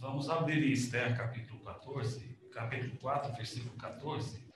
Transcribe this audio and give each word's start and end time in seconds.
Vamos 0.00 0.30
abrir 0.30 0.72
Esther 0.72 1.14
capítulo 1.14 1.62
14, 1.62 2.26
capítulo 2.50 2.98
4, 3.00 3.36
versículo 3.36 3.76
14. 3.76 4.50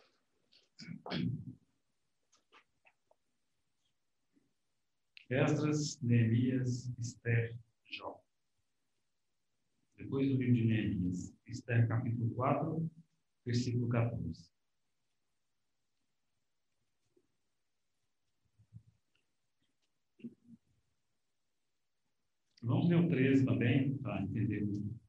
Esdras, 5.29 6.01
Neemias, 6.01 6.91
Esther, 6.99 7.59
Jó. 7.85 8.25
Depois 9.99 10.31
do 10.31 10.39
livro 10.39 10.55
de 10.55 10.65
Neemias, 10.65 11.37
Esther 11.47 11.89
capítulo 11.89 12.35
4, 12.35 12.91
versículo 13.45 13.87
14. 13.91 14.51
Vamos 22.63 22.89
ler 22.89 22.99
o 22.99 23.09
13 23.11 23.45
também, 23.45 23.99
para 23.99 24.23
entender. 24.23 25.04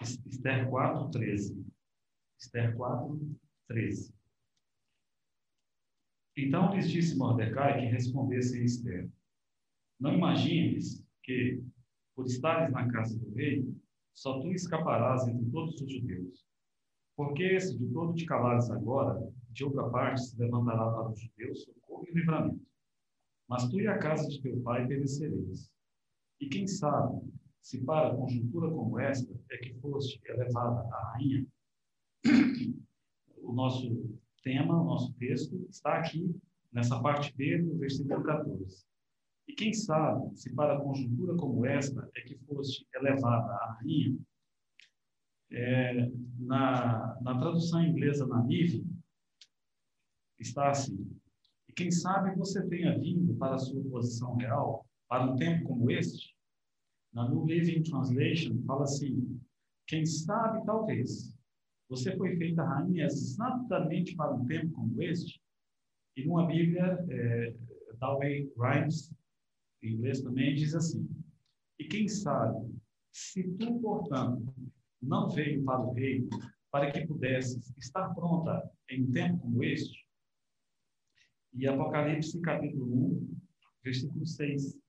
Esther 0.00 0.68
4, 0.68 1.10
13. 1.10 1.66
Esther 2.38 2.74
4, 2.76 3.38
13. 3.68 4.14
Então 6.36 6.74
lhes 6.74 6.90
disse 6.90 7.16
Mordecai 7.16 7.80
que 7.80 7.86
respondesse 7.86 8.58
a 8.58 8.64
Esther: 8.64 9.10
Não 9.98 10.14
imagines 10.14 11.04
que, 11.22 11.62
por 12.14 12.26
estares 12.26 12.72
na 12.72 12.90
casa 12.90 13.18
do 13.18 13.34
rei, 13.34 13.68
só 14.14 14.40
tu 14.40 14.52
escaparás 14.52 15.28
entre 15.28 15.50
todos 15.50 15.80
os 15.80 15.92
judeus. 15.92 16.46
Porque 17.16 17.60
se 17.60 17.78
de 17.78 17.92
todo 17.92 18.14
te 18.14 18.24
calares 18.24 18.70
agora, 18.70 19.20
de 19.50 19.64
outra 19.64 19.88
parte 19.90 20.22
se 20.22 20.38
levantará 20.38 20.90
para 20.90 21.10
os 21.10 21.20
judeus 21.20 21.64
socorro 21.64 22.06
e 22.08 22.12
livramento 22.12 22.70
mas 23.50 23.68
tu 23.68 23.80
e 23.80 23.88
a 23.88 23.98
casa 23.98 24.28
de 24.28 24.40
teu 24.40 24.62
pai 24.62 24.86
perecereis. 24.86 25.68
E 26.40 26.48
quem 26.48 26.68
sabe, 26.68 27.20
se 27.62 27.84
para 27.84 28.14
conjuntura 28.16 28.70
como 28.70 28.98
esta 28.98 29.32
é 29.50 29.56
que 29.58 29.74
foste 29.74 30.20
elevada 30.24 30.80
a 30.92 31.12
rainha, 31.12 31.46
o 33.42 33.52
nosso 33.52 34.18
tema, 34.42 34.80
o 34.80 34.84
nosso 34.84 35.12
texto, 35.14 35.66
está 35.68 35.98
aqui, 35.98 36.34
nessa 36.72 37.00
parte 37.00 37.34
B 37.36 37.58
do 37.62 37.78
versículo 37.78 38.22
14. 38.22 38.84
E 39.48 39.52
quem 39.52 39.72
sabe, 39.72 40.36
se 40.36 40.54
para 40.54 40.80
conjuntura 40.80 41.36
como 41.36 41.66
esta 41.66 42.08
é 42.14 42.20
que 42.22 42.38
foste 42.38 42.86
elevada 42.94 43.52
a 43.52 43.72
rainha, 43.74 44.16
é, 45.52 46.10
na, 46.38 47.18
na 47.20 47.38
tradução 47.38 47.84
inglesa 47.84 48.26
na 48.26 48.42
NIV, 48.44 48.86
está 50.38 50.70
assim: 50.70 51.10
e 51.68 51.72
quem 51.72 51.90
sabe 51.90 52.36
você 52.36 52.66
tenha 52.68 52.98
vindo 52.98 53.34
para 53.34 53.56
a 53.56 53.58
sua 53.58 53.82
posição 53.90 54.36
real, 54.36 54.86
para 55.08 55.24
um 55.24 55.36
tempo 55.36 55.68
como 55.68 55.90
este. 55.90 56.36
Na 57.12 57.28
New 57.28 57.44
Living 57.44 57.82
Translation 57.82 58.62
fala 58.66 58.84
assim: 58.84 59.40
quem 59.86 60.04
sabe, 60.06 60.64
talvez, 60.64 61.34
você 61.88 62.16
foi 62.16 62.36
feita 62.36 62.62
rainha 62.62 63.06
exatamente 63.06 64.14
para 64.14 64.34
um 64.34 64.46
tempo 64.46 64.72
como 64.72 65.02
este. 65.02 65.40
E 66.16 66.24
numa 66.24 66.46
Bíblia, 66.46 67.04
é, 67.08 67.54
Dawei 67.98 68.52
Rhymes, 68.56 69.12
em 69.82 69.94
inglês 69.94 70.20
também, 70.22 70.54
diz 70.54 70.74
assim: 70.74 71.08
E 71.78 71.84
quem 71.84 72.06
sabe, 72.06 72.72
se 73.12 73.42
tu, 73.54 73.80
portanto, 73.80 74.54
não 75.02 75.28
veio 75.28 75.64
para 75.64 75.80
o 75.80 75.92
reino 75.92 76.28
para 76.70 76.92
que 76.92 77.06
pudesses 77.06 77.74
estar 77.78 78.14
pronta 78.14 78.70
em 78.88 79.02
um 79.02 79.10
tempo 79.10 79.38
como 79.40 79.64
este, 79.64 80.06
e 81.52 81.66
Apocalipse 81.66 82.40
capítulo 82.40 82.86
1, 82.86 83.40
versículo 83.82 84.24
6. 84.24 84.79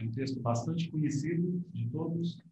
É 0.00 0.04
um 0.04 0.10
texto 0.10 0.40
bastante 0.40 0.88
conhecido 0.88 1.62
de 1.72 1.88
todos. 1.90 2.42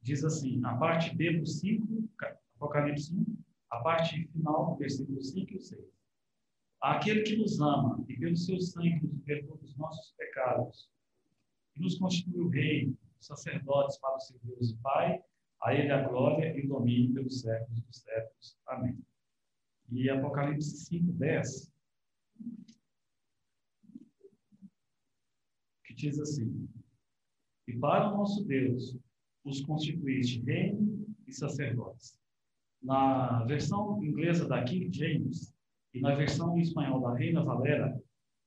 Diz 0.00 0.24
assim, 0.24 0.64
a 0.64 0.76
parte 0.76 1.14
B 1.16 1.38
do 1.38 1.46
5, 1.46 2.08
Apocalipse 2.56 3.12
1, 3.14 3.36
a 3.70 3.80
parte 3.80 4.28
final 4.28 4.72
do 4.72 4.78
versículo 4.78 5.20
5 5.20 5.54
e 5.54 5.58
6. 5.58 5.92
Aquele 6.80 7.22
que 7.22 7.36
nos 7.36 7.60
ama 7.60 8.04
e 8.08 8.16
pelo 8.16 8.36
seu 8.36 8.60
sangue 8.60 9.06
nos 9.06 9.20
perdoa 9.22 9.56
dos 9.58 9.76
nossos 9.76 10.12
pecados, 10.16 10.88
e 11.76 11.80
nos 11.80 11.98
constituiu 11.98 12.48
rei, 12.48 12.94
sacerdotes 13.18 13.98
para 13.98 14.16
o 14.16 14.20
seu 14.20 14.38
Deus 14.44 14.70
e 14.70 14.76
Pai, 14.78 15.20
a 15.62 15.74
ele 15.74 15.90
a 15.90 16.06
glória 16.06 16.56
e 16.56 16.66
o 16.66 16.68
domínio 16.68 17.14
pelos 17.14 17.40
séculos 17.40 17.80
dos 17.82 17.96
séculos. 17.98 18.56
Amém. 18.66 18.98
E 19.90 20.10
Apocalipse 20.10 20.76
5, 20.76 21.12
10, 21.12 21.71
que 25.92 26.08
diz 26.08 26.18
assim: 26.18 26.68
E 27.68 27.76
para 27.76 28.12
o 28.12 28.18
nosso 28.18 28.44
Deus 28.44 28.96
os 29.44 29.60
constituíste 29.60 30.40
reino 30.40 31.06
e 31.26 31.32
sacerdotes. 31.32 32.18
Na 32.82 33.44
versão 33.44 34.02
inglesa 34.02 34.46
da 34.48 34.64
King 34.64 34.92
James 34.92 35.54
e 35.94 36.00
na 36.00 36.14
versão 36.14 36.58
espanhol 36.58 37.00
da 37.00 37.14
Reina 37.14 37.44
Valera, 37.44 38.00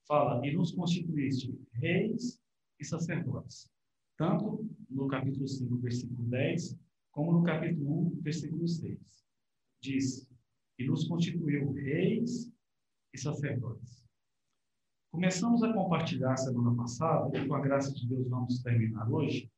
fala: 0.06 0.46
E 0.46 0.52
nos 0.52 0.72
constituíste 0.72 1.58
reis 1.72 2.40
e 2.78 2.84
sacerdotes. 2.84 3.70
Tanto 4.16 4.68
no 4.88 5.06
capítulo 5.08 5.46
5, 5.46 5.76
versículo 5.76 6.22
10, 6.28 6.78
como 7.12 7.32
no 7.32 7.42
capítulo 7.42 8.08
1, 8.08 8.20
versículo 8.22 8.66
6. 8.66 8.98
Diz: 9.80 10.28
E 10.78 10.86
nos 10.86 11.06
constituiu 11.06 11.72
reis 11.72 12.50
e 13.14 13.18
sacerdotes. 13.18 14.05
Começamos 15.16 15.62
a 15.62 15.72
compartilhar 15.72 16.36
semana 16.36 16.76
passada, 16.76 17.38
e 17.38 17.48
com 17.48 17.54
a 17.54 17.60
graça 17.62 17.90
de 17.90 18.06
Deus 18.06 18.28
vamos 18.28 18.62
terminar 18.62 19.10
hoje, 19.10 19.50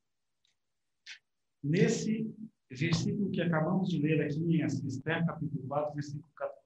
nesse 1.60 2.32
versículo 2.70 3.28
que 3.32 3.42
acabamos 3.42 3.88
de 3.88 3.98
ler 3.98 4.22
aqui 4.22 4.38
em 4.38 4.64
Esther, 4.64 5.26
capítulo 5.26 5.66
4, 5.66 5.94
versículo 5.94 6.32
14. 6.36 6.60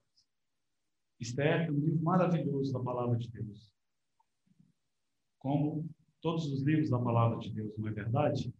Esther 1.19 1.61
é 1.65 1.71
um 1.71 1.79
livro 1.79 2.03
maravilhoso 2.03 2.71
da 2.71 2.79
palavra 2.81 3.17
de 3.17 3.31
Deus. 3.31 3.73
Como 5.39 5.89
todos 6.21 6.45
os 6.45 6.61
livros 6.61 6.91
da 6.91 6.99
palavra 6.99 7.39
de 7.39 7.51
Deus, 7.51 7.75
não 7.79 7.87
é 7.87 7.91
verdade? 7.91 8.53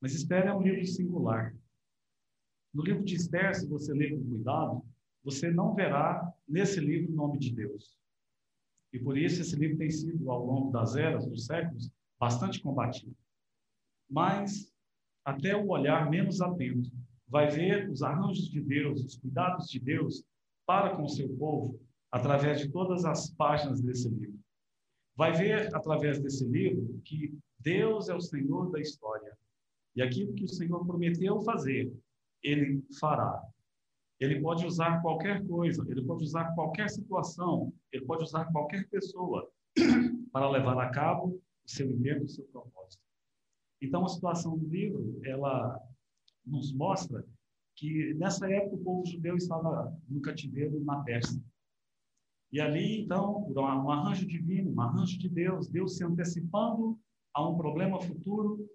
Mas 0.00 0.14
Esther 0.14 0.46
é 0.46 0.54
um 0.54 0.62
livro 0.62 0.86
singular. 0.86 1.52
No 2.72 2.84
livro 2.84 3.02
de 3.02 3.16
Esther, 3.16 3.56
se 3.56 3.66
você 3.66 3.92
ler 3.92 4.16
com 4.16 4.24
cuidado, 4.24 4.84
você 5.24 5.50
não 5.50 5.74
verá 5.74 6.32
nesse 6.46 6.78
livro 6.78 7.12
o 7.12 7.16
nome 7.16 7.40
de 7.40 7.52
Deus. 7.52 8.05
E 8.96 8.98
por 8.98 9.18
isso 9.18 9.42
esse 9.42 9.54
livro 9.54 9.76
tem 9.76 9.90
sido, 9.90 10.30
ao 10.30 10.42
longo 10.46 10.70
das 10.70 10.96
eras, 10.96 11.26
dos 11.26 11.44
séculos, 11.44 11.90
bastante 12.18 12.62
combatido. 12.62 13.14
Mas 14.08 14.72
até 15.22 15.54
o 15.54 15.68
olhar 15.68 16.08
menos 16.08 16.40
atento 16.40 16.90
vai 17.28 17.46
ver 17.46 17.90
os 17.90 18.02
arranjos 18.02 18.48
de 18.48 18.58
Deus, 18.58 19.04
os 19.04 19.18
cuidados 19.18 19.68
de 19.68 19.78
Deus 19.78 20.24
para 20.64 20.96
com 20.96 21.02
o 21.02 21.08
seu 21.10 21.28
povo 21.36 21.78
através 22.10 22.58
de 22.60 22.70
todas 22.70 23.04
as 23.04 23.28
páginas 23.34 23.82
desse 23.82 24.08
livro. 24.08 24.40
Vai 25.14 25.34
ver 25.34 25.74
através 25.74 26.18
desse 26.18 26.46
livro 26.46 26.98
que 27.04 27.38
Deus 27.58 28.08
é 28.08 28.14
o 28.14 28.20
Senhor 28.20 28.70
da 28.70 28.80
história 28.80 29.36
e 29.94 30.00
aquilo 30.00 30.32
que 30.32 30.44
o 30.44 30.48
Senhor 30.48 30.86
prometeu 30.86 31.38
fazer, 31.42 31.92
ele 32.42 32.82
fará. 32.98 33.42
Ele 34.18 34.40
pode 34.40 34.64
usar 34.66 35.00
qualquer 35.02 35.46
coisa, 35.46 35.84
ele 35.90 36.02
pode 36.02 36.24
usar 36.24 36.54
qualquer 36.54 36.88
situação, 36.88 37.72
ele 37.92 38.04
pode 38.06 38.22
usar 38.24 38.46
qualquer 38.46 38.88
pessoa 38.88 39.50
para 40.32 40.50
levar 40.50 40.78
a 40.78 40.90
cabo 40.90 41.40
o 41.64 41.70
seu 41.70 41.90
intento, 41.90 42.24
o 42.24 42.28
seu 42.28 42.44
propósito. 42.46 43.02
Então, 43.82 44.04
a 44.04 44.08
situação 44.08 44.56
do 44.56 44.66
livro, 44.68 45.20
ela 45.24 45.78
nos 46.46 46.72
mostra 46.72 47.24
que 47.74 48.14
nessa 48.14 48.50
época 48.50 48.76
o 48.76 48.84
povo 48.84 49.06
judeu 49.06 49.36
estava 49.36 49.94
no 50.08 50.20
cativeiro 50.22 50.82
na 50.82 51.02
Pérsia. 51.02 51.42
E 52.50 52.60
ali, 52.60 53.02
então, 53.02 53.42
por 53.42 53.58
um 53.58 53.90
arranjo 53.90 54.26
divino, 54.26 54.72
um 54.72 54.80
arranjo 54.80 55.18
de 55.18 55.28
Deus, 55.28 55.68
Deus 55.68 55.96
se 55.96 56.04
antecipando 56.04 56.98
a 57.34 57.46
um 57.46 57.56
problema 57.56 58.00
futuro, 58.00 58.66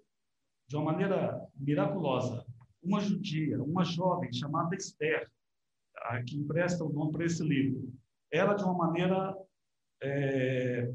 de 0.68 0.76
uma 0.76 0.92
maneira 0.92 1.44
miraculosa, 1.56 2.46
uma 2.82 3.00
judia, 3.00 3.62
uma 3.62 3.84
jovem 3.84 4.32
chamada 4.32 4.74
Esther, 4.74 5.30
a 5.96 6.22
que 6.22 6.36
empresta 6.36 6.84
o 6.84 6.92
nome 6.92 7.12
para 7.12 7.24
esse 7.24 7.42
livro, 7.42 7.92
ela 8.30 8.54
de 8.54 8.64
uma 8.64 8.74
maneira 8.74 9.36
é, 10.02 10.92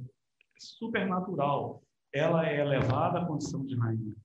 supernatural, 0.57 1.83
ela 2.13 2.47
é 2.47 2.59
elevada 2.59 3.19
à 3.19 3.25
condição 3.25 3.65
de 3.65 3.75
rainha. 3.75 4.15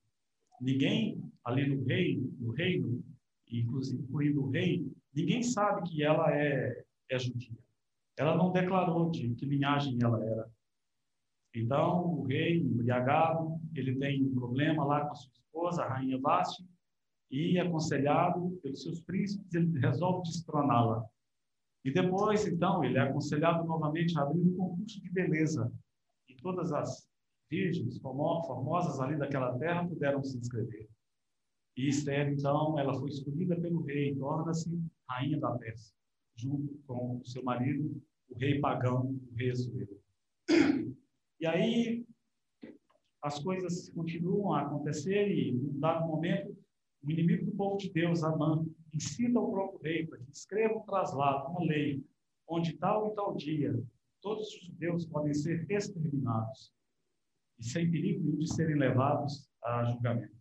Ninguém 0.59 1.23
ali 1.43 1.67
no 1.67 1.83
reino, 1.83 2.35
no 2.39 2.51
reino, 2.51 3.03
inclusive 3.49 4.01
incluindo 4.01 4.43
o 4.43 4.49
rei, 4.49 4.85
ninguém 5.13 5.43
sabe 5.43 5.89
que 5.89 6.03
ela 6.03 6.35
é, 6.35 6.83
é 7.09 7.19
judia. 7.19 7.57
Ela 8.17 8.35
não 8.35 8.51
declarou 8.51 9.09
de 9.09 9.33
que 9.35 9.45
linhagem 9.45 9.97
ela 10.01 10.23
era. 10.23 10.51
Então, 11.55 12.05
o 12.05 12.23
rei, 12.23 12.59
embriagado, 12.59 13.59
ele 13.75 13.95
tem 13.99 14.23
um 14.23 14.33
problema 14.33 14.83
lá 14.83 15.05
com 15.05 15.11
a 15.11 15.15
sua 15.15 15.31
esposa, 15.31 15.83
a 15.83 15.87
rainha 15.87 16.19
Vasti, 16.19 16.67
e, 17.33 17.57
aconselhado 17.57 18.51
pelos 18.61 18.83
seus 18.83 19.01
príncipes, 19.01 19.51
ele 19.55 19.79
resolve 19.79 20.21
destroná-la. 20.21 21.03
E 21.83 21.91
depois, 21.91 22.45
então, 22.45 22.83
ele 22.83 22.99
é 22.99 23.01
aconselhado 23.01 23.65
novamente 23.65 24.15
a 24.17 24.21
abrir 24.21 24.39
um 24.39 24.55
concurso 24.55 25.01
de 25.01 25.09
beleza. 25.09 25.73
E 26.29 26.35
todas 26.35 26.71
as 26.71 27.09
virgens 27.49 27.97
formosas 27.97 28.99
ali 28.99 29.17
daquela 29.17 29.57
terra 29.57 29.87
puderam 29.87 30.23
se 30.23 30.37
inscrever. 30.37 30.87
E 31.75 31.89
Esther, 31.89 32.29
então, 32.31 32.77
ela 32.77 32.93
foi 32.93 33.09
escolhida 33.09 33.59
pelo 33.59 33.81
rei, 33.81 34.15
torna-se 34.15 34.69
rainha 35.09 35.39
da 35.39 35.57
Pérsia, 35.57 35.91
junto 36.35 36.79
com 36.85 37.17
o 37.17 37.25
seu 37.25 37.43
marido, 37.43 37.99
o 38.29 38.37
rei 38.37 38.59
pagão, 38.59 39.07
o 39.07 39.35
rei 39.35 39.49
Assuero. 39.49 39.99
E 41.39 41.47
aí 41.47 42.05
as 43.23 43.39
coisas 43.39 43.89
continuam 43.89 44.53
a 44.53 44.61
acontecer 44.61 45.35
e, 45.35 45.51
num 45.51 45.79
dado 45.79 46.07
momento, 46.07 46.55
o 47.03 47.11
inimigo 47.11 47.45
do 47.45 47.51
povo 47.51 47.77
de 47.77 47.91
Deus, 47.91 48.23
Amã, 48.23 48.65
incita 48.93 49.39
o 49.39 49.51
próprio 49.51 49.81
rei 49.81 50.07
para 50.07 50.17
que 50.19 50.31
escreva 50.31 50.77
um 50.77 50.85
traslado, 50.85 51.51
uma 51.51 51.63
lei, 51.65 52.03
onde 52.47 52.73
tal 52.77 53.11
e 53.11 53.15
tal 53.15 53.35
dia 53.35 53.77
todos 54.21 54.47
os 54.47 54.61
judeus 54.61 55.05
podem 55.05 55.33
ser 55.33 55.69
exterminados 55.69 56.73
e 57.59 57.63
sem 57.65 57.91
perigo 57.91 58.37
de 58.37 58.47
serem 58.53 58.77
levados 58.77 59.49
a 59.61 59.83
julgamento. 59.83 60.33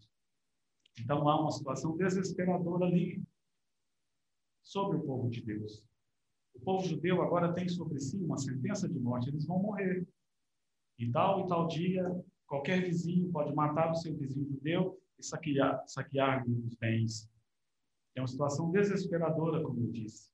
Então 1.00 1.29
há 1.29 1.41
uma 1.41 1.50
situação 1.50 1.97
desesperadora 1.97 2.87
ali 2.87 3.20
sobre 4.62 4.99
o 4.99 5.03
povo 5.03 5.29
de 5.29 5.43
Deus. 5.43 5.85
O 6.55 6.61
povo 6.61 6.87
judeu 6.87 7.23
agora 7.23 7.53
tem 7.53 7.69
sobre 7.69 7.99
si 7.99 8.17
uma 8.19 8.38
sentença 8.38 8.88
de 8.88 8.99
morte, 9.00 9.31
eles 9.31 9.47
vão 9.47 9.58
morrer. 9.58 10.06
E 10.99 11.11
tal 11.11 11.44
e 11.44 11.49
tal 11.49 11.67
dia, 11.67 12.05
qualquer 12.47 12.85
vizinho 12.85 13.32
pode 13.32 13.53
matar 13.53 13.91
o 13.91 13.97
seu 13.97 14.17
vizinho 14.17 14.49
judeu 14.49 15.01
saquear, 15.22 15.82
saquear 15.86 16.44
os 16.48 16.74
bens. 16.76 17.30
É 18.14 18.20
uma 18.20 18.28
situação 18.28 18.70
desesperadora, 18.70 19.62
como 19.62 19.80
eu 19.80 19.90
disse. 19.90 20.30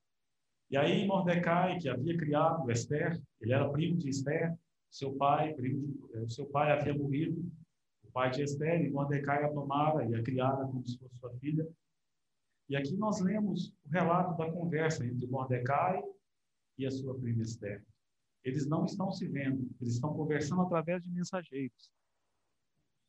E 0.70 0.76
aí 0.76 1.06
Mordecai, 1.06 1.78
que 1.78 1.88
havia 1.88 2.16
criado 2.16 2.70
Esther, 2.70 3.20
ele 3.40 3.52
era 3.52 3.70
primo 3.70 3.96
de 3.96 4.10
Esther, 4.10 4.54
seu 4.90 5.14
pai, 5.14 5.54
primo 5.54 5.86
de, 5.86 6.16
eh, 6.16 6.28
seu 6.28 6.46
pai 6.46 6.72
havia 6.72 6.94
morrido, 6.94 7.40
o 8.04 8.10
pai 8.10 8.30
de 8.30 8.42
Esther, 8.42 8.84
e 8.84 8.90
Mordecai 8.90 9.44
a 9.44 9.52
tomara 9.52 10.04
e 10.04 10.14
a 10.14 10.22
criara 10.22 10.66
como 10.66 10.86
se 10.86 10.98
fosse 10.98 11.16
sua 11.16 11.30
filha. 11.38 11.66
E 12.68 12.76
aqui 12.76 12.94
nós 12.96 13.20
lemos 13.20 13.74
o 13.86 13.88
relato 13.90 14.36
da 14.36 14.50
conversa 14.50 15.06
entre 15.06 15.26
Mordecai 15.26 16.02
e 16.76 16.86
a 16.86 16.90
sua 16.90 17.18
prima 17.18 17.42
Esther. 17.42 17.82
Eles 18.44 18.66
não 18.66 18.84
estão 18.84 19.10
se 19.10 19.26
vendo, 19.26 19.70
eles 19.80 19.94
estão 19.94 20.14
conversando 20.14 20.62
através 20.62 21.02
de 21.02 21.10
mensageiros. 21.10 21.90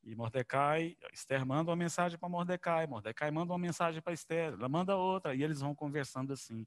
E 0.03 0.15
Mordecai, 0.15 0.97
Esther 1.11 1.45
manda 1.45 1.69
uma 1.69 1.75
mensagem 1.75 2.17
para 2.17 2.29
Mordecai, 2.29 2.87
Mordecai 2.87 3.29
manda 3.31 3.51
uma 3.51 3.59
mensagem 3.59 4.01
para 4.01 4.13
Esther, 4.13 4.53
ela 4.53 4.69
manda 4.69 4.95
outra, 4.95 5.35
e 5.35 5.43
eles 5.43 5.59
vão 5.59 5.75
conversando 5.75 6.33
assim. 6.33 6.65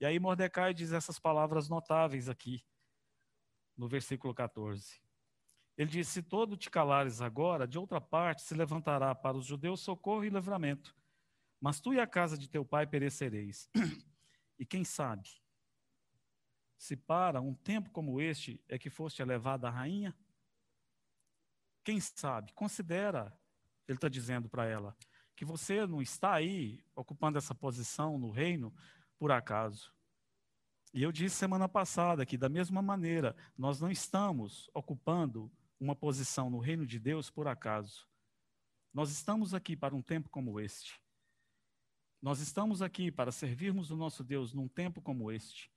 E 0.00 0.06
aí 0.06 0.18
Mordecai 0.18 0.72
diz 0.72 0.92
essas 0.92 1.18
palavras 1.18 1.68
notáveis 1.68 2.28
aqui, 2.28 2.64
no 3.76 3.88
versículo 3.88 4.34
14. 4.34 5.00
Ele 5.76 5.90
diz: 5.90 6.08
Se 6.08 6.22
todo 6.22 6.56
te 6.56 6.68
calares 6.68 7.20
agora, 7.20 7.66
de 7.66 7.78
outra 7.78 8.00
parte 8.00 8.42
se 8.42 8.54
levantará 8.54 9.14
para 9.14 9.36
os 9.36 9.46
judeus 9.46 9.80
socorro 9.80 10.24
e 10.24 10.28
livramento. 10.28 10.96
Mas 11.60 11.80
tu 11.80 11.92
e 11.92 12.00
a 12.00 12.06
casa 12.06 12.36
de 12.36 12.48
teu 12.48 12.64
pai 12.64 12.86
perecereis. 12.86 13.70
e 14.58 14.66
quem 14.66 14.84
sabe, 14.84 15.28
se 16.76 16.96
para 16.96 17.40
um 17.40 17.54
tempo 17.54 17.90
como 17.90 18.20
este 18.20 18.62
é 18.68 18.78
que 18.78 18.90
foste 18.90 19.22
elevada 19.22 19.68
a 19.68 19.70
rainha? 19.70 20.16
Quem 21.88 22.00
sabe? 22.00 22.52
Considera, 22.52 23.34
ele 23.88 23.96
está 23.96 24.10
dizendo 24.10 24.46
para 24.46 24.66
ela, 24.66 24.94
que 25.34 25.42
você 25.42 25.86
não 25.86 26.02
está 26.02 26.34
aí 26.34 26.84
ocupando 26.94 27.38
essa 27.38 27.54
posição 27.54 28.18
no 28.18 28.30
reino 28.30 28.74
por 29.18 29.32
acaso. 29.32 29.90
E 30.92 31.02
eu 31.02 31.10
disse 31.10 31.36
semana 31.36 31.66
passada 31.66 32.26
que, 32.26 32.36
da 32.36 32.46
mesma 32.46 32.82
maneira, 32.82 33.34
nós 33.56 33.80
não 33.80 33.90
estamos 33.90 34.68
ocupando 34.74 35.50
uma 35.80 35.96
posição 35.96 36.50
no 36.50 36.58
reino 36.58 36.84
de 36.84 36.98
Deus 36.98 37.30
por 37.30 37.48
acaso. 37.48 38.06
Nós 38.92 39.10
estamos 39.10 39.54
aqui 39.54 39.74
para 39.74 39.96
um 39.96 40.02
tempo 40.02 40.28
como 40.28 40.60
este. 40.60 41.00
Nós 42.20 42.38
estamos 42.38 42.82
aqui 42.82 43.10
para 43.10 43.32
servirmos 43.32 43.90
o 43.90 43.96
nosso 43.96 44.22
Deus 44.22 44.52
num 44.52 44.68
tempo 44.68 45.00
como 45.00 45.32
este. 45.32 45.72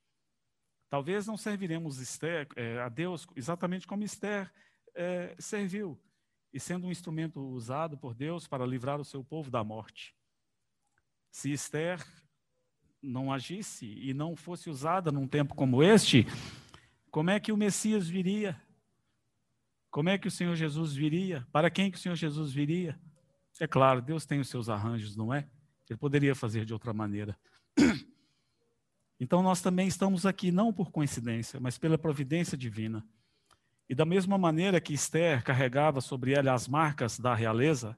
Talvez 0.90 1.25
não 1.25 1.38
serviremos 1.38 2.22
é, 2.58 2.81
a 2.81 2.90
Deus 2.90 3.25
exatamente 3.34 3.88
como 3.88 4.04
Esther 4.04 4.52
é, 4.96 5.36
serviu, 5.40 6.00
e 6.54 6.60
sendo 6.60 6.88
um 6.88 6.92
instrumento 6.92 7.42
usado 7.42 7.98
por 7.98 8.14
Deus 8.14 8.48
para 8.48 8.66
livrar 8.66 9.00
o 9.00 9.06
seu 9.06 9.24
povo 9.24 9.50
da 9.50 9.64
morte. 9.64 10.16
Se 11.32 11.52
Esther 11.52 12.06
não 13.02 13.32
agisse 13.32 13.86
e 13.86 14.14
não 14.14 14.36
fosse 14.36 14.70
usada 14.70 15.12
num 15.12 15.28
tempo 15.28 15.56
como 15.56 15.82
este, 15.82 16.28
como 17.10 17.30
é 17.30 17.40
que 17.40 17.52
o 17.52 17.58
Messias 17.58 18.08
viria? 18.08 18.62
Como 19.90 20.10
é 20.10 20.18
que 20.18 20.28
o 20.28 20.32
Senhor 20.32 20.56
Jesus 20.56 20.94
viria? 20.94 21.48
Para 21.52 21.70
quem 21.70 21.90
que 21.90 21.98
o 21.98 22.00
Senhor 22.00 22.16
Jesus 22.16 22.52
viria? 22.52 23.00
É 23.60 23.68
claro, 23.68 24.02
Deus 24.02 24.26
tem 24.26 24.40
os 24.40 24.50
seus 24.50 24.70
arranjos, 24.70 25.16
não 25.16 25.34
é? 25.34 25.48
Ele 25.90 25.98
poderia 25.98 26.34
fazer 26.34 26.64
de 26.64 26.74
outra 26.74 26.94
maneira. 26.94 27.38
Então 29.20 29.44
nós 29.44 29.62
também 29.62 29.88
estamos 29.88 30.26
aqui 30.26 30.52
não 30.52 30.74
por 30.74 30.90
coincidência, 30.90 31.60
mas 31.60 31.78
pela 31.78 31.98
providência 31.98 32.58
divina. 32.58 33.06
E 33.92 33.94
da 33.94 34.06
mesma 34.06 34.38
maneira 34.38 34.80
que 34.80 34.94
Esther 34.94 35.44
carregava 35.44 36.00
sobre 36.00 36.32
ela 36.32 36.54
as 36.54 36.66
marcas 36.66 37.20
da 37.20 37.36
realeza, 37.36 37.98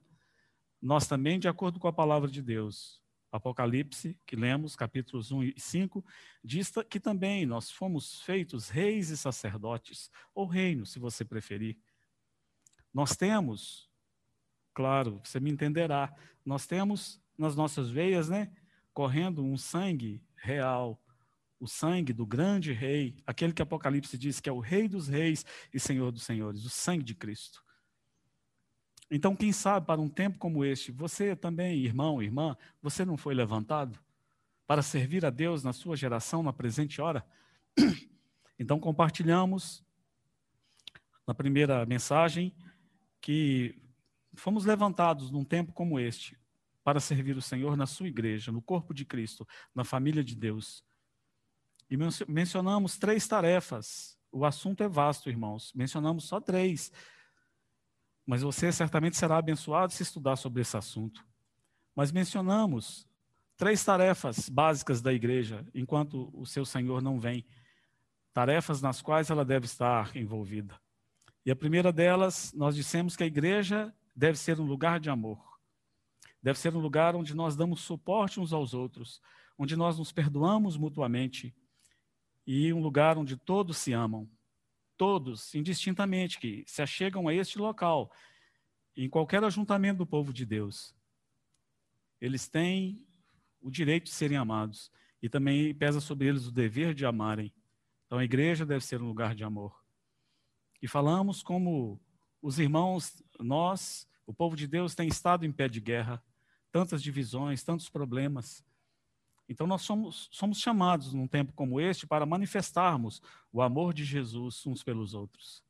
nós 0.82 1.06
também, 1.06 1.38
de 1.38 1.46
acordo 1.46 1.78
com 1.78 1.86
a 1.86 1.92
palavra 1.92 2.28
de 2.28 2.42
Deus, 2.42 3.00
Apocalipse, 3.30 4.18
que 4.26 4.34
lemos, 4.34 4.74
capítulos 4.74 5.30
1 5.30 5.44
e 5.44 5.54
5, 5.56 6.04
diz 6.42 6.72
que 6.90 6.98
também 6.98 7.46
nós 7.46 7.70
fomos 7.70 8.20
feitos 8.22 8.68
reis 8.70 9.10
e 9.10 9.16
sacerdotes, 9.16 10.10
ou 10.34 10.48
reino, 10.48 10.84
se 10.84 10.98
você 10.98 11.24
preferir. 11.24 11.78
Nós 12.92 13.14
temos, 13.14 13.88
claro, 14.74 15.20
você 15.22 15.38
me 15.38 15.52
entenderá, 15.52 16.12
nós 16.44 16.66
temos 16.66 17.22
nas 17.38 17.54
nossas 17.54 17.88
veias, 17.88 18.28
né, 18.28 18.52
correndo 18.92 19.44
um 19.44 19.56
sangue 19.56 20.20
real, 20.34 21.00
o 21.64 21.68
sangue 21.68 22.12
do 22.12 22.26
grande 22.26 22.72
rei, 22.72 23.16
aquele 23.26 23.52
que 23.52 23.62
Apocalipse 23.62 24.18
diz 24.18 24.38
que 24.38 24.48
é 24.48 24.52
o 24.52 24.60
rei 24.60 24.86
dos 24.86 25.08
reis 25.08 25.44
e 25.72 25.80
senhor 25.80 26.12
dos 26.12 26.22
senhores, 26.22 26.64
o 26.64 26.70
sangue 26.70 27.02
de 27.02 27.14
Cristo. 27.14 27.64
Então, 29.10 29.34
quem 29.34 29.50
sabe 29.50 29.86
para 29.86 30.00
um 30.00 30.08
tempo 30.08 30.38
como 30.38 30.64
este, 30.64 30.92
você 30.92 31.34
também, 31.34 31.78
irmão, 31.78 32.22
irmã, 32.22 32.56
você 32.82 33.04
não 33.04 33.16
foi 33.16 33.34
levantado 33.34 33.98
para 34.66 34.82
servir 34.82 35.24
a 35.24 35.30
Deus 35.30 35.62
na 35.62 35.72
sua 35.72 35.96
geração, 35.96 36.42
na 36.42 36.52
presente 36.52 37.00
hora? 37.00 37.24
Então, 38.56 38.78
compartilhamos 38.78 39.84
na 41.26 41.34
primeira 41.34 41.84
mensagem 41.84 42.54
que 43.20 43.74
fomos 44.32 44.64
levantados 44.64 45.28
num 45.28 45.44
tempo 45.44 45.72
como 45.72 45.98
este 45.98 46.38
para 46.84 47.00
servir 47.00 47.36
o 47.36 47.42
Senhor 47.42 47.76
na 47.76 47.84
sua 47.84 48.06
igreja, 48.06 48.52
no 48.52 48.62
corpo 48.62 48.94
de 48.94 49.04
Cristo, 49.04 49.44
na 49.74 49.82
família 49.82 50.22
de 50.22 50.36
Deus. 50.36 50.84
E 51.90 51.96
mencionamos 52.26 52.96
três 52.96 53.26
tarefas. 53.26 54.18
O 54.32 54.44
assunto 54.44 54.82
é 54.82 54.88
vasto, 54.88 55.28
irmãos. 55.28 55.72
Mencionamos 55.74 56.24
só 56.24 56.40
três 56.40 56.90
mas 58.26 58.42
você 58.42 58.72
certamente 58.72 59.16
será 59.16 59.36
abençoado 59.36 59.92
se 59.92 60.02
estudar 60.02 60.36
sobre 60.36 60.62
esse 60.62 60.76
assunto. 60.76 61.24
Mas 61.94 62.10
mencionamos 62.10 63.06
três 63.56 63.84
tarefas 63.84 64.48
básicas 64.48 65.00
da 65.00 65.12
igreja 65.12 65.66
enquanto 65.74 66.30
o 66.32 66.46
seu 66.46 66.64
Senhor 66.64 67.02
não 67.02 67.20
vem, 67.20 67.44
tarefas 68.32 68.80
nas 68.80 69.00
quais 69.00 69.30
ela 69.30 69.44
deve 69.44 69.66
estar 69.66 70.16
envolvida. 70.16 70.80
E 71.44 71.50
a 71.50 71.56
primeira 71.56 71.92
delas, 71.92 72.52
nós 72.54 72.74
dissemos 72.74 73.14
que 73.14 73.22
a 73.22 73.26
igreja 73.26 73.94
deve 74.16 74.38
ser 74.38 74.58
um 74.58 74.64
lugar 74.64 74.98
de 74.98 75.10
amor. 75.10 75.38
Deve 76.42 76.58
ser 76.58 76.74
um 76.74 76.80
lugar 76.80 77.14
onde 77.14 77.34
nós 77.34 77.54
damos 77.54 77.80
suporte 77.80 78.40
uns 78.40 78.52
aos 78.52 78.72
outros, 78.72 79.20
onde 79.58 79.76
nós 79.76 79.98
nos 79.98 80.10
perdoamos 80.10 80.76
mutuamente 80.76 81.54
e 82.46 82.72
um 82.72 82.80
lugar 82.80 83.16
onde 83.18 83.36
todos 83.36 83.78
se 83.78 83.92
amam 83.92 84.28
todos, 84.96 85.54
indistintamente, 85.54 86.38
que 86.38 86.64
se 86.66 86.82
achegam 86.82 87.28
a 87.28 87.34
este 87.34 87.58
local, 87.58 88.12
em 88.96 89.08
qualquer 89.08 89.42
ajuntamento 89.44 89.98
do 89.98 90.06
povo 90.06 90.32
de 90.32 90.46
Deus, 90.46 90.94
eles 92.20 92.48
têm 92.48 93.04
o 93.60 93.70
direito 93.70 94.04
de 94.04 94.12
serem 94.12 94.36
amados 94.36 94.90
e 95.20 95.28
também 95.28 95.74
pesa 95.74 96.00
sobre 96.00 96.28
eles 96.28 96.46
o 96.46 96.52
dever 96.52 96.94
de 96.94 97.04
amarem. 97.04 97.52
Então 98.06 98.18
a 98.18 98.24
igreja 98.24 98.64
deve 98.64 98.84
ser 98.84 99.02
um 99.02 99.06
lugar 99.06 99.34
de 99.34 99.42
amor. 99.42 99.82
E 100.80 100.86
falamos 100.86 101.42
como 101.42 102.00
os 102.40 102.58
irmãos, 102.58 103.22
nós, 103.40 104.06
o 104.26 104.34
povo 104.34 104.54
de 104.54 104.66
Deus, 104.66 104.94
tem 104.94 105.08
estado 105.08 105.44
em 105.44 105.52
pé 105.52 105.68
de 105.68 105.80
guerra, 105.80 106.22
tantas 106.70 107.02
divisões, 107.02 107.62
tantos 107.62 107.88
problemas. 107.88 108.64
Então, 109.48 109.66
nós 109.66 109.82
somos, 109.82 110.28
somos 110.32 110.58
chamados 110.58 111.12
num 111.12 111.28
tempo 111.28 111.52
como 111.52 111.80
este 111.80 112.06
para 112.06 112.24
manifestarmos 112.24 113.20
o 113.52 113.60
amor 113.60 113.92
de 113.92 114.04
Jesus 114.04 114.66
uns 114.66 114.82
pelos 114.82 115.14
outros, 115.14 115.62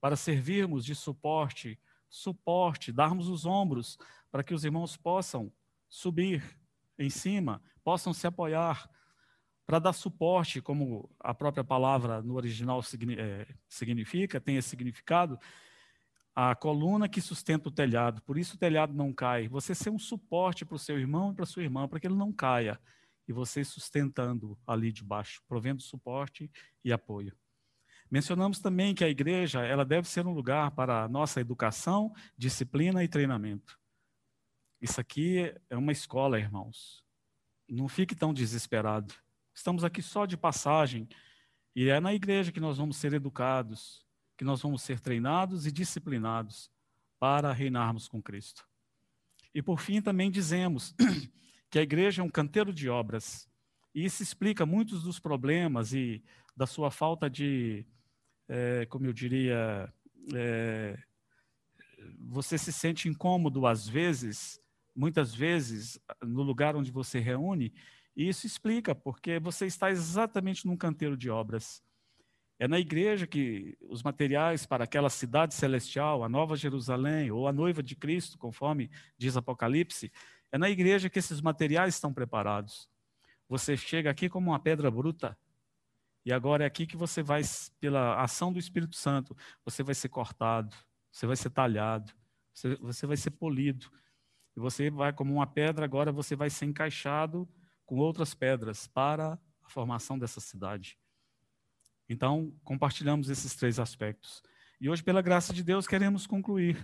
para 0.00 0.16
servirmos 0.16 0.84
de 0.84 0.94
suporte, 0.94 1.78
suporte, 2.08 2.92
darmos 2.92 3.28
os 3.28 3.46
ombros 3.46 3.98
para 4.30 4.42
que 4.42 4.54
os 4.54 4.64
irmãos 4.64 4.96
possam 4.96 5.52
subir 5.88 6.58
em 6.98 7.08
cima, 7.08 7.62
possam 7.82 8.12
se 8.12 8.26
apoiar, 8.26 8.90
para 9.68 9.78
dar 9.78 9.92
suporte, 9.92 10.62
como 10.62 11.14
a 11.20 11.34
própria 11.34 11.62
palavra 11.62 12.22
no 12.22 12.36
original 12.36 12.80
é, 13.18 13.46
significa, 13.68 14.40
tem 14.40 14.56
esse 14.56 14.70
significado, 14.70 15.38
a 16.34 16.54
coluna 16.54 17.06
que 17.06 17.20
sustenta 17.20 17.68
o 17.68 17.72
telhado, 17.72 18.22
por 18.22 18.38
isso 18.38 18.56
o 18.56 18.58
telhado 18.58 18.94
não 18.94 19.12
cai. 19.12 19.46
Você 19.46 19.74
ser 19.74 19.90
um 19.90 19.98
suporte 19.98 20.64
para 20.64 20.76
o 20.76 20.78
seu 20.78 20.98
irmão 20.98 21.32
e 21.32 21.34
para 21.34 21.42
a 21.42 21.46
sua 21.46 21.62
irmã, 21.62 21.86
para 21.86 22.00
que 22.00 22.06
ele 22.06 22.14
não 22.14 22.32
caia. 22.32 22.80
E 23.28 23.32
você 23.32 23.62
sustentando 23.62 24.58
ali 24.66 24.90
de 24.90 25.04
baixo, 25.04 25.42
provendo 25.46 25.82
suporte 25.82 26.50
e 26.82 26.90
apoio. 26.90 27.36
Mencionamos 28.10 28.58
também 28.58 28.94
que 28.94 29.04
a 29.04 29.08
igreja 29.08 29.62
ela 29.64 29.84
deve 29.84 30.08
ser 30.08 30.26
um 30.26 30.32
lugar 30.32 30.70
para 30.70 31.04
a 31.04 31.08
nossa 31.08 31.40
educação, 31.40 32.12
disciplina 32.36 33.04
e 33.04 33.08
treinamento. 33.08 33.78
Isso 34.80 35.00
aqui 35.00 35.54
é 35.68 35.76
uma 35.76 35.92
escola, 35.92 36.38
irmãos. 36.38 37.04
Não 37.68 37.86
fique 37.86 38.14
tão 38.14 38.32
desesperado. 38.32 39.14
Estamos 39.54 39.84
aqui 39.84 40.00
só 40.00 40.24
de 40.24 40.36
passagem 40.36 41.06
e 41.76 41.90
é 41.90 42.00
na 42.00 42.14
igreja 42.14 42.50
que 42.50 42.60
nós 42.60 42.78
vamos 42.78 42.96
ser 42.96 43.12
educados, 43.12 44.06
que 44.36 44.44
nós 44.44 44.62
vamos 44.62 44.82
ser 44.82 45.00
treinados 45.00 45.66
e 45.66 45.72
disciplinados 45.72 46.70
para 47.18 47.52
reinarmos 47.52 48.08
com 48.08 48.22
Cristo. 48.22 48.66
E 49.52 49.60
por 49.60 49.80
fim 49.80 50.00
também 50.00 50.30
dizemos 50.30 50.94
que 51.70 51.78
a 51.78 51.82
igreja 51.82 52.22
é 52.22 52.24
um 52.24 52.30
canteiro 52.30 52.72
de 52.72 52.88
obras. 52.88 53.48
E 53.94 54.04
isso 54.04 54.22
explica 54.22 54.64
muitos 54.64 55.02
dos 55.02 55.18
problemas 55.18 55.92
e 55.92 56.22
da 56.56 56.66
sua 56.66 56.90
falta 56.90 57.28
de 57.28 57.86
é, 58.48 58.86
como 58.86 59.06
eu 59.06 59.12
diria, 59.12 59.92
é, 60.34 60.98
você 62.18 62.56
se 62.56 62.72
sente 62.72 63.08
incômodo 63.08 63.66
às 63.66 63.86
vezes, 63.86 64.60
muitas 64.96 65.34
vezes, 65.34 66.00
no 66.22 66.42
lugar 66.42 66.74
onde 66.74 66.90
você 66.90 67.18
reúne, 67.18 67.72
e 68.16 68.28
isso 68.28 68.46
explica, 68.46 68.94
porque 68.94 69.38
você 69.38 69.66
está 69.66 69.90
exatamente 69.90 70.66
num 70.66 70.76
canteiro 70.76 71.16
de 71.16 71.30
obras. 71.30 71.82
É 72.58 72.66
na 72.66 72.80
igreja 72.80 73.24
que 73.24 73.76
os 73.88 74.02
materiais 74.02 74.66
para 74.66 74.82
aquela 74.82 75.08
cidade 75.08 75.54
celestial, 75.54 76.24
a 76.24 76.28
Nova 76.28 76.56
Jerusalém, 76.56 77.30
ou 77.30 77.46
a 77.46 77.52
noiva 77.52 77.80
de 77.80 77.94
Cristo, 77.94 78.36
conforme 78.36 78.90
diz 79.16 79.36
Apocalipse, 79.36 80.10
é 80.52 80.58
na 80.58 80.68
igreja 80.70 81.10
que 81.10 81.18
esses 81.18 81.40
materiais 81.40 81.94
estão 81.94 82.12
preparados. 82.12 82.88
Você 83.48 83.76
chega 83.76 84.10
aqui 84.10 84.28
como 84.28 84.50
uma 84.50 84.58
pedra 84.58 84.90
bruta, 84.90 85.36
e 86.24 86.32
agora 86.32 86.64
é 86.64 86.66
aqui 86.66 86.86
que 86.86 86.96
você 86.96 87.22
vai, 87.22 87.40
pela 87.80 88.22
ação 88.22 88.52
do 88.52 88.58
Espírito 88.58 88.96
Santo, 88.96 89.36
você 89.64 89.82
vai 89.82 89.94
ser 89.94 90.10
cortado, 90.10 90.76
você 91.10 91.26
vai 91.26 91.36
ser 91.36 91.48
talhado, 91.50 92.12
você, 92.52 92.76
você 92.76 93.06
vai 93.06 93.16
ser 93.16 93.30
polido. 93.30 93.90
E 94.56 94.60
você 94.60 94.90
vai, 94.90 95.12
como 95.12 95.32
uma 95.32 95.46
pedra, 95.46 95.84
agora 95.84 96.12
você 96.12 96.36
vai 96.36 96.50
ser 96.50 96.66
encaixado 96.66 97.48
com 97.86 97.96
outras 97.96 98.34
pedras 98.34 98.86
para 98.86 99.38
a 99.62 99.68
formação 99.70 100.18
dessa 100.18 100.40
cidade. 100.40 100.98
Então, 102.08 102.52
compartilhamos 102.64 103.30
esses 103.30 103.54
três 103.54 103.78
aspectos. 103.78 104.42
E 104.80 104.90
hoje, 104.90 105.02
pela 105.02 105.22
graça 105.22 105.52
de 105.52 105.62
Deus, 105.62 105.86
queremos 105.86 106.26
concluir 106.26 106.76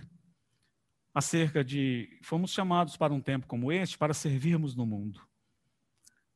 acerca 1.15 1.63
de 1.63 2.19
fomos 2.21 2.51
chamados 2.51 2.97
para 2.97 3.13
um 3.13 3.21
tempo 3.21 3.47
como 3.47 3.71
este 3.71 3.97
para 3.97 4.13
servirmos 4.13 4.75
no 4.75 4.85
mundo. 4.85 5.25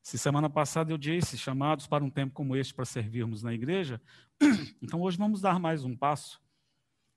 Se 0.02 0.18
semana 0.18 0.50
passada 0.50 0.94
eu 0.94 0.98
disse, 0.98 1.38
chamados 1.38 1.86
para 1.86 2.02
um 2.02 2.10
tempo 2.10 2.34
como 2.34 2.56
este 2.56 2.74
para 2.74 2.86
servirmos 2.86 3.44
na 3.44 3.54
igreja, 3.54 4.02
então 4.82 5.02
hoje 5.02 5.18
vamos 5.18 5.42
dar 5.42 5.60
mais 5.60 5.84
um 5.84 5.98
passo. 5.98 6.42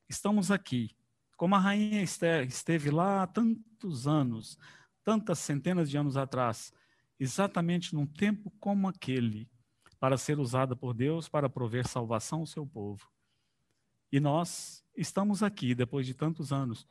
Estamos 0.09 0.51
aqui, 0.51 0.91
como 1.37 1.55
a 1.55 1.59
rainha 1.61 2.03
Esther 2.03 2.45
esteve 2.49 2.91
lá 2.91 3.23
há 3.23 3.27
tantos 3.29 4.09
anos, 4.09 4.59
tantas 5.05 5.39
centenas 5.39 5.89
de 5.89 5.97
anos 5.97 6.17
atrás, 6.17 6.73
exatamente 7.19 7.95
num 7.95 8.07
tempo 8.07 8.53
como 8.59 8.89
aquele, 8.89 9.49
para 10.01 10.19
ser 10.19 10.41
usada 10.41 10.75
por 10.75 10.95
Deus 10.95 11.29
para 11.29 11.49
prover 11.49 11.87
salvação 11.87 12.41
ao 12.41 12.47
seu 12.47 12.67
povo. 12.67 13.09
E 14.11 14.19
nós 14.19 14.85
estamos 14.97 15.45
aqui, 15.45 15.77
depois 15.77 16.05
de 16.05 16.13
tantos 16.13 16.53
anos, 16.53 16.89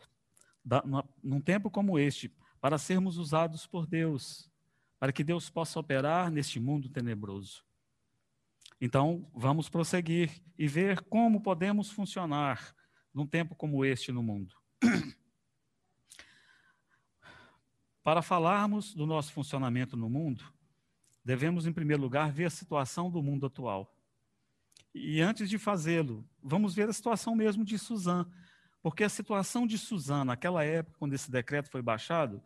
num 1.23 1.41
tempo 1.41 1.69
como 1.69 1.97
este, 1.97 2.31
para 2.59 2.77
sermos 2.77 3.17
usados 3.17 3.65
por 3.65 3.87
Deus 3.87 4.51
para 5.01 5.11
que 5.11 5.23
Deus 5.23 5.49
possa 5.49 5.79
operar 5.79 6.29
neste 6.29 6.59
mundo 6.59 6.87
tenebroso. 6.87 7.65
Então, 8.79 9.27
vamos 9.33 9.67
prosseguir 9.67 10.43
e 10.55 10.67
ver 10.67 11.01
como 11.01 11.41
podemos 11.41 11.89
funcionar 11.89 12.75
num 13.11 13.25
tempo 13.25 13.55
como 13.55 13.83
este 13.83 14.11
no 14.11 14.21
mundo. 14.21 14.55
Para 18.03 18.21
falarmos 18.21 18.93
do 18.93 19.07
nosso 19.07 19.33
funcionamento 19.33 19.97
no 19.97 20.07
mundo, 20.07 20.43
devemos, 21.25 21.65
em 21.65 21.73
primeiro 21.73 22.03
lugar, 22.03 22.31
ver 22.31 22.45
a 22.45 22.51
situação 22.51 23.09
do 23.09 23.23
mundo 23.23 23.47
atual. 23.47 23.97
E 24.93 25.19
antes 25.19 25.49
de 25.49 25.57
fazê-lo, 25.57 26.23
vamos 26.43 26.75
ver 26.75 26.87
a 26.87 26.93
situação 26.93 27.35
mesmo 27.35 27.65
de 27.65 27.79
Suzã, 27.79 28.27
porque 28.81 29.03
a 29.03 29.09
situação 29.09 29.67
de 29.67 29.77
Suzã, 29.77 30.25
naquela 30.25 30.63
época, 30.63 30.97
quando 30.97 31.13
esse 31.13 31.29
decreto 31.29 31.69
foi 31.69 31.81
baixado, 31.81 32.41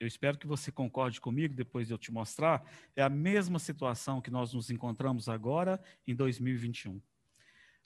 eu 0.00 0.06
espero 0.06 0.38
que 0.38 0.46
você 0.46 0.70
concorde 0.70 1.20
comigo 1.20 1.54
depois 1.54 1.88
de 1.88 1.92
eu 1.92 1.98
te 1.98 2.12
mostrar, 2.12 2.64
é 2.94 3.02
a 3.02 3.08
mesma 3.08 3.58
situação 3.58 4.20
que 4.20 4.30
nós 4.30 4.54
nos 4.54 4.70
encontramos 4.70 5.28
agora 5.28 5.82
em 6.06 6.14
2021. 6.14 7.02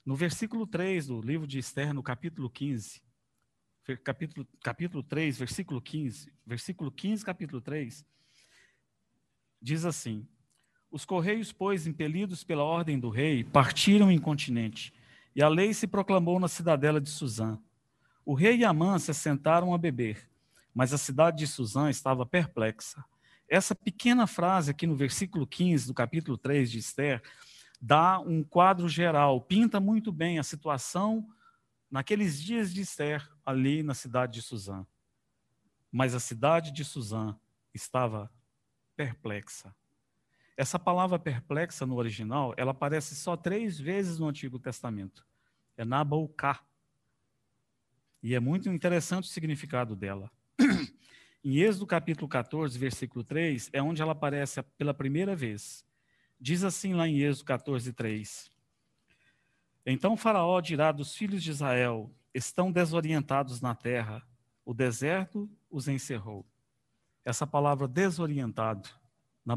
No 0.05 0.15
versículo 0.15 0.67
3 0.67 1.07
do 1.07 1.21
livro 1.21 1.47
de 1.47 1.57
Esther, 1.57 1.93
no 1.93 2.03
capítulo 2.03 2.49
15, 2.49 3.01
capítulo, 4.03 4.47
capítulo 4.61 5.03
3, 5.03 5.37
versículo 5.37 5.81
15, 5.81 6.31
versículo 6.45 6.91
15, 6.91 7.25
capítulo 7.25 7.61
3, 7.61 8.05
diz 9.61 9.83
assim: 9.85 10.27
Os 10.91 11.05
correios, 11.05 11.51
pois, 11.51 11.87
impelidos 11.87 12.43
pela 12.43 12.63
ordem 12.63 12.99
do 12.99 13.09
rei, 13.09 13.43
partiram 13.43 14.11
em 14.11 14.19
continente, 14.19 14.93
e 15.35 15.41
a 15.41 15.47
lei 15.47 15.73
se 15.73 15.87
proclamou 15.87 16.39
na 16.39 16.47
cidadela 16.47 17.01
de 17.01 17.09
Suzã. 17.09 17.57
O 18.25 18.33
rei 18.33 18.57
e 18.57 18.65
Amã 18.65 18.97
se 18.99 19.11
assentaram 19.11 19.73
a 19.73 19.77
beber 19.77 20.29
mas 20.73 20.93
a 20.93 20.97
cidade 20.97 21.37
de 21.37 21.47
Suzã 21.47 21.89
estava 21.89 22.25
perplexa. 22.25 23.05
Essa 23.47 23.75
pequena 23.75 24.25
frase 24.25 24.71
aqui 24.71 24.87
no 24.87 24.95
versículo 24.95 25.45
15 25.45 25.87
do 25.87 25.93
capítulo 25.93 26.37
3 26.37 26.71
de 26.71 26.79
Esther 26.79 27.21
dá 27.79 28.19
um 28.19 28.43
quadro 28.43 28.89
geral, 28.89 29.41
pinta 29.41 29.79
muito 29.79 30.11
bem 30.11 30.39
a 30.39 30.43
situação 30.43 31.29
naqueles 31.91 32.41
dias 32.41 32.73
de 32.73 32.81
Esther 32.81 33.29
ali 33.45 33.83
na 33.83 33.93
cidade 33.93 34.33
de 34.33 34.41
Suzã. 34.41 34.85
Mas 35.91 36.15
a 36.15 36.19
cidade 36.19 36.71
de 36.71 36.83
Suzã 36.83 37.37
estava 37.73 38.31
perplexa. 38.95 39.75
Essa 40.55 40.77
palavra 40.77 41.17
perplexa 41.17 41.85
no 41.85 41.95
original, 41.95 42.53
ela 42.57 42.71
aparece 42.71 43.15
só 43.15 43.35
três 43.35 43.79
vezes 43.79 44.19
no 44.19 44.27
Antigo 44.27 44.59
Testamento. 44.59 45.25
É 45.75 45.83
Nabaucá. 45.83 46.63
E 48.21 48.35
é 48.35 48.39
muito 48.39 48.69
interessante 48.69 49.25
o 49.25 49.31
significado 49.31 49.95
dela. 49.95 50.31
Em 51.43 51.57
Êxodo 51.57 51.85
capítulo 51.85 52.27
14, 52.27 52.77
versículo 52.77 53.23
3, 53.23 53.69
é 53.73 53.81
onde 53.81 54.01
ela 54.01 54.13
aparece 54.13 54.61
pela 54.77 54.93
primeira 54.93 55.35
vez. 55.35 55.85
Diz 56.39 56.63
assim 56.63 56.93
lá 56.93 57.05
em 57.05 57.19
Êxodo 57.19 57.45
14, 57.45 57.91
3. 57.91 58.49
Então 59.85 60.15
Faraó 60.15 60.61
dirá 60.61 60.91
dos 60.93 61.13
filhos 61.15 61.43
de 61.43 61.51
Israel: 61.51 62.09
estão 62.33 62.71
desorientados 62.71 63.59
na 63.59 63.75
terra, 63.75 64.25
o 64.63 64.73
deserto 64.73 65.49
os 65.69 65.89
encerrou. 65.89 66.45
Essa 67.25 67.45
palavra 67.45 67.87
desorientado, 67.87 68.89
na 69.45 69.55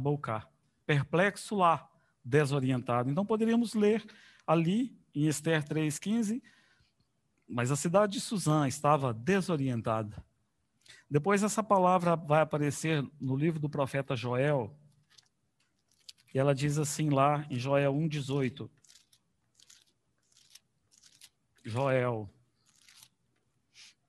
perplexo 0.86 1.56
lá, 1.56 1.90
desorientado. 2.24 3.10
Então 3.10 3.26
poderíamos 3.26 3.74
ler 3.74 4.04
ali 4.46 4.96
em 5.14 5.26
Esther 5.26 5.62
3,15, 5.64 6.40
mas 7.48 7.70
a 7.70 7.76
cidade 7.76 8.14
de 8.14 8.20
Suzã 8.20 8.66
estava 8.66 9.12
desorientada. 9.12 10.24
Depois 11.10 11.42
essa 11.42 11.62
palavra 11.62 12.16
vai 12.16 12.40
aparecer 12.40 13.04
no 13.20 13.36
livro 13.36 13.60
do 13.60 13.68
profeta 13.68 14.16
Joel, 14.16 14.76
e 16.34 16.38
ela 16.38 16.54
diz 16.54 16.78
assim 16.78 17.08
lá 17.08 17.46
em 17.48 17.58
Joel 17.58 17.94
1,18. 17.94 18.68
Joel. 21.64 22.30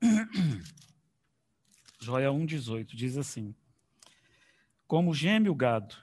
Joel 1.99 2.33
1,18 2.33 2.95
diz 2.95 3.17
assim: 3.17 3.55
Como 4.85 5.13
geme 5.13 5.49
o 5.49 5.55
gado, 5.55 5.95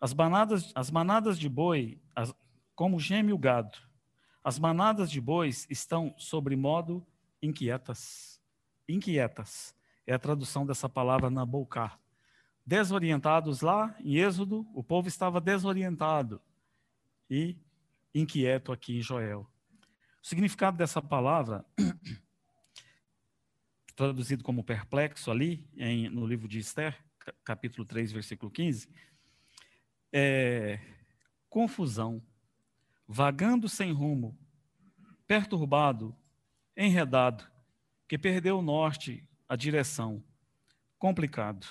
as 0.00 0.14
manadas, 0.14 0.72
as 0.74 0.90
manadas 0.90 1.38
de 1.38 1.48
boi, 1.48 2.00
as, 2.14 2.34
como 2.74 3.00
geme 3.00 3.32
o 3.32 3.38
gado, 3.38 3.76
as 4.42 4.58
manadas 4.58 5.10
de 5.10 5.20
bois 5.20 5.66
estão 5.68 6.14
sobre 6.16 6.56
modo 6.56 7.04
inquietas. 7.42 8.40
Inquietas 8.88 9.74
é 10.06 10.14
a 10.14 10.18
tradução 10.18 10.64
dessa 10.64 10.88
palavra 10.88 11.28
na 11.28 11.44
boca. 11.44 11.92
Desorientados 12.64 13.60
lá 13.60 13.94
em 14.00 14.16
Êxodo, 14.16 14.66
o 14.74 14.82
povo 14.82 15.08
estava 15.08 15.40
desorientado 15.40 16.40
e 17.28 17.56
inquieto 18.14 18.72
aqui 18.72 18.98
em 18.98 19.02
Joel. 19.02 19.46
O 20.22 20.26
significado 20.26 20.76
dessa 20.76 21.02
palavra, 21.02 21.64
traduzido 23.96 24.44
como 24.44 24.64
perplexo 24.64 25.30
ali, 25.30 25.68
em, 25.76 26.08
no 26.08 26.26
livro 26.26 26.46
de 26.46 26.58
Esther, 26.58 26.96
capítulo 27.44 27.84
3, 27.84 28.12
versículo 28.12 28.50
15, 28.50 28.88
é, 30.12 30.80
confusão, 31.48 32.22
vagando 33.06 33.68
sem 33.68 33.92
rumo, 33.92 34.36
perturbado, 35.26 36.16
enredado, 36.76 37.44
que 38.06 38.18
perdeu 38.18 38.58
o 38.58 38.62
norte, 38.62 39.26
a 39.48 39.56
direção, 39.56 40.22
complicado. 40.98 41.66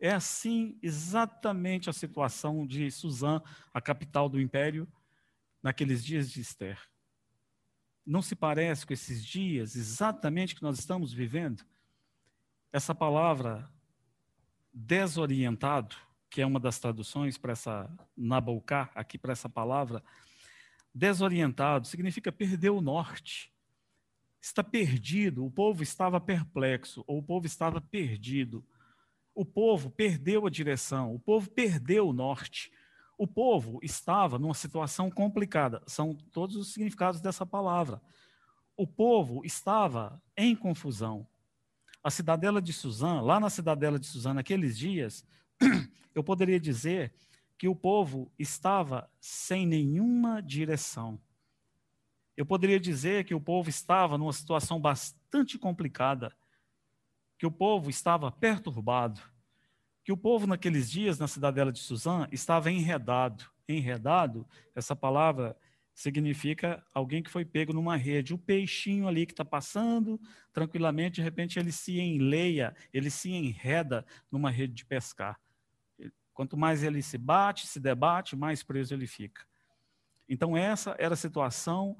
É 0.00 0.10
assim 0.10 0.78
exatamente 0.82 1.88
a 1.88 1.92
situação 1.92 2.66
de 2.66 2.90
Suzã, 2.90 3.40
a 3.72 3.80
capital 3.80 4.28
do 4.28 4.40
império, 4.40 4.88
naqueles 5.62 6.04
dias 6.04 6.30
de 6.30 6.40
Esther. 6.40 6.78
Não 8.04 8.20
se 8.20 8.34
parece 8.34 8.84
com 8.84 8.92
esses 8.92 9.24
dias 9.24 9.76
exatamente 9.76 10.56
que 10.56 10.62
nós 10.62 10.78
estamos 10.78 11.12
vivendo? 11.12 11.64
Essa 12.72 12.94
palavra 12.94 13.70
desorientado, 14.72 15.94
que 16.32 16.40
é 16.40 16.46
uma 16.46 16.58
das 16.58 16.78
traduções 16.78 17.36
para 17.36 17.52
essa 17.52 17.90
Nabalcá, 18.16 18.90
aqui 18.94 19.18
para 19.18 19.32
essa 19.32 19.50
palavra, 19.50 20.02
desorientado 20.94 21.86
significa 21.86 22.32
perder 22.32 22.70
o 22.70 22.80
norte. 22.80 23.52
Está 24.40 24.64
perdido, 24.64 25.44
o 25.44 25.50
povo 25.50 25.82
estava 25.82 26.18
perplexo, 26.18 27.04
ou 27.06 27.18
o 27.18 27.22
povo 27.22 27.44
estava 27.44 27.82
perdido. 27.82 28.64
O 29.34 29.44
povo 29.44 29.90
perdeu 29.90 30.46
a 30.46 30.50
direção, 30.50 31.14
o 31.14 31.20
povo 31.20 31.50
perdeu 31.50 32.08
o 32.08 32.14
norte. 32.14 32.72
O 33.18 33.26
povo 33.26 33.78
estava 33.82 34.38
numa 34.38 34.54
situação 34.54 35.10
complicada. 35.10 35.82
São 35.86 36.14
todos 36.14 36.56
os 36.56 36.72
significados 36.72 37.20
dessa 37.20 37.44
palavra. 37.44 38.00
O 38.74 38.86
povo 38.86 39.44
estava 39.44 40.20
em 40.34 40.56
confusão. 40.56 41.26
A 42.02 42.10
cidadela 42.10 42.60
de 42.60 42.72
Suzã, 42.72 43.20
lá 43.20 43.38
na 43.38 43.50
cidadela 43.50 43.98
de 43.98 44.06
Suzã, 44.06 44.32
naqueles 44.32 44.78
dias, 44.78 45.24
eu 46.14 46.22
poderia 46.22 46.58
dizer 46.60 47.12
que 47.58 47.68
o 47.68 47.76
povo 47.76 48.30
estava 48.38 49.08
sem 49.20 49.66
nenhuma 49.66 50.42
direção. 50.42 51.20
Eu 52.36 52.44
poderia 52.44 52.80
dizer 52.80 53.24
que 53.24 53.34
o 53.34 53.40
povo 53.40 53.68
estava 53.68 54.18
numa 54.18 54.32
situação 54.32 54.80
bastante 54.80 55.58
complicada, 55.58 56.34
que 57.38 57.46
o 57.46 57.50
povo 57.50 57.90
estava 57.90 58.32
perturbado, 58.32 59.20
que 60.04 60.12
o 60.12 60.16
povo 60.16 60.46
naqueles 60.46 60.90
dias 60.90 61.18
na 61.18 61.28
cidadela 61.28 61.70
de 61.70 61.78
Suzã 61.78 62.26
estava 62.32 62.70
enredado. 62.70 63.44
Enredado, 63.68 64.46
essa 64.74 64.96
palavra 64.96 65.56
significa 65.94 66.84
alguém 66.92 67.22
que 67.22 67.30
foi 67.30 67.44
pego 67.44 67.72
numa 67.72 67.96
rede. 67.96 68.34
O 68.34 68.38
peixinho 68.38 69.06
ali 69.06 69.24
que 69.24 69.32
está 69.32 69.44
passando 69.44 70.20
tranquilamente, 70.52 71.16
de 71.16 71.22
repente 71.22 71.58
ele 71.58 71.70
se 71.70 72.00
enleia, 72.00 72.74
ele 72.92 73.10
se 73.10 73.30
enreda 73.30 74.04
numa 74.30 74.50
rede 74.50 74.74
de 74.74 74.84
pescar. 74.84 75.38
Quanto 76.34 76.56
mais 76.56 76.82
ele 76.82 77.02
se 77.02 77.18
bate, 77.18 77.66
se 77.66 77.78
debate, 77.78 78.36
mais 78.36 78.62
preso 78.62 78.94
ele 78.94 79.06
fica. 79.06 79.46
Então, 80.28 80.56
essa 80.56 80.96
era 80.98 81.14
a 81.14 81.16
situação 81.16 81.96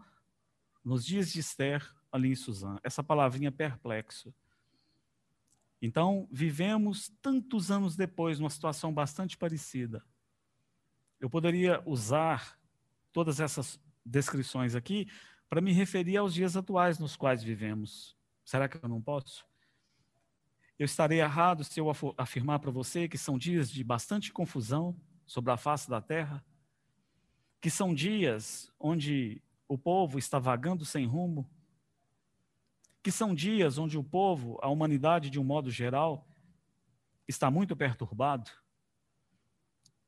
nos 0.85 1.05
dias 1.05 1.31
de 1.31 1.41
Esther 1.41 1.87
ali 2.11 2.33
em 2.33 2.35
Suzã. 2.35 2.79
Essa 2.83 3.03
palavrinha 3.03 3.53
perplexo. 3.53 4.35
Então, 5.81 6.29
vivemos 6.31 7.11
tantos 7.21 7.71
anos 7.71 7.97
depois 7.97 8.39
numa 8.39 8.51
situação 8.51 8.93
bastante 8.93 9.37
parecida. 9.37 10.05
Eu 11.21 11.29
poderia 11.29 11.83
usar 11.85 12.59
todas 13.13 13.41
essas 13.41 13.81
descrições 14.05 14.75
aqui 14.75 15.09
para 15.49 15.61
me 15.61 15.73
referir 15.73 16.17
aos 16.17 16.33
dias 16.33 16.57
atuais 16.57 16.99
nos 16.99 17.17
quais 17.17 17.43
vivemos. 17.43 18.17
Será 18.45 18.69
que 18.69 18.83
eu 18.83 18.89
não 18.89 19.01
posso? 19.01 19.45
Eu 20.83 20.87
estarei 20.87 21.21
errado 21.21 21.63
se 21.63 21.79
eu 21.79 21.87
afirmar 22.19 22.59
para 22.59 22.73
você 22.73 23.07
que 23.07 23.17
são 23.17 23.39
dias 23.39 23.71
de 23.71 23.85
bastante 23.85 24.33
confusão 24.33 24.97
sobre 25.25 25.53
a 25.53 25.57
face 25.57 25.89
da 25.89 26.01
terra, 26.01 26.45
que 27.61 27.71
são 27.71 27.95
dias 27.95 28.69
onde 28.81 29.41
o 29.69 29.79
povo 29.79 30.19
está 30.19 30.41
vagando 30.41 30.85
sem 30.85 31.07
rumo, 31.07 31.49
que 33.01 33.13
são 33.13 33.33
dias 33.33 33.79
onde 33.79 33.97
o 33.97 34.03
povo, 34.03 34.59
a 34.61 34.69
humanidade 34.69 35.31
de 35.31 35.39
um 35.39 35.45
modo 35.45 35.71
geral, 35.71 36.27
está 37.29 37.49
muito 37.49 37.77
perturbado, 37.77 38.51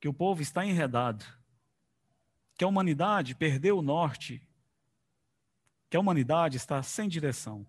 que 0.01 0.09
o 0.09 0.13
povo 0.13 0.43
está 0.43 0.67
enredado, 0.67 1.25
que 2.57 2.65
a 2.65 2.67
humanidade 2.67 3.37
perdeu 3.37 3.79
o 3.79 3.83
norte, 3.83 4.43
que 5.89 5.97
a 5.97 6.01
humanidade 6.01 6.57
está 6.57 6.83
sem 6.83 7.09
direção 7.09 7.65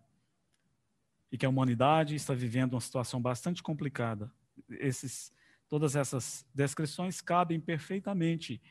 e 1.31 1.37
que 1.37 1.45
a 1.45 1.49
humanidade 1.49 2.15
está 2.15 2.33
vivendo 2.33 2.73
uma 2.73 2.81
situação 2.81 3.21
bastante 3.21 3.61
complicada. 3.61 4.31
Esses, 4.69 5.33
todas 5.67 5.95
essas 5.95 6.45
descrições 6.53 7.21
cabem 7.21 7.59
perfeitamente 7.59 8.61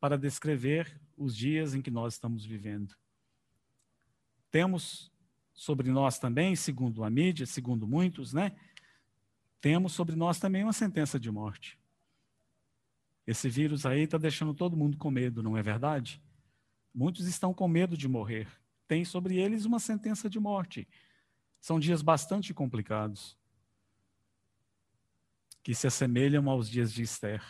para 0.00 0.16
descrever 0.16 1.00
os 1.16 1.36
dias 1.36 1.74
em 1.74 1.82
que 1.82 1.90
nós 1.90 2.14
estamos 2.14 2.44
vivendo. 2.44 2.94
Temos 4.50 5.12
sobre 5.52 5.90
nós 5.90 6.18
também, 6.18 6.54
segundo 6.54 7.02
a 7.02 7.10
mídia, 7.10 7.44
segundo 7.44 7.86
muitos, 7.86 8.32
né? 8.32 8.56
Temos 9.60 9.92
sobre 9.92 10.14
nós 10.14 10.38
também 10.38 10.62
uma 10.62 10.72
sentença 10.72 11.18
de 11.18 11.30
morte. 11.30 11.78
Esse 13.26 13.48
vírus 13.48 13.84
aí 13.84 14.02
está 14.02 14.16
deixando 14.16 14.54
todo 14.54 14.76
mundo 14.76 14.96
com 14.96 15.10
medo, 15.10 15.42
não 15.42 15.56
é 15.56 15.62
verdade? 15.62 16.22
Muitos 16.94 17.26
estão 17.26 17.52
com 17.52 17.68
medo 17.68 17.96
de 17.96 18.08
morrer. 18.08 18.48
Tem 18.86 19.04
sobre 19.04 19.36
eles 19.36 19.64
uma 19.64 19.78
sentença 19.78 20.30
de 20.30 20.40
morte. 20.40 20.88
São 21.60 21.78
dias 21.78 22.02
bastante 22.02 22.54
complicados, 22.54 23.36
que 25.62 25.74
se 25.74 25.86
assemelham 25.86 26.48
aos 26.48 26.68
dias 26.68 26.92
de 26.92 27.02
Esther. 27.02 27.42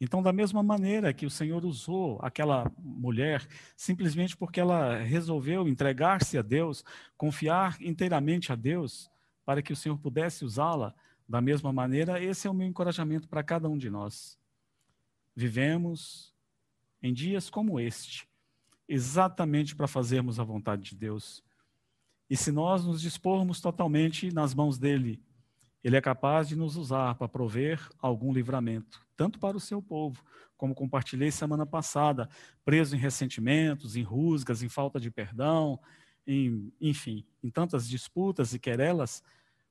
Então, 0.00 0.22
da 0.22 0.32
mesma 0.32 0.62
maneira 0.62 1.12
que 1.12 1.26
o 1.26 1.30
Senhor 1.30 1.64
usou 1.64 2.18
aquela 2.22 2.72
mulher, 2.78 3.46
simplesmente 3.76 4.34
porque 4.34 4.58
ela 4.58 4.96
resolveu 4.96 5.68
entregar-se 5.68 6.38
a 6.38 6.42
Deus, 6.42 6.82
confiar 7.18 7.76
inteiramente 7.82 8.50
a 8.50 8.54
Deus, 8.54 9.10
para 9.44 9.60
que 9.60 9.72
o 9.72 9.76
Senhor 9.76 9.98
pudesse 9.98 10.44
usá-la, 10.44 10.94
da 11.28 11.40
mesma 11.40 11.72
maneira, 11.72 12.22
esse 12.22 12.48
é 12.48 12.50
o 12.50 12.54
meu 12.54 12.66
encorajamento 12.66 13.28
para 13.28 13.42
cada 13.42 13.68
um 13.68 13.76
de 13.78 13.90
nós. 13.90 14.38
Vivemos 15.36 16.34
em 17.02 17.12
dias 17.12 17.48
como 17.48 17.78
este, 17.78 18.28
exatamente 18.88 19.76
para 19.76 19.86
fazermos 19.86 20.40
a 20.40 20.44
vontade 20.44 20.82
de 20.82 20.96
Deus. 20.96 21.44
E 22.30 22.36
se 22.36 22.52
nós 22.52 22.84
nos 22.84 23.02
dispormos 23.02 23.60
totalmente 23.60 24.32
nas 24.32 24.54
mãos 24.54 24.78
dele, 24.78 25.20
ele 25.82 25.96
é 25.96 26.00
capaz 26.00 26.46
de 26.46 26.54
nos 26.54 26.76
usar 26.76 27.16
para 27.16 27.28
prover 27.28 27.88
algum 27.98 28.32
livramento, 28.32 29.04
tanto 29.16 29.36
para 29.40 29.56
o 29.56 29.60
seu 29.60 29.82
povo, 29.82 30.22
como 30.56 30.74
compartilhei 30.74 31.32
semana 31.32 31.66
passada, 31.66 32.28
preso 32.64 32.94
em 32.94 32.98
ressentimentos, 33.00 33.96
em 33.96 34.02
rusgas, 34.02 34.62
em 34.62 34.68
falta 34.68 35.00
de 35.00 35.10
perdão, 35.10 35.80
em, 36.24 36.72
enfim, 36.80 37.26
em 37.42 37.50
tantas 37.50 37.88
disputas 37.88 38.54
e 38.54 38.60
querelas, 38.60 39.24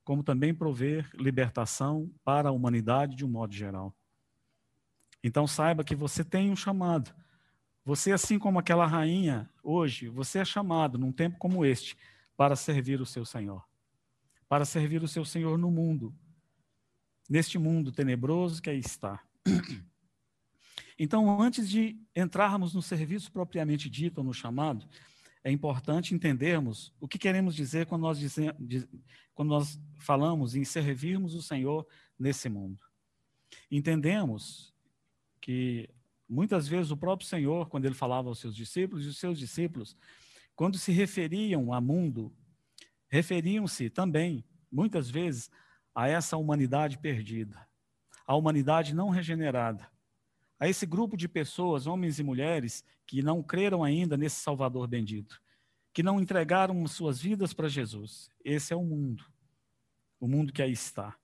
como 0.04 0.22
também 0.22 0.54
prover 0.54 1.10
libertação 1.14 2.12
para 2.26 2.50
a 2.50 2.52
humanidade 2.52 3.16
de 3.16 3.24
um 3.24 3.30
modo 3.30 3.54
geral. 3.54 3.96
Então 5.24 5.48
saiba 5.48 5.84
que 5.84 5.96
você 5.96 6.26
tem 6.26 6.52
um 6.52 6.56
chamado. 6.56 7.14
Você, 7.86 8.12
assim 8.12 8.38
como 8.38 8.60
aquela 8.60 8.86
rainha, 8.86 9.50
hoje, 9.64 10.10
você 10.10 10.40
é 10.40 10.46
chamado 10.46 10.98
num 10.98 11.12
tempo 11.12 11.38
como 11.38 11.64
este 11.64 11.96
para 12.40 12.56
servir 12.56 13.02
o 13.02 13.06
seu 13.06 13.26
Senhor. 13.26 13.62
Para 14.48 14.64
servir 14.64 15.04
o 15.04 15.10
seu 15.10 15.26
Senhor 15.26 15.58
no 15.58 15.70
mundo, 15.70 16.16
neste 17.30 17.58
mundo 17.58 17.92
tenebroso 17.92 18.62
que 18.62 18.70
aí 18.70 18.80
está. 18.80 19.22
Então, 21.02 21.42
antes 21.42 21.70
de 21.70 21.98
entrarmos 22.14 22.74
no 22.74 22.82
serviço 22.82 23.32
propriamente 23.32 23.90
dito, 23.90 24.22
no 24.22 24.34
chamado, 24.34 24.86
é 25.42 25.50
importante 25.50 26.14
entendermos 26.14 26.94
o 27.00 27.08
que 27.08 27.18
queremos 27.18 27.56
dizer 27.56 27.86
quando 27.86 28.02
nós, 28.02 28.20
dizemos, 28.20 28.58
quando 29.34 29.48
nós 29.48 29.80
falamos 29.98 30.56
em 30.56 30.66
servirmos 30.66 31.34
o 31.36 31.42
Senhor 31.42 31.88
nesse 32.20 32.50
mundo. 32.50 32.84
Entendemos 33.72 34.74
que 35.40 35.90
muitas 36.28 36.68
vezes 36.68 36.92
o 36.92 36.98
próprio 36.98 37.30
Senhor, 37.30 37.70
quando 37.70 37.86
ele 37.86 37.96
falava 37.96 38.28
aos 38.28 38.40
seus 38.40 38.54
discípulos, 38.54 39.06
e 39.06 39.08
os 39.08 39.18
seus 39.18 39.40
discípulos, 39.40 39.96
quando 40.60 40.78
se 40.78 40.92
referiam 40.92 41.72
a 41.72 41.80
mundo, 41.80 42.36
referiam-se 43.08 43.90
também, 43.90 44.44
muitas 44.70 45.10
vezes, 45.10 45.50
a 45.96 46.10
essa 46.10 46.36
humanidade 46.36 46.98
perdida, 46.98 47.66
a 48.28 48.36
humanidade 48.36 48.94
não 48.94 49.08
regenerada, 49.08 49.90
a 50.60 50.68
esse 50.68 50.86
grupo 50.86 51.16
de 51.16 51.30
pessoas, 51.30 51.88
homens 51.88 52.20
e 52.20 52.24
mulheres, 52.24 52.84
que 53.08 53.22
não 53.22 53.42
creram 53.42 53.86
ainda 53.86 54.18
nesse 54.18 54.42
Salvador 54.42 54.86
bendito, 54.86 55.42
que 55.94 56.04
não 56.04 56.20
entregaram 56.20 56.86
suas 56.88 57.22
vidas 57.22 57.54
para 57.54 57.70
Jesus. 57.70 58.30
Esse 58.44 58.74
é 58.74 58.76
o 58.76 58.84
mundo, 58.84 59.24
o 60.20 60.28
mundo 60.28 60.52
que 60.52 60.62
aí 60.62 60.74
está. 60.74 61.16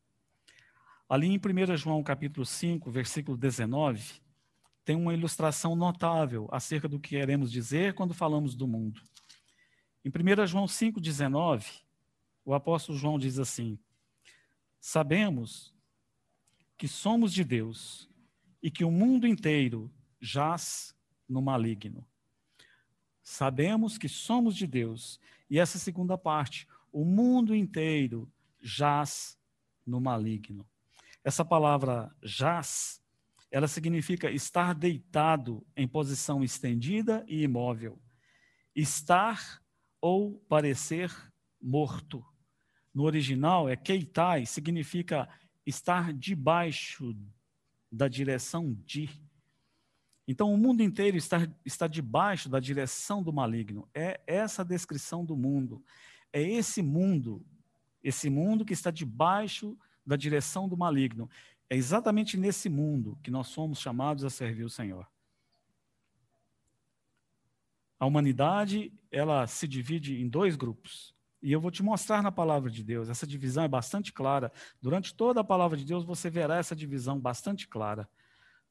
Ali 1.10 1.28
em 1.28 1.38
1 1.38 1.76
João 1.76 2.02
capítulo 2.02 2.46
5, 2.46 2.90
versículo 2.90 3.36
19, 3.36 4.02
tem 4.86 4.96
uma 4.96 5.14
ilustração 5.14 5.76
notável 5.76 6.48
acerca 6.54 6.88
do 6.88 6.98
que 6.98 7.10
queremos 7.10 7.52
dizer 7.52 7.96
quando 7.96 8.14
falamos 8.14 8.56
do 8.56 8.66
mundo. 8.66 9.02
Em 10.06 10.10
1 10.10 10.46
João 10.46 10.66
5,19, 10.66 11.82
o 12.46 12.54
apóstolo 12.54 12.96
João 12.96 13.18
diz 13.18 13.40
assim: 13.40 13.80
Sabemos 14.80 15.74
que 16.78 16.88
somos 16.88 17.34
de 17.34 17.44
Deus 17.44 18.08
e 18.62 18.70
que 18.70 18.84
o 18.84 18.92
mundo 18.92 19.26
inteiro 19.26 19.92
jaz 20.22 20.96
no 21.28 21.42
maligno. 21.42 22.06
Sabemos 23.24 23.98
que 23.98 24.08
somos 24.08 24.56
de 24.56 24.68
Deus. 24.68 25.20
E 25.50 25.58
essa 25.58 25.80
segunda 25.80 26.16
parte, 26.16 26.68
o 26.92 27.04
mundo 27.04 27.56
inteiro 27.56 28.32
jaz 28.62 29.40
no 29.84 30.00
maligno. 30.00 30.68
Essa 31.24 31.44
palavra 31.44 32.16
jaz, 32.22 33.02
ela 33.50 33.68
significa 33.68 34.30
estar 34.30 34.76
deitado 34.76 35.66
em 35.76 35.88
posição 35.88 36.44
estendida 36.44 37.26
e 37.28 37.42
imóvel. 37.42 38.00
Estar 38.76 39.65
ou 40.06 40.34
parecer 40.48 41.12
morto. 41.60 42.24
No 42.94 43.06
original 43.06 43.68
é 43.68 43.76
keitai, 43.76 44.46
significa 44.46 45.28
estar 45.66 46.14
debaixo 46.14 47.18
da 47.92 48.08
direção 48.08 48.78
de. 48.86 49.10
Então, 50.28 50.54
o 50.54 50.58
mundo 50.60 50.84
inteiro 50.84 51.18
está, 51.18 51.38
está 51.66 51.88
debaixo 51.88 52.48
da 52.48 52.60
direção 52.60 53.24
do 53.24 53.34
maligno. 53.34 53.90
É 53.96 54.22
essa 54.28 54.62
a 54.62 54.66
descrição 54.66 55.26
do 55.26 55.36
mundo. 55.36 55.84
É 56.32 56.40
esse 56.40 56.84
mundo, 56.84 57.44
esse 58.04 58.30
mundo 58.30 58.64
que 58.64 58.74
está 58.74 58.92
debaixo 58.92 59.76
da 60.06 60.16
direção 60.16 60.70
do 60.70 60.78
maligno. 60.78 61.28
É 61.68 61.76
exatamente 61.76 62.38
nesse 62.38 62.70
mundo 62.70 63.18
que 63.24 63.32
nós 63.32 63.48
somos 63.48 63.80
chamados 63.80 64.24
a 64.24 64.30
servir 64.30 64.66
o 64.66 64.70
Senhor. 64.70 65.08
A 68.06 68.08
humanidade, 68.08 68.94
ela 69.12 69.48
se 69.48 69.68
divide 69.68 70.22
em 70.22 70.30
dois 70.30 70.56
grupos. 70.56 71.16
E 71.42 71.52
eu 71.52 71.60
vou 71.60 71.72
te 71.72 71.82
mostrar 71.82 72.22
na 72.22 72.32
palavra 72.32 72.70
de 72.70 72.84
Deus. 72.84 73.10
Essa 73.10 73.26
divisão 73.26 73.64
é 73.64 73.68
bastante 73.68 74.14
clara. 74.14 74.52
Durante 74.80 75.16
toda 75.16 75.42
a 75.42 75.44
palavra 75.44 75.76
de 75.76 75.84
Deus, 75.84 76.06
você 76.06 76.30
verá 76.30 76.58
essa 76.58 76.76
divisão 76.76 77.20
bastante 77.20 77.68
clara. 77.68 78.08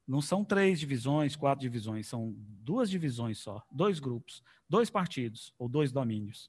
Não 0.07 0.21
são 0.21 0.45
três 0.45 0.79
divisões, 0.79 1.35
quatro 1.35 1.63
divisões, 1.63 2.07
são 2.07 2.33
duas 2.39 2.89
divisões 2.89 3.41
só, 3.41 3.61
dois 3.73 3.99
grupos, 3.99 4.41
dois 4.69 4.89
partidos 4.89 5.53
ou 5.59 5.69
dois 5.69 5.91
domínios. 5.91 6.49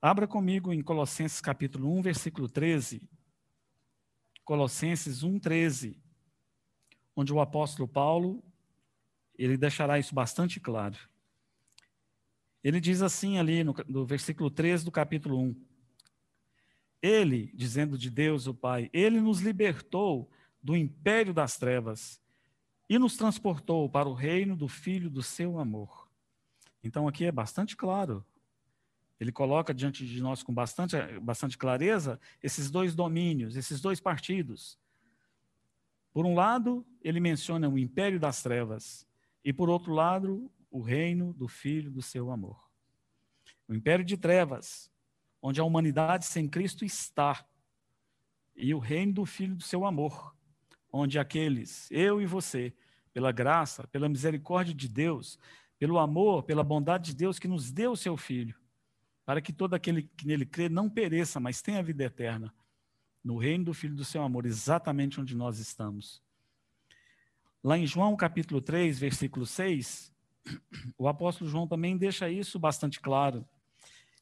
Abra 0.00 0.28
comigo 0.28 0.72
em 0.72 0.80
Colossenses 0.80 1.40
capítulo 1.40 1.92
1, 1.98 2.02
versículo 2.02 2.48
13. 2.48 3.02
Colossenses 4.44 5.24
1, 5.24 5.40
13, 5.40 6.00
onde 7.16 7.32
o 7.32 7.40
apóstolo 7.40 7.88
Paulo, 7.88 8.40
ele 9.36 9.56
deixará 9.56 9.98
isso 9.98 10.14
bastante 10.14 10.60
claro. 10.60 10.96
Ele 12.66 12.80
diz 12.80 13.00
assim 13.00 13.38
ali 13.38 13.62
no, 13.62 13.72
no 13.86 14.04
versículo 14.04 14.50
13 14.50 14.84
do 14.84 14.90
capítulo 14.90 15.38
1. 15.40 15.56
Ele, 17.00 17.52
dizendo 17.54 17.96
de 17.96 18.10
Deus 18.10 18.48
o 18.48 18.54
Pai, 18.54 18.90
ele 18.92 19.20
nos 19.20 19.38
libertou 19.38 20.28
do 20.60 20.74
império 20.76 21.32
das 21.32 21.56
trevas 21.56 22.20
e 22.88 22.98
nos 22.98 23.16
transportou 23.16 23.88
para 23.88 24.08
o 24.08 24.14
reino 24.14 24.56
do 24.56 24.66
Filho 24.66 25.08
do 25.08 25.22
seu 25.22 25.60
amor. 25.60 26.10
Então 26.82 27.06
aqui 27.06 27.24
é 27.24 27.30
bastante 27.30 27.76
claro. 27.76 28.26
Ele 29.20 29.30
coloca 29.30 29.72
diante 29.72 30.04
de 30.04 30.20
nós 30.20 30.42
com 30.42 30.52
bastante, 30.52 30.96
bastante 31.20 31.56
clareza 31.56 32.18
esses 32.42 32.68
dois 32.68 32.96
domínios, 32.96 33.54
esses 33.54 33.80
dois 33.80 34.00
partidos. 34.00 34.76
Por 36.12 36.26
um 36.26 36.34
lado, 36.34 36.84
ele 37.00 37.20
menciona 37.20 37.68
o 37.68 37.78
império 37.78 38.18
das 38.18 38.42
trevas, 38.42 39.06
e 39.44 39.52
por 39.52 39.68
outro 39.68 39.92
lado, 39.92 40.50
o 40.76 40.82
reino 40.82 41.32
do 41.32 41.48
Filho 41.48 41.90
do 41.90 42.02
seu 42.02 42.30
amor. 42.30 42.70
O 43.66 43.74
império 43.74 44.04
de 44.04 44.14
trevas, 44.14 44.92
onde 45.40 45.58
a 45.58 45.64
humanidade 45.64 46.26
sem 46.26 46.46
Cristo 46.46 46.84
está, 46.84 47.46
e 48.54 48.74
o 48.74 48.78
reino 48.78 49.14
do 49.14 49.24
Filho 49.24 49.54
do 49.54 49.62
seu 49.62 49.86
amor, 49.86 50.36
onde 50.92 51.18
aqueles, 51.18 51.90
eu 51.90 52.20
e 52.20 52.26
você, 52.26 52.74
pela 53.10 53.32
graça, 53.32 53.86
pela 53.88 54.06
misericórdia 54.06 54.74
de 54.74 54.86
Deus, 54.86 55.38
pelo 55.78 55.98
amor, 55.98 56.42
pela 56.42 56.62
bondade 56.62 57.12
de 57.12 57.16
Deus 57.16 57.38
que 57.38 57.48
nos 57.48 57.72
deu 57.72 57.92
o 57.92 57.96
seu 57.96 58.14
Filho, 58.14 58.54
para 59.24 59.40
que 59.40 59.54
todo 59.54 59.72
aquele 59.72 60.02
que 60.02 60.26
nele 60.26 60.44
crê 60.44 60.68
não 60.68 60.90
pereça, 60.90 61.40
mas 61.40 61.62
tenha 61.62 61.82
vida 61.82 62.04
eterna, 62.04 62.54
no 63.24 63.38
reino 63.38 63.64
do 63.64 63.74
Filho 63.74 63.94
do 63.94 64.04
seu 64.04 64.22
amor, 64.22 64.44
exatamente 64.44 65.22
onde 65.22 65.34
nós 65.34 65.58
estamos. 65.58 66.22
Lá 67.64 67.78
em 67.78 67.86
João 67.86 68.14
capítulo 68.14 68.60
3, 68.60 68.98
versículo 68.98 69.46
6, 69.46 70.14
o 70.96 71.08
apóstolo 71.08 71.50
João 71.50 71.66
também 71.66 71.96
deixa 71.96 72.30
isso 72.30 72.58
bastante 72.58 73.00
claro. 73.00 73.46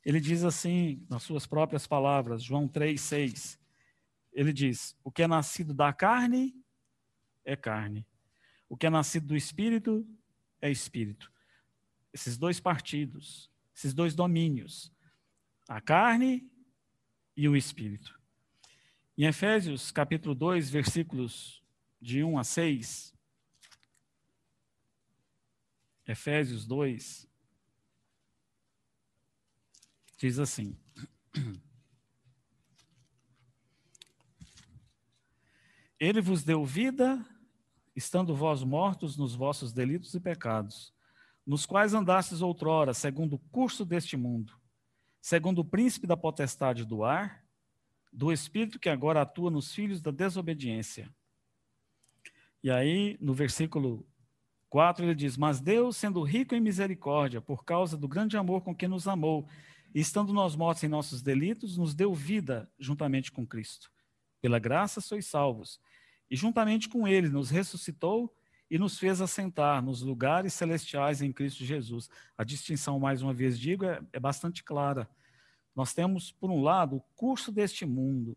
Ele 0.04 0.20
diz 0.20 0.44
assim, 0.44 1.04
nas 1.08 1.22
suas 1.22 1.46
próprias 1.46 1.86
palavras, 1.86 2.42
João 2.42 2.68
3, 2.68 3.00
6, 3.00 3.58
ele 4.32 4.52
diz: 4.52 4.96
O 5.02 5.10
que 5.10 5.22
é 5.22 5.26
nascido 5.26 5.72
da 5.72 5.92
carne 5.92 6.54
é 7.44 7.56
carne, 7.56 8.06
o 8.68 8.76
que 8.76 8.86
é 8.86 8.90
nascido 8.90 9.28
do 9.28 9.36
espírito 9.36 10.06
é 10.60 10.70
espírito. 10.70 11.32
Esses 12.12 12.36
dois 12.36 12.60
partidos, 12.60 13.50
esses 13.74 13.94
dois 13.94 14.14
domínios, 14.14 14.92
a 15.68 15.80
carne 15.80 16.48
e 17.36 17.48
o 17.48 17.56
espírito. 17.56 18.18
Em 19.16 19.24
Efésios, 19.24 19.90
capítulo 19.90 20.34
2, 20.34 20.70
versículos 20.70 21.62
de 22.00 22.22
1 22.22 22.38
a 22.38 22.44
6, 22.44 23.13
Efésios 26.06 26.66
2, 26.66 27.26
diz 30.18 30.38
assim: 30.38 30.76
Ele 35.98 36.20
vos 36.20 36.44
deu 36.44 36.62
vida, 36.64 37.24
estando 37.96 38.34
vós 38.34 38.62
mortos 38.62 39.16
nos 39.16 39.34
vossos 39.34 39.72
delitos 39.72 40.12
e 40.14 40.20
pecados, 40.20 40.92
nos 41.46 41.64
quais 41.64 41.94
andastes 41.94 42.42
outrora, 42.42 42.92
segundo 42.92 43.36
o 43.36 43.38
curso 43.38 43.84
deste 43.84 44.16
mundo, 44.16 44.52
segundo 45.20 45.60
o 45.60 45.64
príncipe 45.64 46.06
da 46.06 46.16
potestade 46.16 46.84
do 46.84 47.02
ar, 47.04 47.42
do 48.12 48.30
espírito 48.30 48.78
que 48.78 48.90
agora 48.90 49.22
atua 49.22 49.50
nos 49.50 49.72
filhos 49.74 50.02
da 50.02 50.10
desobediência. 50.10 51.10
E 52.62 52.70
aí, 52.70 53.16
no 53.20 53.34
versículo 53.34 54.06
4, 54.74 55.04
ele 55.04 55.14
diz: 55.14 55.36
Mas 55.36 55.60
Deus, 55.60 55.96
sendo 55.96 56.20
rico 56.24 56.52
em 56.52 56.60
misericórdia, 56.60 57.40
por 57.40 57.64
causa 57.64 57.96
do 57.96 58.08
grande 58.08 58.36
amor 58.36 58.60
com 58.62 58.74
que 58.74 58.88
nos 58.88 59.06
amou, 59.06 59.46
e 59.94 60.00
estando 60.00 60.32
nós 60.32 60.56
mortos 60.56 60.82
em 60.82 60.88
nossos 60.88 61.22
delitos, 61.22 61.78
nos 61.78 61.94
deu 61.94 62.12
vida 62.12 62.68
juntamente 62.76 63.30
com 63.30 63.46
Cristo. 63.46 63.88
Pela 64.42 64.58
graça 64.58 65.00
sois 65.00 65.26
salvos. 65.26 65.78
E 66.28 66.34
juntamente 66.34 66.88
com 66.88 67.06
ele 67.06 67.28
nos 67.28 67.50
ressuscitou 67.50 68.34
e 68.68 68.76
nos 68.76 68.98
fez 68.98 69.20
assentar 69.20 69.80
nos 69.80 70.02
lugares 70.02 70.52
celestiais 70.54 71.22
em 71.22 71.32
Cristo 71.32 71.64
Jesus. 71.64 72.10
A 72.36 72.42
distinção, 72.42 72.98
mais 72.98 73.22
uma 73.22 73.32
vez 73.32 73.56
digo, 73.56 73.84
é, 73.84 74.00
é 74.12 74.18
bastante 74.18 74.64
clara. 74.64 75.08
Nós 75.72 75.94
temos, 75.94 76.32
por 76.32 76.50
um 76.50 76.60
lado, 76.60 76.96
o 76.96 77.00
curso 77.14 77.52
deste 77.52 77.86
mundo, 77.86 78.36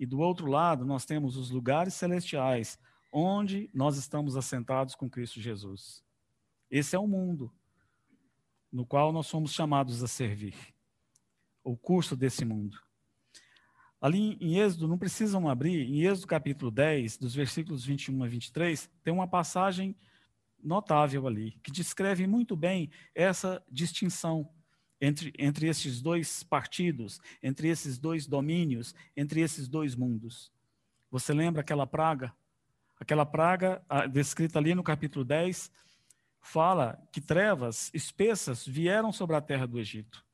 e 0.00 0.06
do 0.06 0.20
outro 0.20 0.46
lado, 0.46 0.86
nós 0.86 1.04
temos 1.04 1.36
os 1.36 1.50
lugares 1.50 1.92
celestiais, 1.92 2.78
onde 3.10 3.70
nós 3.72 3.96
estamos 3.96 4.36
assentados 4.36 4.94
com 4.94 5.08
Cristo 5.08 5.40
Jesus. 5.40 6.04
Esse 6.70 6.94
é 6.94 6.98
o 6.98 7.06
mundo 7.06 7.52
no 8.70 8.84
qual 8.84 9.12
nós 9.12 9.26
somos 9.26 9.52
chamados 9.52 10.02
a 10.02 10.08
servir, 10.08 10.54
o 11.64 11.76
curso 11.76 12.14
desse 12.14 12.44
mundo. 12.44 12.78
Ali 14.00 14.36
em 14.40 14.58
Êxodo, 14.58 14.86
não 14.86 14.98
precisam 14.98 15.48
abrir, 15.48 15.88
em 15.88 16.04
Êxodo 16.04 16.26
capítulo 16.26 16.70
10, 16.70 17.16
dos 17.16 17.34
versículos 17.34 17.84
21 17.84 18.22
a 18.22 18.28
23, 18.28 18.90
tem 19.02 19.12
uma 19.12 19.26
passagem 19.26 19.96
notável 20.62 21.26
ali, 21.26 21.52
que 21.62 21.70
descreve 21.70 22.26
muito 22.26 22.54
bem 22.54 22.90
essa 23.14 23.62
distinção 23.70 24.48
entre, 25.00 25.32
entre 25.38 25.66
esses 25.66 26.00
dois 26.00 26.42
partidos, 26.42 27.20
entre 27.42 27.68
esses 27.68 27.98
dois 27.98 28.26
domínios, 28.26 28.94
entre 29.16 29.40
esses 29.40 29.68
dois 29.68 29.94
mundos. 29.94 30.52
Você 31.10 31.32
lembra 31.32 31.62
aquela 31.62 31.86
praga 31.86 32.34
Aquela 33.00 33.24
praga 33.24 33.82
descrita 34.10 34.58
ali 34.58 34.74
no 34.74 34.82
capítulo 34.82 35.24
10 35.24 35.70
fala 36.40 37.00
que 37.12 37.20
trevas 37.20 37.90
espessas 37.94 38.66
vieram 38.66 39.12
sobre 39.12 39.36
a 39.36 39.40
terra 39.40 39.66
do 39.66 39.78
Egito. 39.78 40.24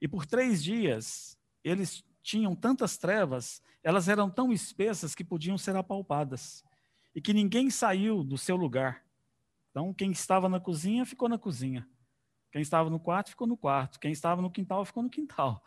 E 0.00 0.06
por 0.06 0.24
três 0.24 0.62
dias 0.62 1.36
eles 1.64 2.04
tinham 2.22 2.54
tantas 2.54 2.96
trevas, 2.96 3.62
elas 3.82 4.08
eram 4.08 4.30
tão 4.30 4.52
espessas 4.52 5.14
que 5.14 5.24
podiam 5.24 5.58
ser 5.58 5.74
apalpadas. 5.74 6.64
E 7.14 7.20
que 7.20 7.32
ninguém 7.32 7.68
saiu 7.68 8.22
do 8.22 8.38
seu 8.38 8.54
lugar. 8.54 9.04
Então, 9.70 9.92
quem 9.92 10.12
estava 10.12 10.48
na 10.48 10.60
cozinha 10.60 11.04
ficou 11.04 11.28
na 11.28 11.38
cozinha. 11.38 11.88
Quem 12.52 12.62
estava 12.62 12.88
no 12.88 13.00
quarto 13.00 13.30
ficou 13.30 13.46
no 13.46 13.56
quarto. 13.56 13.98
Quem 13.98 14.12
estava 14.12 14.40
no 14.40 14.50
quintal 14.50 14.84
ficou 14.84 15.02
no 15.02 15.10
quintal. 15.10 15.64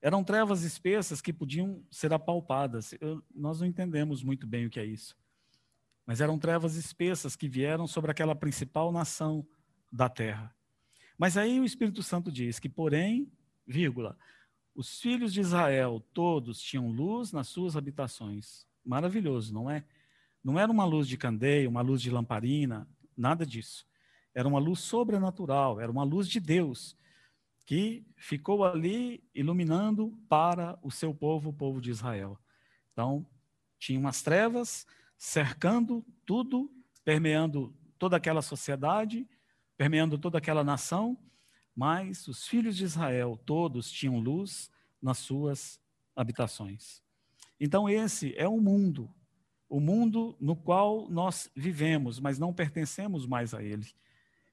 Eram 0.00 0.22
trevas 0.22 0.62
espessas 0.62 1.20
que 1.20 1.32
podiam 1.32 1.82
ser 1.90 2.12
apalpadas. 2.12 2.94
Eu, 3.00 3.22
nós 3.34 3.60
não 3.60 3.66
entendemos 3.66 4.22
muito 4.22 4.46
bem 4.46 4.66
o 4.66 4.70
que 4.70 4.78
é 4.78 4.84
isso 4.84 5.16
mas 6.08 6.22
eram 6.22 6.38
trevas 6.38 6.74
espessas 6.74 7.36
que 7.36 7.46
vieram 7.46 7.86
sobre 7.86 8.10
aquela 8.10 8.34
principal 8.34 8.90
nação 8.90 9.46
da 9.92 10.08
terra. 10.08 10.56
Mas 11.18 11.36
aí 11.36 11.60
o 11.60 11.66
Espírito 11.66 12.02
Santo 12.02 12.32
diz 12.32 12.58
que, 12.58 12.66
porém, 12.66 13.30
vírgula, 13.66 14.16
os 14.74 15.02
filhos 15.02 15.34
de 15.34 15.42
Israel 15.42 16.02
todos 16.14 16.62
tinham 16.62 16.90
luz 16.90 17.30
nas 17.30 17.48
suas 17.48 17.76
habitações. 17.76 18.66
Maravilhoso, 18.82 19.52
não 19.52 19.70
é? 19.70 19.84
Não 20.42 20.58
era 20.58 20.72
uma 20.72 20.86
luz 20.86 21.06
de 21.06 21.18
candeia, 21.18 21.68
uma 21.68 21.82
luz 21.82 22.00
de 22.00 22.10
lamparina, 22.10 22.88
nada 23.14 23.44
disso. 23.44 23.86
Era 24.34 24.48
uma 24.48 24.58
luz 24.58 24.80
sobrenatural, 24.80 25.78
era 25.78 25.92
uma 25.92 26.04
luz 26.04 26.26
de 26.26 26.40
Deus 26.40 26.96
que 27.66 28.02
ficou 28.16 28.64
ali 28.64 29.22
iluminando 29.34 30.18
para 30.26 30.78
o 30.82 30.90
seu 30.90 31.14
povo, 31.14 31.50
o 31.50 31.52
povo 31.52 31.82
de 31.82 31.90
Israel. 31.90 32.38
Então, 32.94 33.26
tinha 33.78 34.00
umas 34.00 34.22
trevas 34.22 34.86
cercando 35.18 36.06
tudo, 36.24 36.72
permeando 37.04 37.76
toda 37.98 38.16
aquela 38.16 38.40
sociedade, 38.40 39.28
permeando 39.76 40.16
toda 40.16 40.38
aquela 40.38 40.62
nação, 40.62 41.18
mas 41.74 42.26
os 42.28 42.46
filhos 42.46 42.76
de 42.76 42.84
Israel 42.84 43.36
todos 43.44 43.90
tinham 43.90 44.18
luz 44.18 44.70
nas 45.02 45.18
suas 45.18 45.80
habitações. 46.14 47.02
Então, 47.60 47.88
esse 47.88 48.34
é 48.36 48.48
o 48.48 48.60
mundo, 48.60 49.12
o 49.68 49.80
mundo 49.80 50.36
no 50.40 50.54
qual 50.54 51.08
nós 51.10 51.50
vivemos, 51.54 52.20
mas 52.20 52.38
não 52.38 52.54
pertencemos 52.54 53.26
mais 53.26 53.52
a 53.52 53.62
ele. 53.62 53.92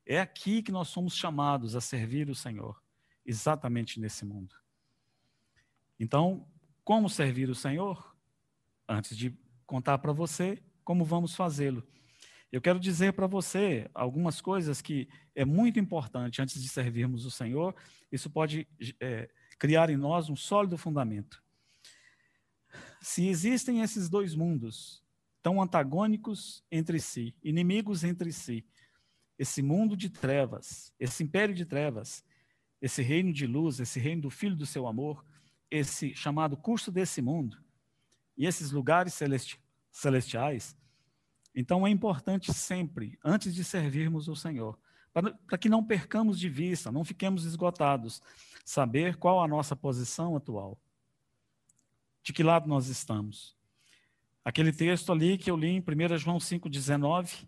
É 0.05 0.19
aqui 0.19 0.61
que 0.61 0.71
nós 0.71 0.87
somos 0.87 1.15
chamados 1.15 1.75
a 1.75 1.81
servir 1.81 2.29
o 2.29 2.35
Senhor, 2.35 2.81
exatamente 3.25 3.99
nesse 3.99 4.25
mundo. 4.25 4.55
Então, 5.99 6.47
como 6.83 7.09
servir 7.09 7.49
o 7.49 7.55
Senhor? 7.55 8.15
Antes 8.87 9.17
de 9.17 9.35
contar 9.65 9.97
para 9.97 10.13
você 10.13 10.61
como 10.83 11.03
vamos 11.03 11.35
fazê-lo. 11.35 11.85
Eu 12.51 12.61
quero 12.61 12.79
dizer 12.79 13.13
para 13.13 13.27
você 13.27 13.89
algumas 13.93 14.39
coisas 14.39 14.81
que 14.81 15.09
é 15.33 15.43
muito 15.43 15.79
importante 15.79 16.41
antes 16.41 16.61
de 16.61 16.69
servirmos 16.69 17.25
o 17.25 17.31
Senhor. 17.31 17.75
Isso 18.11 18.29
pode 18.29 18.67
é, 18.99 19.29
criar 19.59 19.89
em 19.89 19.97
nós 19.97 20.29
um 20.29 20.35
sólido 20.35 20.77
fundamento. 20.77 21.43
Se 23.01 23.27
existem 23.27 23.81
esses 23.81 24.09
dois 24.09 24.35
mundos 24.35 25.03
tão 25.41 25.61
antagônicos 25.61 26.63
entre 26.71 26.99
si, 26.99 27.35
inimigos 27.43 28.03
entre 28.03 28.31
si, 28.31 28.65
esse 29.37 29.61
mundo 29.61 29.95
de 29.97 30.09
trevas, 30.09 30.93
esse 30.99 31.23
império 31.23 31.53
de 31.53 31.65
trevas, 31.65 32.23
esse 32.81 33.01
reino 33.01 33.33
de 33.33 33.45
luz, 33.45 33.79
esse 33.79 33.99
reino 33.99 34.23
do 34.23 34.29
Filho 34.29 34.55
do 34.55 34.65
seu 34.65 34.87
amor, 34.87 35.25
esse 35.69 36.15
chamado 36.15 36.55
curso 36.55 36.91
desse 36.91 37.21
mundo, 37.21 37.57
e 38.37 38.45
esses 38.45 38.71
lugares 38.71 39.13
celesti 39.13 39.59
celestiais, 39.91 40.75
então 41.55 41.87
é 41.87 41.89
importante 41.89 42.53
sempre, 42.53 43.17
antes 43.23 43.55
de 43.55 43.63
servirmos 43.63 44.27
o 44.27 44.35
Senhor, 44.35 44.77
para 45.13 45.57
que 45.57 45.69
não 45.69 45.81
percamos 45.81 46.37
de 46.37 46.49
vista, 46.49 46.91
não 46.91 47.05
fiquemos 47.05 47.45
esgotados, 47.45 48.21
saber 48.65 49.15
qual 49.15 49.41
a 49.41 49.47
nossa 49.47 49.73
posição 49.73 50.35
atual. 50.35 50.77
De 52.21 52.33
que 52.33 52.43
lado 52.43 52.67
nós 52.67 52.87
estamos? 52.87 53.55
Aquele 54.43 54.73
texto 54.73 55.13
ali 55.13 55.37
que 55.37 55.49
eu 55.49 55.55
li 55.55 55.69
em 55.69 55.79
1 55.79 56.17
João 56.17 56.37
5,19 56.37 57.47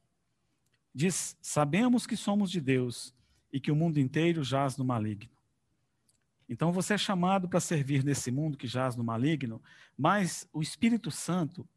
diz: 0.95 1.37
Sabemos 1.41 2.07
que 2.07 2.15
somos 2.15 2.49
de 2.49 2.61
Deus 2.61 3.13
e 3.51 3.59
que 3.59 3.71
o 3.71 3.75
mundo 3.75 3.99
inteiro 3.99 4.43
jaz 4.43 4.77
no 4.77 4.85
maligno. 4.85 5.36
Então 6.49 6.71
você 6.71 6.93
é 6.93 6.97
chamado 6.97 7.47
para 7.47 7.59
servir 7.59 8.03
nesse 8.03 8.31
mundo 8.31 8.57
que 8.57 8.67
jaz 8.67 8.95
no 8.95 9.03
maligno, 9.03 9.61
mas 9.97 10.47
o 10.53 10.61
Espírito 10.61 11.11
Santo, 11.11 11.67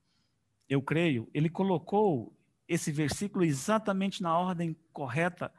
eu 0.68 0.80
creio, 0.80 1.28
ele 1.34 1.48
colocou 1.48 2.32
esse 2.68 2.92
versículo 2.92 3.44
exatamente 3.44 4.22
na 4.22 4.38
ordem 4.38 4.76
correta 4.92 5.52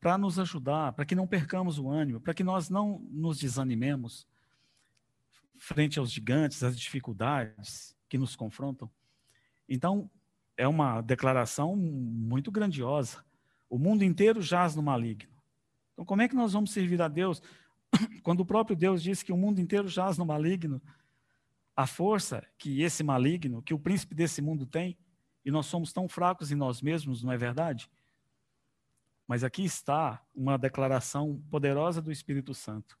para 0.00 0.18
nos 0.18 0.38
ajudar, 0.38 0.92
para 0.92 1.04
que 1.04 1.14
não 1.14 1.26
percamos 1.26 1.78
o 1.78 1.88
ânimo, 1.88 2.20
para 2.20 2.34
que 2.34 2.42
nós 2.42 2.68
não 2.68 2.98
nos 3.10 3.38
desanimemos 3.38 4.26
frente 5.58 5.98
aos 5.98 6.10
gigantes, 6.10 6.62
às 6.62 6.78
dificuldades 6.78 7.96
que 8.08 8.18
nos 8.18 8.36
confrontam. 8.36 8.90
Então, 9.68 10.10
é 10.56 10.66
uma 10.66 11.00
declaração 11.00 11.76
muito 11.76 12.50
grandiosa. 12.50 13.24
O 13.68 13.78
mundo 13.78 14.04
inteiro 14.04 14.40
jaz 14.40 14.74
no 14.74 14.82
maligno. 14.82 15.32
Então, 15.92 16.04
como 16.04 16.22
é 16.22 16.28
que 16.28 16.34
nós 16.34 16.52
vamos 16.52 16.72
servir 16.72 17.00
a 17.00 17.08
Deus 17.08 17.42
quando 18.22 18.40
o 18.40 18.46
próprio 18.46 18.76
Deus 18.76 19.02
diz 19.02 19.22
que 19.22 19.32
o 19.32 19.36
mundo 19.36 19.60
inteiro 19.60 19.88
jaz 19.88 20.18
no 20.18 20.26
maligno? 20.26 20.80
A 21.74 21.86
força 21.86 22.46
que 22.56 22.82
esse 22.82 23.02
maligno, 23.02 23.62
que 23.62 23.74
o 23.74 23.78
príncipe 23.78 24.14
desse 24.14 24.40
mundo 24.40 24.66
tem, 24.66 24.96
e 25.44 25.50
nós 25.50 25.66
somos 25.66 25.92
tão 25.92 26.08
fracos 26.08 26.50
em 26.50 26.56
nós 26.56 26.82
mesmos, 26.82 27.22
não 27.22 27.32
é 27.32 27.36
verdade? 27.36 27.90
Mas 29.26 29.44
aqui 29.44 29.64
está 29.64 30.24
uma 30.34 30.56
declaração 30.56 31.42
poderosa 31.50 32.00
do 32.00 32.10
Espírito 32.10 32.54
Santo, 32.54 32.98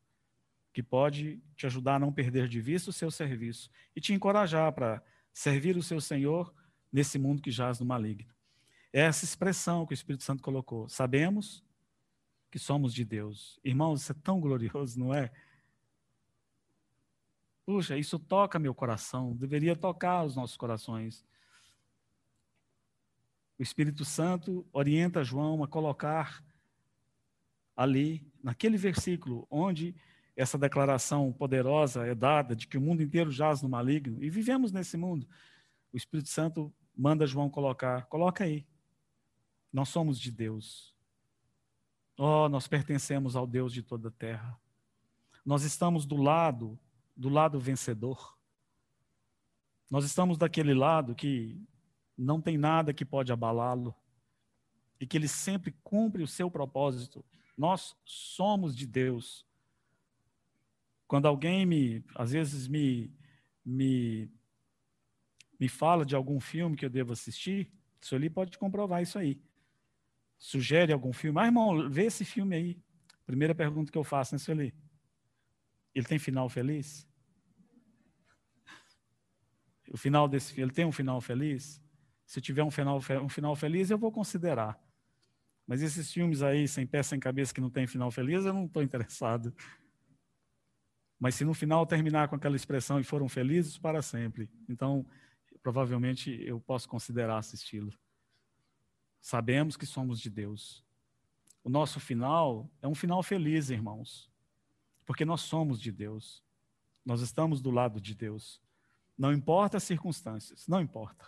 que 0.72 0.82
pode 0.82 1.42
te 1.56 1.66
ajudar 1.66 1.96
a 1.96 1.98
não 1.98 2.12
perder 2.12 2.48
de 2.48 2.60
vista 2.60 2.90
o 2.90 2.92
seu 2.92 3.10
serviço 3.10 3.70
e 3.94 4.00
te 4.00 4.12
encorajar 4.12 4.72
para 4.72 5.02
servir 5.32 5.76
o 5.76 5.82
seu 5.82 6.00
Senhor 6.00 6.54
nesse 6.92 7.18
mundo 7.18 7.42
que 7.42 7.50
jaz 7.50 7.80
no 7.80 7.86
maligno. 7.86 8.32
É 8.92 9.00
essa 9.00 9.24
expressão 9.24 9.84
que 9.84 9.92
o 9.92 9.94
Espírito 9.94 10.24
Santo 10.24 10.42
colocou. 10.42 10.88
Sabemos 10.88 11.64
que 12.50 12.58
somos 12.58 12.92
de 12.94 13.04
Deus. 13.04 13.58
Irmãos, 13.64 14.02
isso 14.02 14.12
é 14.12 14.14
tão 14.22 14.40
glorioso, 14.40 14.98
não 14.98 15.12
é? 15.12 15.30
Puxa, 17.64 17.98
isso 17.98 18.18
toca 18.18 18.58
meu 18.58 18.74
coração, 18.74 19.34
deveria 19.34 19.74
tocar 19.74 20.24
os 20.24 20.36
nossos 20.36 20.56
corações. 20.56 21.26
O 23.58 23.62
Espírito 23.62 24.04
Santo 24.04 24.66
orienta 24.72 25.24
João 25.24 25.64
a 25.64 25.68
colocar 25.68 26.44
ali, 27.74 28.26
naquele 28.42 28.76
versículo, 28.76 29.46
onde 29.50 29.94
essa 30.36 30.56
declaração 30.56 31.32
poderosa 31.32 32.06
é 32.06 32.14
dada 32.14 32.54
de 32.54 32.66
que 32.66 32.78
o 32.78 32.80
mundo 32.80 33.02
inteiro 33.02 33.30
jaz 33.30 33.62
no 33.62 33.68
maligno 33.68 34.22
e 34.22 34.30
vivemos 34.30 34.72
nesse 34.72 34.96
mundo. 34.96 35.28
O 35.92 35.96
Espírito 35.96 36.28
Santo 36.28 36.72
manda 36.96 37.26
João 37.26 37.50
colocar, 37.50 38.06
coloca 38.06 38.44
aí. 38.44 38.66
Nós 39.72 39.88
somos 39.88 40.18
de 40.18 40.30
Deus. 40.30 40.95
Oh, 42.18 42.48
nós 42.48 42.66
pertencemos 42.66 43.36
ao 43.36 43.46
Deus 43.46 43.72
de 43.72 43.82
toda 43.82 44.08
a 44.08 44.12
terra. 44.12 44.58
Nós 45.44 45.62
estamos 45.62 46.06
do 46.06 46.16
lado, 46.16 46.78
do 47.16 47.28
lado 47.28 47.60
vencedor. 47.60 48.36
Nós 49.90 50.04
estamos 50.04 50.38
daquele 50.38 50.74
lado 50.74 51.14
que 51.14 51.60
não 52.16 52.40
tem 52.40 52.56
nada 52.56 52.94
que 52.94 53.04
pode 53.04 53.32
abalá-lo 53.32 53.94
e 54.98 55.06
que 55.06 55.16
ele 55.16 55.28
sempre 55.28 55.72
cumpre 55.84 56.22
o 56.22 56.26
seu 56.26 56.50
propósito. 56.50 57.24
Nós 57.56 57.94
somos 58.04 58.74
de 58.74 58.86
Deus. 58.86 59.46
Quando 61.06 61.26
alguém 61.26 61.66
me, 61.66 62.04
às 62.14 62.32
vezes 62.32 62.66
me 62.66 63.14
me 63.64 64.30
me 65.58 65.68
fala 65.68 66.04
de 66.04 66.14
algum 66.14 66.38
filme 66.38 66.76
que 66.76 66.84
eu 66.84 66.90
devo 66.90 67.12
assistir, 67.12 67.72
o 68.00 68.06
senhor 68.06 68.20
ali 68.20 68.28
pode 68.28 68.58
comprovar 68.58 69.02
isso 69.02 69.18
aí. 69.18 69.40
Sugere 70.38 70.92
algum 70.92 71.12
filme. 71.12 71.40
Ah, 71.40 71.46
irmão, 71.46 71.88
vê 71.90 72.04
esse 72.04 72.24
filme 72.24 72.54
aí. 72.56 72.82
Primeira 73.24 73.54
pergunta 73.54 73.90
que 73.90 73.98
eu 73.98 74.04
faço, 74.04 74.34
né, 74.34 74.40
ali? 74.48 74.74
Ele 75.94 76.06
tem 76.06 76.18
final 76.18 76.48
feliz? 76.48 77.08
O 79.90 79.96
final 79.96 80.28
desse 80.28 80.52
filme, 80.52 80.68
ele 80.68 80.74
tem 80.74 80.84
um 80.84 80.92
final 80.92 81.20
feliz? 81.20 81.82
Se 82.26 82.40
tiver 82.40 82.62
um 82.62 82.70
final, 82.70 83.00
um 83.22 83.28
final 83.28 83.54
feliz, 83.56 83.90
eu 83.90 83.98
vou 83.98 84.12
considerar. 84.12 84.78
Mas 85.66 85.82
esses 85.82 86.12
filmes 86.12 86.42
aí, 86.42 86.68
sem 86.68 86.86
pé, 86.86 87.02
sem 87.02 87.18
cabeça, 87.18 87.54
que 87.54 87.60
não 87.60 87.70
tem 87.70 87.86
final 87.86 88.10
feliz, 88.10 88.44
eu 88.44 88.52
não 88.52 88.66
estou 88.66 88.82
interessado. 88.82 89.54
Mas 91.18 91.34
se 91.34 91.44
no 91.44 91.54
final 91.54 91.86
terminar 91.86 92.28
com 92.28 92.36
aquela 92.36 92.56
expressão 92.56 93.00
e 93.00 93.04
foram 93.04 93.28
felizes 93.28 93.78
para 93.78 94.02
sempre, 94.02 94.50
então 94.68 95.06
provavelmente 95.62 96.30
eu 96.46 96.60
posso 96.60 96.88
considerar 96.88 97.38
assisti-lo. 97.38 97.92
Sabemos 99.26 99.76
que 99.76 99.84
somos 99.84 100.20
de 100.20 100.30
Deus. 100.30 100.84
O 101.64 101.68
nosso 101.68 101.98
final 101.98 102.70
é 102.80 102.86
um 102.86 102.94
final 102.94 103.24
feliz, 103.24 103.70
irmãos, 103.70 104.30
porque 105.04 105.24
nós 105.24 105.40
somos 105.40 105.80
de 105.80 105.90
Deus. 105.90 106.44
Nós 107.04 107.20
estamos 107.20 107.60
do 107.60 107.72
lado 107.72 108.00
de 108.00 108.14
Deus. 108.14 108.62
Não 109.18 109.32
importa 109.32 109.78
as 109.78 109.82
circunstâncias, 109.82 110.68
não 110.68 110.80
importa. 110.80 111.26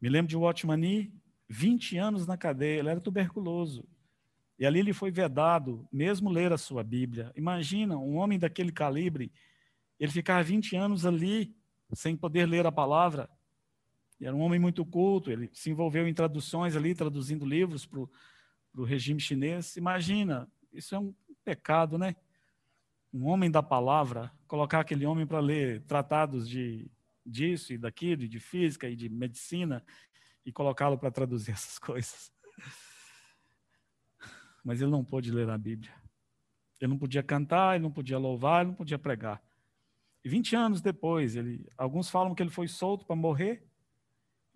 Me 0.00 0.08
lembro 0.08 0.28
de 0.28 0.36
Watchman 0.36 1.12
20 1.48 1.98
anos 1.98 2.24
na 2.24 2.36
cadeia, 2.36 2.78
ele 2.78 2.88
era 2.88 3.00
tuberculoso. 3.00 3.84
E 4.56 4.64
ali 4.64 4.78
ele 4.78 4.92
foi 4.92 5.10
vedado, 5.10 5.88
mesmo 5.90 6.30
ler 6.30 6.52
a 6.52 6.56
sua 6.56 6.84
Bíblia. 6.84 7.32
Imagina, 7.34 7.98
um 7.98 8.14
homem 8.18 8.38
daquele 8.38 8.70
calibre, 8.70 9.32
ele 9.98 10.12
ficar 10.12 10.44
20 10.44 10.76
anos 10.76 11.04
ali, 11.04 11.52
sem 11.94 12.16
poder 12.16 12.46
ler 12.46 12.64
a 12.64 12.70
palavra. 12.70 13.28
E 14.20 14.26
era 14.26 14.34
um 14.34 14.40
homem 14.40 14.58
muito 14.58 14.84
culto, 14.84 15.30
ele 15.30 15.48
se 15.52 15.70
envolveu 15.70 16.06
em 16.08 16.14
traduções 16.14 16.74
ali, 16.74 16.94
traduzindo 16.94 17.46
livros 17.46 17.86
para 17.86 18.00
o 18.00 18.84
regime 18.84 19.20
chinês. 19.20 19.76
Imagina, 19.76 20.50
isso 20.72 20.94
é 20.94 20.98
um 20.98 21.14
pecado, 21.44 21.96
né? 21.96 22.16
Um 23.12 23.26
homem 23.26 23.50
da 23.50 23.62
palavra, 23.62 24.32
colocar 24.46 24.80
aquele 24.80 25.06
homem 25.06 25.26
para 25.26 25.40
ler 25.40 25.82
tratados 25.82 26.48
de 26.48 26.90
disso 27.24 27.72
e 27.72 27.78
daquilo, 27.78 28.26
de 28.26 28.40
física 28.40 28.88
e 28.88 28.96
de 28.96 29.08
medicina, 29.08 29.84
e 30.44 30.52
colocá-lo 30.52 30.98
para 30.98 31.10
traduzir 31.10 31.52
essas 31.52 31.78
coisas. 31.78 32.32
Mas 34.64 34.80
ele 34.80 34.90
não 34.90 35.04
pôde 35.04 35.30
ler 35.30 35.48
a 35.48 35.58
Bíblia. 35.58 35.94
Ele 36.80 36.90
não 36.90 36.98
podia 36.98 37.22
cantar, 37.22 37.74
ele 37.74 37.82
não 37.82 37.90
podia 37.90 38.18
louvar, 38.18 38.60
ele 38.60 38.70
não 38.70 38.76
podia 38.76 38.98
pregar. 38.98 39.42
E 40.24 40.28
20 40.28 40.56
anos 40.56 40.80
depois, 40.80 41.36
ele, 41.36 41.66
alguns 41.76 42.10
falam 42.10 42.34
que 42.34 42.42
ele 42.42 42.50
foi 42.50 42.68
solto 42.68 43.04
para 43.06 43.16
morrer, 43.16 43.67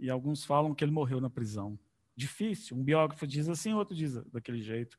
e 0.03 0.11
alguns 0.11 0.45
falam 0.45 0.75
que 0.75 0.83
ele 0.83 0.91
morreu 0.91 1.21
na 1.21 1.31
prisão. 1.31 1.79
Difícil, 2.17 2.77
um 2.77 2.83
biógrafo 2.83 3.25
diz 3.25 3.49
assim, 3.49 3.73
outro 3.73 3.95
diz 3.95 4.15
daquele 4.25 4.61
jeito. 4.61 4.99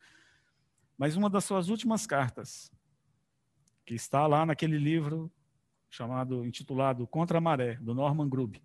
Mas 0.98 1.18
uma 1.18 1.30
das 1.30 1.44
suas 1.44 1.68
últimas 1.68 2.08
cartas, 2.08 2.72
que 3.86 3.94
está 3.94 4.26
lá 4.26 4.46
naquele 4.46 4.78
livro 4.78 5.30
chamado, 5.90 6.46
intitulado 6.46 7.06
Contra 7.06 7.38
a 7.38 7.42
Maré, 7.42 7.76
do 7.76 7.94
Norman 7.94 8.30
Grubb, 8.30 8.64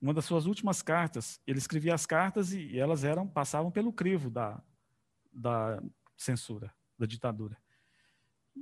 uma 0.00 0.14
das 0.14 0.24
suas 0.24 0.46
últimas 0.46 0.80
cartas, 0.80 1.38
ele 1.46 1.58
escrevia 1.58 1.94
as 1.94 2.06
cartas 2.06 2.54
e 2.54 2.78
elas 2.78 3.04
eram 3.04 3.28
passavam 3.28 3.70
pelo 3.70 3.92
crivo 3.92 4.30
da, 4.30 4.62
da 5.30 5.82
censura, 6.16 6.72
da 6.98 7.04
ditadura. 7.04 7.58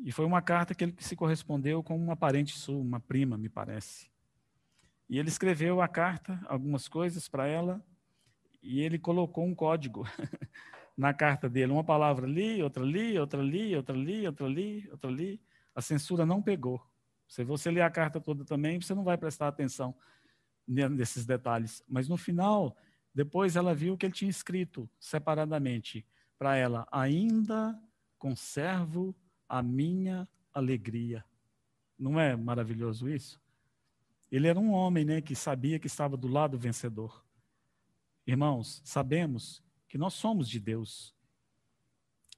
E 0.02 0.10
foi 0.10 0.24
uma 0.24 0.42
carta 0.42 0.74
que 0.74 0.82
ele 0.82 0.96
se 0.98 1.14
correspondeu 1.14 1.84
com 1.84 1.96
uma 1.96 2.16
parente 2.16 2.58
sua, 2.58 2.80
uma 2.80 2.98
prima, 2.98 3.38
me 3.38 3.48
parece. 3.48 4.12
E 5.08 5.18
ele 5.18 5.28
escreveu 5.28 5.80
a 5.80 5.88
carta, 5.88 6.40
algumas 6.46 6.88
coisas 6.88 7.28
para 7.28 7.46
ela, 7.46 7.84
e 8.62 8.80
ele 8.80 8.98
colocou 8.98 9.44
um 9.44 9.54
código 9.54 10.04
na 10.96 11.12
carta 11.12 11.48
dele, 11.48 11.72
uma 11.72 11.84
palavra 11.84 12.26
ali, 12.26 12.62
outra 12.62 12.82
ali, 12.82 13.18
outra 13.18 13.40
ali, 13.40 13.76
outra 13.76 13.94
ali, 13.94 14.26
outra 14.26 14.46
ali, 14.46 14.88
outra 14.90 15.10
ali. 15.10 15.40
A 15.74 15.82
censura 15.82 16.24
não 16.24 16.40
pegou. 16.40 16.80
Se 17.28 17.44
você 17.44 17.70
ler 17.70 17.82
a 17.82 17.90
carta 17.90 18.20
toda 18.20 18.44
também, 18.44 18.80
você 18.80 18.94
não 18.94 19.04
vai 19.04 19.18
prestar 19.18 19.48
atenção 19.48 19.94
nesses 20.66 21.26
detalhes. 21.26 21.82
Mas 21.88 22.08
no 22.08 22.16
final, 22.16 22.76
depois 23.14 23.56
ela 23.56 23.74
viu 23.74 23.96
que 23.96 24.06
ele 24.06 24.14
tinha 24.14 24.30
escrito 24.30 24.88
separadamente 24.98 26.06
para 26.38 26.56
ela: 26.56 26.86
ainda 26.90 27.78
conservo 28.18 29.14
a 29.48 29.62
minha 29.62 30.28
alegria. 30.52 31.24
Não 31.98 32.18
é 32.18 32.34
maravilhoso 32.36 33.08
isso? 33.08 33.40
Ele 34.30 34.48
era 34.48 34.58
um 34.58 34.72
homem, 34.72 35.04
né, 35.04 35.20
que 35.20 35.34
sabia 35.34 35.78
que 35.78 35.86
estava 35.86 36.16
do 36.16 36.28
lado 36.28 36.58
vencedor. 36.58 37.24
Irmãos, 38.26 38.80
sabemos 38.84 39.62
que 39.88 39.98
nós 39.98 40.14
somos 40.14 40.48
de 40.48 40.58
Deus. 40.58 41.14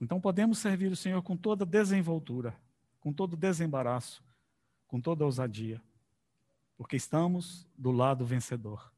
Então 0.01 0.21
podemos 0.21 0.59
servir 0.59 0.91
o 0.91 0.97
Senhor 0.97 1.23
com 1.23 1.37
toda 1.37 1.65
desenvoltura, 1.65 2.55
com 3.01 3.13
todo 3.13 3.37
desembaraço, 3.37 4.23
com 4.87 5.01
toda 5.01 5.25
ousadia, 5.25 5.83
porque 6.77 6.97
estamos 6.97 7.67
do 7.77 7.91
lado 7.91 8.27
vencedor. 8.27 8.93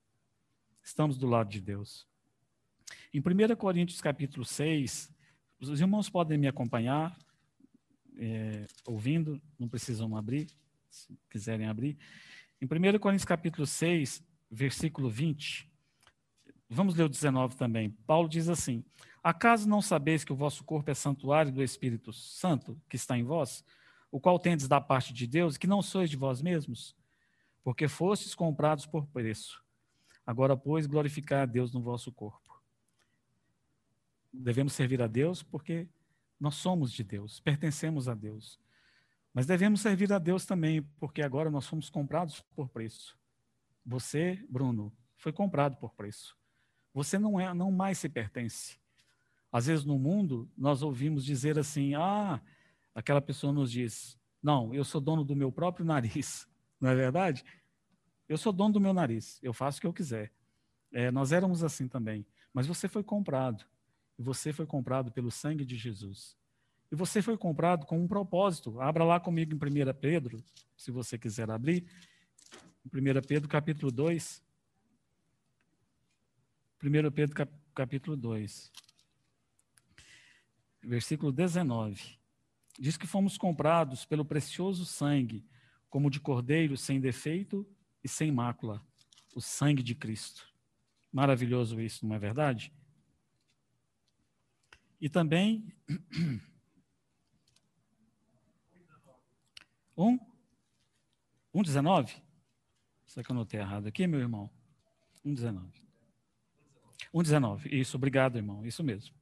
Estamos 0.82 1.18
do 1.18 1.26
lado 1.26 1.50
de 1.50 1.60
Deus. 1.60 2.06
Em 3.12 3.20
1 3.20 3.54
Coríntios 3.56 4.00
capítulo 4.00 4.44
6, 4.44 5.12
os 5.60 5.80
irmãos 5.80 6.08
podem 6.08 6.38
me 6.38 6.48
acompanhar, 6.48 7.16
é, 8.16 8.66
ouvindo, 8.86 9.40
não 9.58 9.68
precisam 9.68 10.16
abrir, 10.16 10.48
se 10.90 11.16
quiserem 11.30 11.66
abrir. 11.66 11.98
Em 12.60 12.66
1 12.66 12.98
Coríntios 12.98 13.24
capítulo 13.24 13.64
6, 13.64 14.20
versículo 14.50 15.08
20, 15.08 15.70
vamos 16.68 16.96
ler 16.96 17.04
o 17.04 17.08
19 17.08 17.56
também. 17.56 17.90
Paulo 18.04 18.28
diz 18.28 18.48
assim: 18.48 18.84
Acaso 19.22 19.68
não 19.68 19.80
sabeis 19.80 20.24
que 20.24 20.32
o 20.32 20.36
vosso 20.36 20.64
corpo 20.64 20.90
é 20.90 20.94
santuário 20.94 21.52
do 21.52 21.62
Espírito 21.62 22.12
Santo 22.12 22.76
que 22.88 22.96
está 22.96 23.16
em 23.16 23.22
vós, 23.22 23.64
o 24.10 24.18
qual 24.18 24.40
tendes 24.40 24.66
da 24.66 24.80
parte 24.80 25.12
de 25.12 25.24
Deus, 25.24 25.56
que 25.56 25.68
não 25.68 25.80
sois 25.80 26.10
de 26.10 26.16
vós 26.16 26.42
mesmos? 26.42 26.96
Porque 27.62 27.86
fostes 27.86 28.34
comprados 28.34 28.86
por 28.86 29.06
preço. 29.06 29.62
Agora, 30.26 30.56
pois, 30.56 30.84
glorificar 30.84 31.42
a 31.42 31.46
Deus 31.46 31.72
no 31.72 31.80
vosso 31.80 32.10
corpo. 32.10 32.60
Devemos 34.32 34.72
servir 34.72 35.00
a 35.00 35.06
Deus 35.06 35.44
porque 35.44 35.86
nós 36.40 36.56
somos 36.56 36.92
de 36.92 37.04
Deus, 37.04 37.38
pertencemos 37.38 38.08
a 38.08 38.14
Deus. 38.14 38.58
Mas 39.38 39.46
devemos 39.46 39.82
servir 39.82 40.12
a 40.12 40.18
Deus 40.18 40.44
também, 40.44 40.82
porque 40.98 41.22
agora 41.22 41.48
nós 41.48 41.64
fomos 41.64 41.88
comprados 41.88 42.40
por 42.56 42.68
preço. 42.68 43.16
Você, 43.86 44.44
Bruno, 44.50 44.92
foi 45.16 45.32
comprado 45.32 45.76
por 45.76 45.94
preço. 45.94 46.36
Você 46.92 47.20
não 47.20 47.38
é, 47.38 47.54
não 47.54 47.70
mais 47.70 47.98
se 47.98 48.08
pertence. 48.08 48.80
Às 49.52 49.66
vezes 49.66 49.84
no 49.84 49.96
mundo 49.96 50.50
nós 50.58 50.82
ouvimos 50.82 51.24
dizer 51.24 51.56
assim: 51.56 51.94
"Ah, 51.94 52.42
aquela 52.92 53.20
pessoa 53.20 53.52
nos 53.52 53.70
diz: 53.70 54.18
"Não, 54.42 54.74
eu 54.74 54.84
sou 54.84 55.00
dono 55.00 55.22
do 55.22 55.36
meu 55.36 55.52
próprio 55.52 55.86
nariz". 55.86 56.48
Não 56.80 56.90
é 56.90 56.96
verdade? 56.96 57.44
Eu 58.28 58.36
sou 58.36 58.52
dono 58.52 58.72
do 58.74 58.80
meu 58.80 58.92
nariz, 58.92 59.38
eu 59.40 59.52
faço 59.52 59.78
o 59.78 59.80
que 59.82 59.86
eu 59.86 59.92
quiser. 59.92 60.32
É, 60.90 61.12
nós 61.12 61.30
éramos 61.30 61.62
assim 61.62 61.86
também, 61.86 62.26
mas 62.52 62.66
você 62.66 62.88
foi 62.88 63.04
comprado. 63.04 63.64
E 64.18 64.22
você 64.22 64.52
foi 64.52 64.66
comprado 64.66 65.12
pelo 65.12 65.30
sangue 65.30 65.64
de 65.64 65.76
Jesus. 65.76 66.36
E 66.90 66.96
você 66.96 67.20
foi 67.20 67.36
comprado 67.36 67.84
com 67.84 68.02
um 68.02 68.08
propósito. 68.08 68.80
Abra 68.80 69.04
lá 69.04 69.20
comigo 69.20 69.52
em 69.52 69.56
1 69.56 69.94
Pedro, 70.00 70.42
se 70.76 70.90
você 70.90 71.18
quiser 71.18 71.50
abrir. 71.50 71.86
1 72.86 73.26
Pedro, 73.26 73.48
capítulo 73.48 73.92
2. 73.92 74.42
1 76.82 77.10
Pedro, 77.10 77.34
cap 77.34 77.52
capítulo 77.74 78.16
2. 78.16 78.72
Versículo 80.82 81.30
19. 81.30 82.18
Diz 82.78 82.96
que 82.96 83.06
fomos 83.06 83.36
comprados 83.36 84.04
pelo 84.04 84.24
precioso 84.24 84.86
sangue, 84.86 85.44
como 85.90 86.10
de 86.10 86.20
cordeiro 86.20 86.76
sem 86.76 87.00
defeito 87.00 87.68
e 88.02 88.08
sem 88.08 88.32
mácula, 88.32 88.84
o 89.34 89.40
sangue 89.40 89.82
de 89.82 89.94
Cristo. 89.94 90.48
Maravilhoso 91.12 91.80
isso, 91.80 92.06
não 92.06 92.16
é 92.16 92.18
verdade? 92.18 92.72
E 95.00 95.08
também. 95.08 95.72
Um? 99.98 100.16
Um 101.52 101.60
19? 101.60 102.14
Será 103.04 103.24
que 103.24 103.32
eu 103.32 103.34
notei 103.34 103.58
errado 103.58 103.88
aqui, 103.88 104.06
meu 104.06 104.20
irmão? 104.20 104.48
Um 105.24 105.34
19. 105.34 105.82
Um 107.12 107.20
19. 107.20 107.80
Isso, 107.80 107.96
obrigado, 107.96 108.36
irmão. 108.36 108.64
Isso 108.64 108.84
mesmo. 108.84 109.12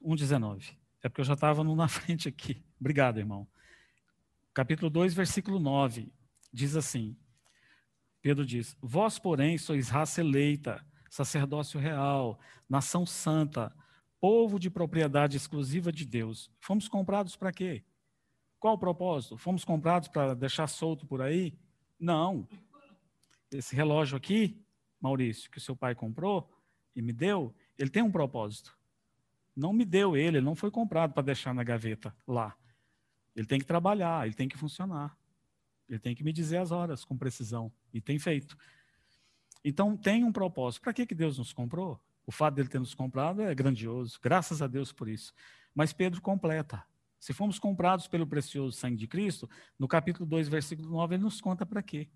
Um 0.00 0.16
19. 0.16 0.78
É 1.02 1.10
porque 1.10 1.20
eu 1.20 1.26
já 1.26 1.34
estava 1.34 1.62
na 1.62 1.88
frente 1.88 2.26
aqui. 2.26 2.64
Obrigado, 2.80 3.18
irmão. 3.18 3.46
Capítulo 4.54 4.88
2, 4.88 5.12
versículo 5.12 5.60
9. 5.60 6.10
Diz 6.50 6.74
assim: 6.74 7.14
Pedro 8.22 8.46
diz: 8.46 8.74
Vós, 8.80 9.18
porém, 9.18 9.58
sois 9.58 9.90
raça 9.90 10.22
eleita, 10.22 10.82
sacerdócio 11.10 11.78
real, 11.78 12.40
nação 12.66 13.04
santa, 13.04 13.70
povo 14.18 14.58
de 14.58 14.70
propriedade 14.70 15.36
exclusiva 15.36 15.92
de 15.92 16.06
Deus. 16.06 16.50
Fomos 16.60 16.88
comprados 16.88 17.36
para 17.36 17.52
quê? 17.52 17.84
Qual 18.60 18.74
o 18.74 18.78
propósito? 18.78 19.38
Fomos 19.38 19.64
comprados 19.64 20.08
para 20.08 20.34
deixar 20.34 20.66
solto 20.66 21.06
por 21.06 21.22
aí? 21.22 21.58
Não. 21.98 22.46
Esse 23.50 23.74
relógio 23.74 24.18
aqui, 24.18 24.62
Maurício, 25.00 25.50
que 25.50 25.56
o 25.56 25.60
seu 25.60 25.74
pai 25.74 25.94
comprou 25.94 26.52
e 26.94 27.00
me 27.00 27.12
deu, 27.12 27.54
ele 27.78 27.88
tem 27.88 28.02
um 28.02 28.12
propósito. 28.12 28.78
Não 29.56 29.72
me 29.72 29.84
deu 29.84 30.14
ele, 30.14 30.36
ele 30.36 30.44
não 30.44 30.54
foi 30.54 30.70
comprado 30.70 31.14
para 31.14 31.22
deixar 31.22 31.54
na 31.54 31.64
gaveta 31.64 32.14
lá. 32.28 32.54
Ele 33.34 33.46
tem 33.46 33.58
que 33.58 33.64
trabalhar, 33.64 34.26
ele 34.26 34.34
tem 34.34 34.46
que 34.46 34.58
funcionar. 34.58 35.16
Ele 35.88 35.98
tem 35.98 36.14
que 36.14 36.22
me 36.22 36.32
dizer 36.32 36.58
as 36.58 36.70
horas 36.70 37.02
com 37.02 37.16
precisão. 37.16 37.72
E 37.94 38.00
tem 38.00 38.18
feito. 38.18 38.56
Então, 39.64 39.96
tem 39.96 40.22
um 40.22 40.30
propósito. 40.30 40.82
Para 40.82 40.92
que, 40.92 41.06
que 41.06 41.14
Deus 41.14 41.38
nos 41.38 41.52
comprou? 41.52 41.98
O 42.26 42.30
fato 42.30 42.54
dele 42.56 42.68
ter 42.68 42.78
nos 42.78 42.94
comprado 42.94 43.40
é 43.42 43.54
grandioso, 43.54 44.20
graças 44.22 44.60
a 44.60 44.66
Deus 44.66 44.92
por 44.92 45.08
isso. 45.08 45.32
Mas 45.74 45.92
Pedro 45.92 46.20
completa. 46.20 46.84
Se 47.20 47.34
fomos 47.34 47.58
comprados 47.58 48.08
pelo 48.08 48.26
precioso 48.26 48.76
sangue 48.76 48.96
de 48.96 49.06
Cristo, 49.06 49.48
no 49.78 49.86
capítulo 49.86 50.26
2, 50.26 50.48
versículo 50.48 50.88
9, 50.88 51.16
ele 51.16 51.22
nos 51.22 51.38
conta 51.38 51.66
para 51.66 51.82
quê. 51.82 52.08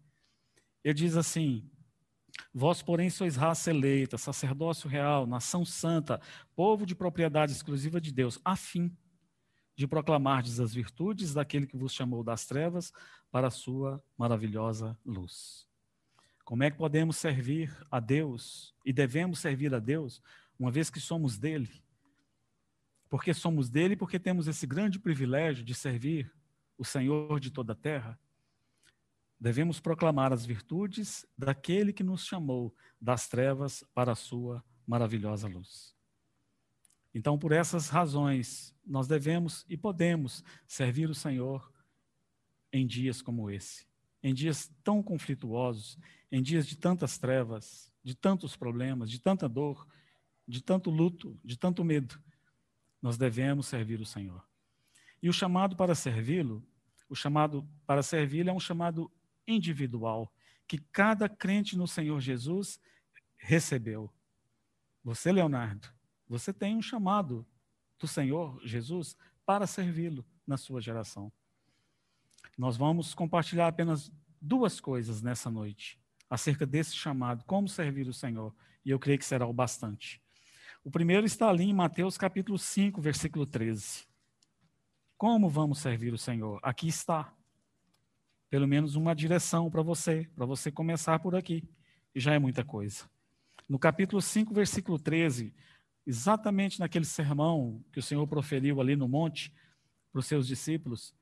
Ele 0.83 0.95
diz 0.95 1.15
assim: 1.15 1.71
Vós, 2.53 2.81
porém, 2.83 3.11
sois 3.11 3.37
raça 3.37 3.71
eleita, 3.71 4.17
sacerdócio 4.17 4.89
real, 4.89 5.27
nação 5.27 5.63
santa, 5.63 6.19
povo 6.57 6.87
de 6.87 6.95
propriedade 6.95 7.53
exclusiva 7.53 8.01
de 8.01 8.11
Deus, 8.11 8.41
a 8.43 8.57
fim 8.57 8.97
de 9.77 9.87
proclamardes 9.87 10.59
as 10.59 10.73
virtudes 10.73 11.35
daquele 11.35 11.67
que 11.67 11.77
vos 11.77 11.93
chamou 11.93 12.25
das 12.25 12.47
trevas 12.47 12.91
para 13.31 13.49
a 13.49 13.51
sua 13.51 14.03
maravilhosa 14.17 14.99
luz. 15.05 15.69
Como 16.45 16.63
é 16.63 16.71
que 16.71 16.79
podemos 16.79 17.19
servir 17.19 17.77
a 17.91 18.01
Deus 18.01 18.75
e 18.87 18.93
devemos 18.93 19.39
servir 19.39 19.75
a 19.75 19.79
Deus, 19.79 20.23
uma 20.59 20.71
vez 20.71 20.89
que 20.89 21.01
somos 21.01 21.37
dele? 21.37 21.84
Porque 23.15 23.33
somos 23.33 23.71
dele, 23.71 23.95
porque 23.95 24.19
temos 24.19 24.49
esse 24.49 24.67
grande 24.67 24.99
privilégio 24.99 25.65
de 25.65 25.73
servir 25.73 26.35
o 26.77 26.85
Senhor 26.85 27.39
de 27.39 27.49
toda 27.49 27.73
a 27.73 27.77
terra. 27.77 28.19
Devemos 29.39 29.79
proclamar 29.79 30.33
as 30.33 30.45
virtudes 30.45 31.25
daquele 31.39 31.93
que 31.93 32.03
nos 32.03 32.27
chamou 32.27 32.75
das 33.01 33.29
trevas 33.29 33.85
para 33.95 34.11
a 34.11 34.17
sua 34.17 34.65
maravilhosa 34.85 35.47
luz. 35.47 35.95
Então, 37.15 37.39
por 37.39 37.53
essas 37.53 37.89
razões, 37.89 38.75
nós 38.85 39.07
devemos 39.07 39.65
e 39.69 39.77
podemos 39.77 40.43
servir 40.67 41.09
o 41.09 41.15
Senhor 41.15 41.73
em 42.73 42.85
dias 42.85 43.23
como 43.23 43.49
esse 43.49 43.87
em 44.25 44.35
dias 44.35 44.73
tão 44.83 45.01
conflituosos, 45.01 45.99
em 46.33 46.43
dias 46.43 46.67
de 46.67 46.77
tantas 46.77 47.17
trevas, 47.17 47.93
de 48.03 48.17
tantos 48.17 48.57
problemas, 48.57 49.09
de 49.09 49.21
tanta 49.21 49.49
dor, 49.49 49.87
de 50.49 50.61
tanto 50.63 50.91
luto, 50.91 51.39
de 51.45 51.57
tanto 51.59 51.85
medo, 51.85 52.19
nós 53.05 53.19
devemos 53.19 53.67
servir 53.67 54.01
o 54.01 54.07
Senhor. 54.07 54.43
E 55.23 55.29
o 55.29 55.33
chamado 55.33 55.77
para 55.77 55.95
servi-lo, 55.95 56.67
o 57.07 57.15
chamado 57.15 57.69
para 57.87 58.03
servi-lo 58.03 58.49
é 58.49 58.53
um 58.55 58.59
chamado 58.59 59.13
individual, 59.47 60.33
que 60.67 60.79
cada 60.79 61.29
crente 61.29 61.77
no 61.77 61.87
Senhor 61.87 62.19
Jesus 62.19 62.81
recebeu. 63.37 64.11
Você, 65.03 65.31
Leonardo, 65.31 65.87
você 66.27 66.51
tem 66.51 66.75
um 66.75 66.81
chamado 66.81 67.47
do 67.99 68.09
Senhor 68.09 68.59
Jesus 68.65 69.19
para 69.45 69.67
servi-lo 69.67 70.25
na 70.47 70.57
sua 70.57 70.81
geração. 70.81 71.31
Nós 72.57 72.75
vamos 72.75 73.13
compartilhar 73.13 73.69
apenas 73.69 74.11
duas 74.41 74.81
coisas 74.81 75.21
nessa 75.21 75.51
noite 75.51 76.01
acerca 76.31 76.65
desse 76.65 76.97
chamado, 76.97 77.45
como 77.45 77.69
servir 77.69 78.09
o 78.09 78.15
Senhor, 78.15 78.57
e 78.83 78.89
eu 78.89 78.99
creio 78.99 79.19
que 79.19 79.27
será 79.27 79.47
o 79.47 79.53
bastante. 79.53 80.24
O 80.85 80.91
primeiro 80.91 81.25
está 81.25 81.49
ali 81.49 81.65
em 81.65 81.73
Mateus 81.73 82.19
capítulo 82.19 82.59
5, 82.59 83.01
versículo 83.01 83.47
13. 83.47 84.05
Como 85.17 85.49
vamos 85.49 85.79
servir 85.79 86.13
o 86.13 86.19
Senhor? 86.19 86.61
Aqui 86.63 86.87
está. 86.87 87.35
Pelo 88.51 88.69
menos 88.69 88.95
uma 88.95 89.15
direção 89.15 89.71
para 89.71 89.81
você, 89.81 90.29
para 90.37 90.45
você 90.45 90.71
começar 90.71 91.19
por 91.21 91.35
aqui. 91.35 91.67
E 92.15 92.21
já 92.21 92.35
é 92.35 92.39
muita 92.39 92.63
coisa. 92.63 93.09
No 93.67 93.79
capítulo 93.79 94.21
5, 94.21 94.53
versículo 94.53 94.99
13, 94.99 95.55
exatamente 96.07 96.79
naquele 96.79 97.07
sermão 97.07 97.83
que 97.91 97.99
o 97.99 98.03
Senhor 98.03 98.27
proferiu 98.27 98.79
ali 98.79 98.95
no 98.95 99.09
monte 99.09 99.51
para 100.13 100.19
os 100.19 100.27
seus 100.27 100.47
discípulos, 100.47 101.15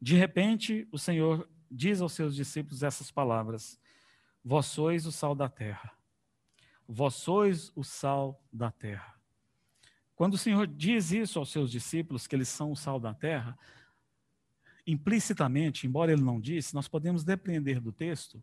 de 0.00 0.16
repente 0.16 0.88
o 0.90 0.98
Senhor 0.98 1.46
diz 1.70 2.00
aos 2.00 2.14
seus 2.14 2.34
discípulos 2.34 2.82
essas 2.82 3.10
palavras: 3.10 3.78
Vós 4.42 4.64
sois 4.64 5.04
o 5.04 5.12
sal 5.12 5.34
da 5.34 5.46
terra. 5.46 5.99
Vós 6.92 7.14
sois 7.14 7.70
o 7.76 7.84
sal 7.84 8.42
da 8.52 8.68
terra. 8.72 9.14
Quando 10.16 10.34
o 10.34 10.38
Senhor 10.38 10.66
diz 10.66 11.12
isso 11.12 11.38
aos 11.38 11.52
seus 11.52 11.70
discípulos, 11.70 12.26
que 12.26 12.34
eles 12.34 12.48
são 12.48 12.72
o 12.72 12.76
sal 12.76 12.98
da 12.98 13.14
terra, 13.14 13.56
implicitamente, 14.84 15.86
embora 15.86 16.12
ele 16.12 16.20
não 16.20 16.40
disse, 16.40 16.74
nós 16.74 16.88
podemos 16.88 17.22
depreender 17.22 17.80
do 17.80 17.92
texto, 17.92 18.42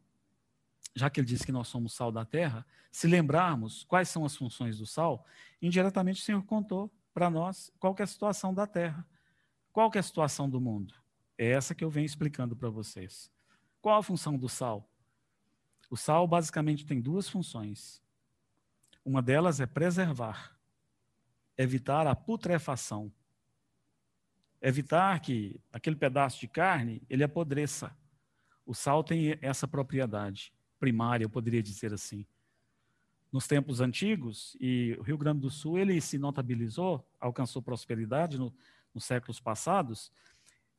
já 0.95 1.10
que 1.10 1.20
ele 1.20 1.28
diz 1.28 1.43
que 1.43 1.52
nós 1.52 1.68
somos 1.68 1.91
sal 1.91 2.10
da 2.10 2.24
terra, 2.24 2.66
se 2.89 3.06
lembrarmos 3.06 3.84
quais 3.84 4.08
são 4.08 4.24
as 4.24 4.34
funções 4.34 4.78
do 4.78 4.86
sal, 4.86 5.26
indiretamente 5.62 6.22
o 6.22 6.24
Senhor 6.24 6.41
contou 6.43 6.89
para 7.14 7.30
nós 7.30 7.70
qual 7.78 7.93
é 8.00 8.04
a 8.04 8.08
situação 8.08 8.54
da 8.54 8.66
terra, 8.66 9.06
qual 9.74 9.91
é 9.93 10.00
a 10.00 10.04
situação 10.04 10.50
do 10.50 10.62
mundo. 10.62 10.93
É 11.38 11.50
essa 11.50 11.76
que 11.76 11.84
eu 11.84 11.89
venho 11.89 12.06
explicando 12.06 12.56
para 12.56 12.70
vocês. 12.70 13.30
Qual 13.82 14.00
a 14.00 14.04
função 14.04 14.38
do 14.38 14.48
sal? 14.48 14.89
O 15.89 15.98
sal 15.98 16.26
basicamente 16.26 16.86
tem 16.86 17.02
duas 17.02 17.28
funções. 17.28 18.02
Uma 19.08 19.22
delas 19.22 19.62
é 19.62 19.66
preservar, 19.66 20.60
evitar 21.58 22.05
a 22.05 22.14
putrefação, 22.14 23.10
evitar 24.62 25.18
que 25.22 25.58
aquele 25.72 25.95
pedaço 25.95 26.41
de 26.41 26.47
carne 26.49 27.01
ele 27.10 27.24
apodreça. 27.24 27.95
O 28.66 28.74
sal 28.74 29.05
tem 29.05 29.39
essa 29.41 29.66
propriedade 29.66 30.53
primária, 30.78 31.24
eu 31.24 31.30
poderia 31.30 31.64
dizer 31.64 31.93
assim. 31.93 32.28
Nos 33.32 33.47
tempos 33.47 33.80
antigos, 33.80 34.58
e 34.60 34.97
o 34.99 35.03
Rio 35.03 35.18
Grande 35.18 35.39
do 35.39 35.49
Sul 35.49 35.80
ele 35.80 36.01
se 36.01 36.18
notabilizou, 36.18 37.10
alcançou 37.18 37.62
prosperidade 37.62 38.38
no, 38.38 38.53
nos 38.93 39.05
séculos 39.05 39.39
passados, 39.39 40.12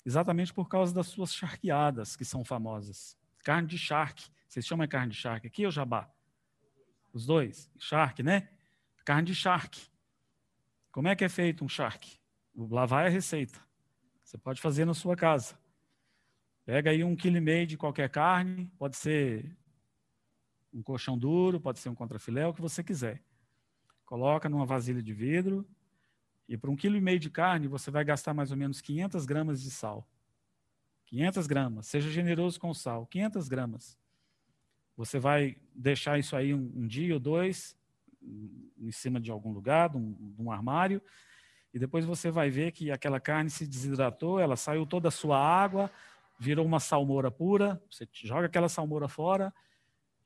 exatamente 0.04 0.52
por 0.52 0.68
causa 0.68 0.92
das 0.92 1.06
suas 1.06 1.34
charqueadas, 1.34 2.14
que 2.14 2.26
são 2.26 2.44
famosas. 2.44 3.16
Carne 3.38 3.68
de 3.68 3.78
charque. 3.78 4.30
Vocês 4.46 4.66
chamam 4.66 4.84
de 4.84 4.90
carne 4.90 5.12
de 5.12 5.18
charque 5.18 5.46
aqui 5.46 5.64
ou 5.64 5.72
jabá? 5.72 6.12
Os 7.12 7.26
dois. 7.26 7.70
Charque, 7.78 8.22
né? 8.22 8.48
Carne 9.04 9.26
de 9.26 9.34
charque. 9.34 9.88
Como 10.90 11.08
é 11.08 11.16
que 11.16 11.24
é 11.24 11.28
feito 11.28 11.64
um 11.64 11.68
charque? 11.68 12.18
Lá 12.54 12.86
vai 12.86 13.06
a 13.06 13.10
receita. 13.10 13.58
Você 14.24 14.36
pode 14.36 14.60
fazer 14.60 14.84
na 14.84 14.94
sua 14.94 15.16
casa. 15.16 15.58
Pega 16.64 16.90
aí 16.90 17.02
um 17.02 17.16
quilo 17.16 17.38
e 17.38 17.40
meio 17.40 17.66
de 17.66 17.76
qualquer 17.76 18.10
carne, 18.10 18.70
pode 18.78 18.96
ser 18.96 19.56
um 20.72 20.82
colchão 20.82 21.16
duro, 21.16 21.60
pode 21.60 21.78
ser 21.78 21.88
um 21.88 21.94
contrafilé, 21.94 22.46
o 22.46 22.52
que 22.52 22.60
você 22.60 22.84
quiser. 22.84 23.22
Coloca 24.04 24.48
numa 24.48 24.66
vasilha 24.66 25.02
de 25.02 25.14
vidro 25.14 25.66
e 26.48 26.56
para 26.56 26.70
um 26.70 26.76
quilo 26.76 26.96
e 26.96 27.00
meio 27.00 27.18
de 27.18 27.30
carne 27.30 27.68
você 27.68 27.90
vai 27.90 28.04
gastar 28.04 28.34
mais 28.34 28.50
ou 28.50 28.56
menos 28.56 28.80
500 28.80 29.24
gramas 29.24 29.62
de 29.62 29.70
sal. 29.70 30.06
500 31.06 31.46
gramas. 31.46 31.86
Seja 31.86 32.10
generoso 32.10 32.60
com 32.60 32.68
o 32.68 32.74
sal. 32.74 33.06
500 33.06 33.48
gramas. 33.48 33.98
Você 34.98 35.20
vai 35.20 35.56
deixar 35.72 36.18
isso 36.18 36.34
aí 36.34 36.52
um, 36.52 36.72
um 36.74 36.84
dia 36.84 37.14
ou 37.14 37.20
dois 37.20 37.78
em 38.76 38.90
cima 38.90 39.20
de 39.20 39.30
algum 39.30 39.52
lugar, 39.52 39.90
de 39.90 39.96
um, 39.96 40.12
de 40.12 40.42
um, 40.42 40.50
armário, 40.50 41.00
e 41.72 41.78
depois 41.78 42.04
você 42.04 42.32
vai 42.32 42.50
ver 42.50 42.72
que 42.72 42.90
aquela 42.90 43.20
carne 43.20 43.48
se 43.48 43.64
desidratou, 43.64 44.40
ela 44.40 44.56
saiu 44.56 44.84
toda 44.84 45.06
a 45.06 45.12
sua 45.12 45.38
água, 45.38 45.88
virou 46.36 46.66
uma 46.66 46.80
salmoura 46.80 47.30
pura, 47.30 47.80
você 47.88 48.08
joga 48.12 48.46
aquela 48.46 48.68
salmoura 48.68 49.06
fora 49.06 49.54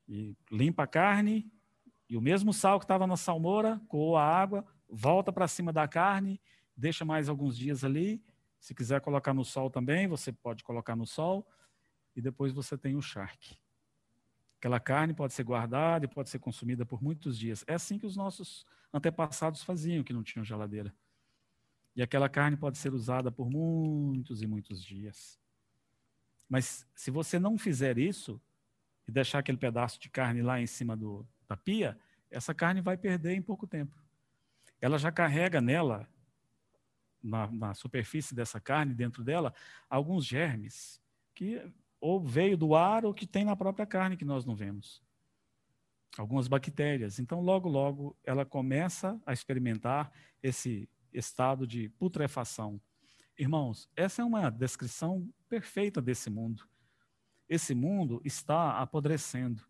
e 0.09 0.35
limpa 0.51 0.83
a 0.83 0.87
carne, 0.87 1.51
e 2.09 2.17
o 2.17 2.21
mesmo 2.21 2.51
sal 2.51 2.79
que 2.79 2.85
estava 2.85 3.05
na 3.05 3.15
salmoura, 3.15 3.79
coa 3.87 4.21
a 4.21 4.41
água, 4.41 4.65
volta 4.89 5.31
para 5.31 5.47
cima 5.47 5.71
da 5.71 5.87
carne, 5.87 6.41
deixa 6.75 7.05
mais 7.05 7.29
alguns 7.29 7.55
dias 7.55 7.83
ali. 7.83 8.23
Se 8.59 8.73
quiser 8.73 9.01
colocar 9.01 9.35
no 9.35 9.45
sol 9.45 9.69
também, 9.69 10.07
você 10.07 10.31
pode 10.31 10.63
colocar 10.63 10.95
no 10.95 11.05
sol, 11.05 11.47
e 12.15 12.21
depois 12.21 12.51
você 12.51 12.75
tem 12.75 12.95
o 12.95 13.01
charque. 13.03 13.62
Aquela 14.63 14.79
carne 14.79 15.13
pode 15.13 15.33
ser 15.33 15.43
guardada 15.43 16.05
e 16.05 16.07
pode 16.07 16.29
ser 16.29 16.39
consumida 16.39 16.85
por 16.85 17.03
muitos 17.03 17.37
dias. 17.37 17.65
É 17.67 17.73
assim 17.73 17.99
que 17.99 18.05
os 18.05 18.15
nossos 18.15 18.65
antepassados 18.93 19.61
faziam, 19.61 20.05
que 20.05 20.13
não 20.13 20.23
tinham 20.23 20.45
geladeira. 20.45 20.95
E 21.93 22.01
aquela 22.01 22.29
carne 22.29 22.55
pode 22.55 22.77
ser 22.77 22.93
usada 22.93 23.29
por 23.29 23.49
muitos 23.49 24.41
e 24.41 24.47
muitos 24.47 24.81
dias. 24.81 25.37
Mas 26.47 26.87
se 26.95 27.11
você 27.11 27.37
não 27.37 27.57
fizer 27.57 27.97
isso 27.97 28.41
e 29.05 29.11
deixar 29.11 29.39
aquele 29.39 29.57
pedaço 29.57 29.99
de 29.99 30.09
carne 30.09 30.41
lá 30.41 30.61
em 30.61 30.65
cima 30.65 30.95
do, 30.95 31.27
da 31.45 31.57
pia, 31.57 31.99
essa 32.31 32.53
carne 32.53 32.79
vai 32.79 32.95
perder 32.95 33.33
em 33.33 33.41
pouco 33.41 33.67
tempo. 33.67 34.01
Ela 34.79 34.97
já 34.97 35.11
carrega 35.11 35.59
nela, 35.59 36.07
na, 37.21 37.51
na 37.51 37.73
superfície 37.73 38.33
dessa 38.33 38.61
carne, 38.61 38.93
dentro 38.93 39.25
dela, 39.25 39.53
alguns 39.89 40.25
germes 40.25 41.01
que 41.35 41.61
ou 42.03 42.19
veio 42.19 42.57
do 42.57 42.75
ar 42.75 43.05
ou 43.05 43.13
que 43.13 43.25
tem 43.25 43.45
na 43.45 43.55
própria 43.55 43.85
carne 43.85 44.17
que 44.17 44.25
nós 44.25 44.43
não 44.43 44.53
vemos. 44.53 45.01
Algumas 46.17 46.49
bactérias. 46.49 47.17
Então, 47.17 47.39
logo, 47.39 47.69
logo, 47.69 48.17
ela 48.25 48.45
começa 48.45 49.17
a 49.25 49.31
experimentar 49.31 50.11
esse 50.43 50.89
estado 51.13 51.65
de 51.65 51.87
putrefação. 51.87 52.79
Irmãos, 53.39 53.89
essa 53.95 54.21
é 54.21 54.25
uma 54.25 54.49
descrição 54.49 55.29
perfeita 55.47 56.01
desse 56.01 56.29
mundo. 56.29 56.67
Esse 57.47 57.73
mundo 57.73 58.21
está 58.25 58.79
apodrecendo. 58.79 59.63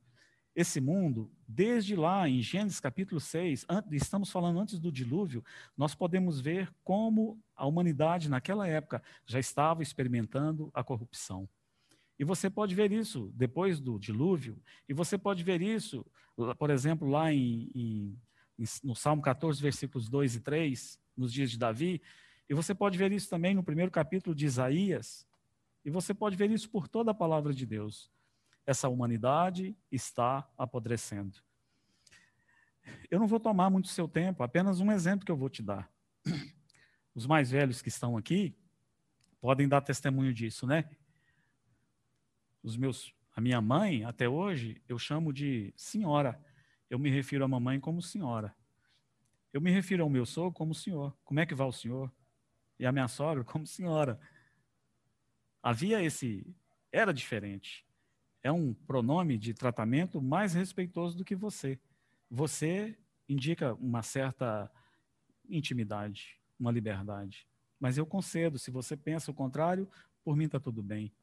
Esse 0.55 0.81
mundo, 0.81 1.31
desde 1.47 1.95
lá 1.95 2.27
em 2.27 2.41
Gênesis 2.41 2.79
capítulo 2.79 3.21
6, 3.21 3.67
estamos 3.91 4.31
falando 4.31 4.59
antes 4.59 4.79
do 4.79 4.91
dilúvio, 4.91 5.45
nós 5.77 5.93
podemos 5.93 6.41
ver 6.41 6.73
como 6.83 7.39
a 7.55 7.67
humanidade 7.67 8.27
naquela 8.27 8.67
época 8.67 9.03
já 9.23 9.39
estava 9.39 9.83
experimentando 9.83 10.71
a 10.73 10.83
corrupção. 10.83 11.47
E 12.17 12.23
você 12.23 12.49
pode 12.49 12.75
ver 12.75 12.91
isso 12.91 13.31
depois 13.35 13.79
do 13.79 13.97
dilúvio, 13.99 14.61
e 14.87 14.93
você 14.93 15.17
pode 15.17 15.43
ver 15.43 15.61
isso, 15.61 16.05
por 16.57 16.69
exemplo, 16.69 17.07
lá 17.07 17.33
em, 17.33 17.69
em, 17.75 18.17
no 18.83 18.95
Salmo 18.95 19.21
14, 19.21 19.61
versículos 19.61 20.09
2 20.09 20.35
e 20.35 20.39
3, 20.39 20.99
nos 21.17 21.33
dias 21.33 21.49
de 21.51 21.57
Davi, 21.57 22.01
e 22.49 22.53
você 22.53 22.75
pode 22.75 22.97
ver 22.97 23.11
isso 23.11 23.29
também 23.29 23.55
no 23.55 23.63
primeiro 23.63 23.91
capítulo 23.91 24.35
de 24.35 24.45
Isaías, 24.45 25.25
e 25.83 25.89
você 25.89 26.13
pode 26.13 26.35
ver 26.35 26.51
isso 26.51 26.69
por 26.69 26.87
toda 26.87 27.11
a 27.11 27.15
palavra 27.15 27.53
de 27.53 27.65
Deus. 27.65 28.11
Essa 28.65 28.87
humanidade 28.87 29.75
está 29.91 30.47
apodrecendo. 30.57 31.37
Eu 33.09 33.19
não 33.19 33.27
vou 33.27 33.39
tomar 33.39 33.69
muito 33.69 33.87
seu 33.87 34.07
tempo, 34.07 34.43
apenas 34.43 34.79
um 34.79 34.91
exemplo 34.91 35.25
que 35.25 35.31
eu 35.31 35.37
vou 35.37 35.49
te 35.49 35.61
dar. 35.61 35.91
Os 37.13 37.25
mais 37.25 37.51
velhos 37.51 37.81
que 37.81 37.89
estão 37.89 38.17
aqui 38.17 38.55
podem 39.41 39.67
dar 39.67 39.81
testemunho 39.81 40.33
disso, 40.33 40.65
né? 40.65 40.89
Os 42.63 42.77
meus, 42.77 43.13
a 43.35 43.41
minha 43.41 43.59
mãe, 43.59 44.05
até 44.05 44.27
hoje, 44.27 44.81
eu 44.87 44.97
chamo 44.97 45.33
de 45.33 45.73
senhora. 45.75 46.41
Eu 46.89 46.97
me 46.97 47.09
refiro 47.09 47.43
à 47.43 47.47
mamãe 47.47 47.79
como 47.79 48.01
senhora. 48.01 48.55
Eu 49.51 49.61
me 49.61 49.69
refiro 49.69 50.03
ao 50.03 50.09
meu 50.09 50.25
sogro 50.25 50.53
como 50.53 50.73
senhor. 50.73 51.15
Como 51.23 51.39
é 51.39 51.45
que 51.45 51.53
vai 51.53 51.67
o 51.67 51.71
senhor? 51.71 52.11
E 52.79 52.85
a 52.85 52.91
minha 52.91 53.07
sogra 53.07 53.43
como 53.43 53.67
senhora. 53.67 54.19
Havia 55.61 56.01
esse. 56.01 56.55
Era 56.91 57.13
diferente. 57.13 57.85
É 58.41 58.51
um 58.51 58.73
pronome 58.73 59.37
de 59.37 59.53
tratamento 59.53 60.21
mais 60.21 60.53
respeitoso 60.53 61.17
do 61.17 61.25
que 61.25 61.35
você. 61.35 61.79
Você 62.29 62.97
indica 63.27 63.73
uma 63.75 64.01
certa 64.01 64.71
intimidade, 65.47 66.39
uma 66.59 66.71
liberdade. 66.71 67.47
Mas 67.79 67.97
eu 67.97 68.05
concedo, 68.05 68.57
se 68.57 68.71
você 68.71 68.95
pensa 68.95 69.31
o 69.31 69.33
contrário, 69.33 69.89
por 70.23 70.35
mim 70.35 70.45
está 70.45 70.59
tudo 70.59 70.81
bem. 70.81 71.13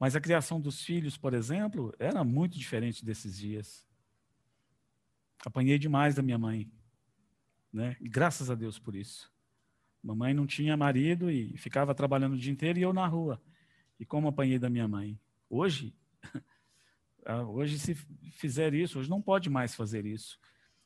Mas 0.00 0.16
a 0.16 0.20
criação 0.20 0.60
dos 0.60 0.82
filhos, 0.82 1.16
por 1.16 1.34
exemplo, 1.34 1.94
era 1.98 2.24
muito 2.24 2.58
diferente 2.58 3.04
desses 3.04 3.38
dias. 3.38 3.86
Apanhei 5.46 5.78
demais 5.78 6.14
da 6.14 6.22
minha 6.22 6.38
mãe, 6.38 6.68
né? 7.72 7.96
E 8.00 8.08
graças 8.08 8.50
a 8.50 8.56
Deus 8.56 8.78
por 8.78 8.96
isso. 8.96 9.32
Mamãe 10.02 10.34
não 10.34 10.46
tinha 10.46 10.76
marido 10.76 11.30
e 11.30 11.56
ficava 11.58 11.94
trabalhando 11.94 12.32
o 12.32 12.38
dia 12.38 12.50
inteiro 12.50 12.78
e 12.78 12.82
eu 12.82 12.92
na 12.92 13.06
rua. 13.06 13.40
E 13.98 14.04
como 14.06 14.26
apanhei 14.26 14.58
da 14.58 14.70
minha 14.70 14.88
mãe? 14.88 15.20
Hoje, 15.48 15.94
Ah, 17.24 17.42
hoje, 17.42 17.78
se 17.78 17.94
fizer 18.32 18.72
isso, 18.74 18.98
hoje 18.98 19.10
não 19.10 19.20
pode 19.20 19.50
mais 19.50 19.74
fazer 19.74 20.06
isso. 20.06 20.38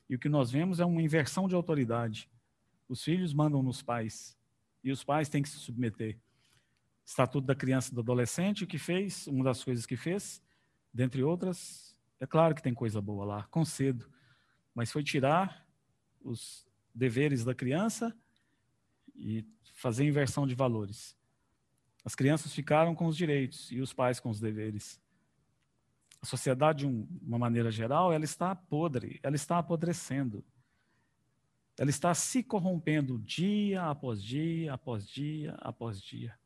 E 0.08 0.14
o 0.14 0.18
que 0.18 0.28
nós 0.28 0.50
vemos 0.50 0.80
é 0.80 0.84
uma 0.84 1.02
inversão 1.02 1.48
de 1.48 1.54
autoridade. 1.54 2.30
Os 2.88 3.02
filhos 3.02 3.32
mandam 3.32 3.62
nos 3.62 3.82
pais 3.82 4.36
e 4.82 4.90
os 4.90 5.02
pais 5.02 5.28
têm 5.28 5.42
que 5.42 5.48
se 5.48 5.58
submeter. 5.58 6.18
Estatuto 7.04 7.46
da 7.46 7.54
Criança 7.54 7.90
e 7.90 7.94
do 7.94 8.00
Adolescente, 8.00 8.64
o 8.64 8.66
que 8.66 8.78
fez, 8.78 9.26
uma 9.26 9.44
das 9.44 9.62
coisas 9.62 9.84
que 9.84 9.96
fez, 9.96 10.42
dentre 10.92 11.22
outras, 11.22 11.94
é 12.18 12.26
claro 12.26 12.54
que 12.54 12.62
tem 12.62 12.72
coisa 12.72 13.00
boa 13.00 13.24
lá, 13.24 13.42
concedo, 13.44 14.08
mas 14.74 14.90
foi 14.90 15.02
tirar 15.02 15.66
os 16.22 16.66
deveres 16.94 17.44
da 17.44 17.54
criança 17.54 18.16
e 19.14 19.44
fazer 19.74 20.04
inversão 20.06 20.46
de 20.46 20.54
valores. 20.54 21.16
As 22.04 22.14
crianças 22.14 22.52
ficaram 22.52 22.94
com 22.94 23.06
os 23.06 23.16
direitos 23.16 23.70
e 23.70 23.80
os 23.80 23.92
pais 23.92 24.20
com 24.20 24.30
os 24.30 24.40
deveres. 24.40 25.00
A 26.20 26.26
sociedade, 26.26 26.86
de 26.86 27.06
uma 27.22 27.38
maneira 27.38 27.70
geral, 27.70 28.12
ela 28.12 28.24
está 28.24 28.54
podre, 28.54 29.20
ela 29.22 29.36
está 29.36 29.58
apodrecendo. 29.58 30.44
Ela 31.76 31.90
está 31.90 32.14
se 32.14 32.42
corrompendo 32.42 33.18
dia 33.18 33.82
após 33.84 34.22
dia, 34.22 34.72
após 34.72 35.06
dia, 35.08 35.54
após 35.58 36.00
dia. 36.00 36.38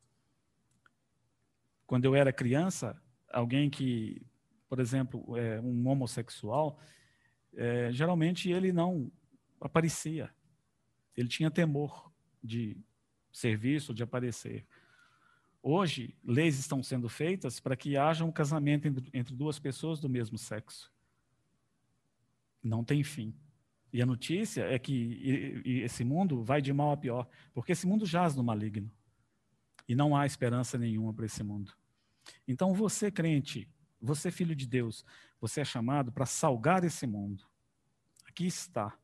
Quando 1.89 2.05
eu 2.05 2.13
era 2.13 2.31
criança, 2.31 3.01
alguém 3.33 3.67
que, 3.67 4.21
por 4.67 4.79
exemplo, 4.79 5.35
é 5.35 5.59
um 5.59 5.87
homossexual, 5.87 6.79
é, 7.55 7.91
geralmente 7.91 8.51
ele 8.51 8.71
não 8.71 9.11
aparecia. 9.59 10.29
Ele 11.17 11.27
tinha 11.27 11.49
temor 11.49 12.13
de 12.43 12.77
serviço, 13.31 13.91
de 13.91 14.03
aparecer. 14.03 14.67
Hoje, 15.63 16.15
leis 16.23 16.59
estão 16.59 16.83
sendo 16.83 17.09
feitas 17.09 17.59
para 17.59 17.75
que 17.75 17.97
haja 17.97 18.23
um 18.23 18.31
casamento 18.31 18.87
entre 19.11 19.35
duas 19.35 19.57
pessoas 19.57 19.99
do 19.99 20.07
mesmo 20.07 20.37
sexo. 20.37 20.93
Não 22.61 22.83
tem 22.83 23.03
fim. 23.03 23.33
E 23.91 23.99
a 23.99 24.05
notícia 24.05 24.61
é 24.61 24.77
que 24.77 25.59
esse 25.65 26.03
mundo 26.03 26.43
vai 26.43 26.61
de 26.61 26.71
mal 26.71 26.91
a 26.91 26.97
pior, 26.97 27.27
porque 27.51 27.71
esse 27.71 27.87
mundo 27.87 28.05
jaz 28.05 28.35
no 28.35 28.43
maligno. 28.43 28.91
E 29.89 29.95
não 29.95 30.15
há 30.15 30.25
esperança 30.25 30.77
nenhuma 30.77 31.13
para 31.13 31.25
esse 31.25 31.43
mundo. 31.43 31.73
Então, 32.47 32.73
você, 32.73 33.11
crente, 33.11 33.67
você, 33.99 34.29
filho 34.29 34.55
de 34.55 34.67
Deus, 34.67 35.03
você 35.41 35.61
é 35.61 35.65
chamado 35.65 36.11
para 36.11 36.27
salgar 36.27 36.83
esse 36.83 37.07
mundo. 37.07 37.43
Aqui 38.25 38.45
está. 38.45 38.97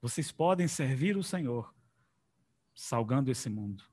Vocês 0.00 0.30
podem 0.30 0.68
servir 0.68 1.16
o 1.16 1.22
Senhor 1.22 1.74
salgando 2.74 3.30
esse 3.30 3.50
mundo. 3.50 3.84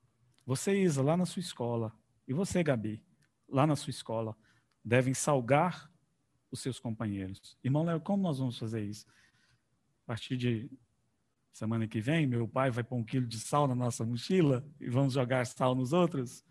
Você, 0.45 0.81
Isa, 0.83 1.01
lá 1.01 1.17
na 1.17 1.25
sua 1.25 1.39
escola, 1.39 1.91
e 2.27 2.33
você, 2.33 2.63
Gabi, 2.63 3.03
lá 3.47 3.65
na 3.65 3.75
sua 3.75 3.89
escola, 3.89 4.37
devem 4.83 5.13
salgar 5.13 5.91
os 6.51 6.59
seus 6.59 6.79
companheiros. 6.79 7.57
Irmão 7.63 7.83
Léo, 7.83 7.99
como 7.99 8.21
nós 8.21 8.37
vamos 8.37 8.59
fazer 8.59 8.83
isso? 8.83 9.07
A 10.03 10.07
partir 10.07 10.37
de 10.37 10.69
semana 11.51 11.87
que 11.87 11.99
vem, 11.99 12.25
meu 12.25 12.47
pai 12.47 12.71
vai 12.71 12.83
pôr 12.83 12.97
um 12.97 13.03
quilo 13.03 13.27
de 13.27 13.39
sal 13.39 13.67
na 13.67 13.75
nossa 13.75 14.05
mochila 14.05 14.65
e 14.79 14.89
vamos 14.89 15.13
jogar 15.13 15.45
sal 15.45 15.75
nos 15.75 15.93
outros? 15.93 16.43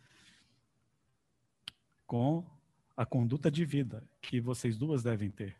Com 2.07 2.45
a 2.97 3.07
conduta 3.07 3.51
de 3.51 3.65
vida 3.65 4.07
que 4.21 4.41
vocês 4.41 4.77
duas 4.77 5.03
devem 5.03 5.31
ter. 5.31 5.57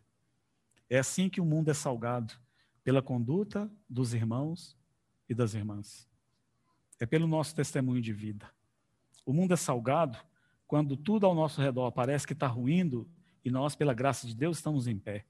É 0.89 0.99
assim 0.99 1.29
que 1.29 1.41
o 1.41 1.45
mundo 1.45 1.71
é 1.71 1.73
salgado, 1.73 2.33
pela 2.83 3.01
conduta 3.01 3.71
dos 3.89 4.13
irmãos 4.13 4.77
e 5.29 5.33
das 5.33 5.53
irmãs 5.53 6.11
é 7.01 7.05
pelo 7.07 7.27
nosso 7.27 7.55
testemunho 7.55 7.99
de 7.99 8.13
vida. 8.13 8.47
O 9.25 9.33
mundo 9.33 9.55
é 9.55 9.57
salgado 9.57 10.19
quando 10.67 10.95
tudo 10.95 11.25
ao 11.25 11.33
nosso 11.33 11.59
redor 11.59 11.91
parece 11.91 12.27
que 12.27 12.33
está 12.33 12.45
ruindo 12.45 13.09
e 13.43 13.49
nós, 13.49 13.75
pela 13.75 13.91
graça 13.91 14.27
de 14.27 14.35
Deus, 14.35 14.57
estamos 14.57 14.87
em 14.87 14.99
pé. 14.99 15.25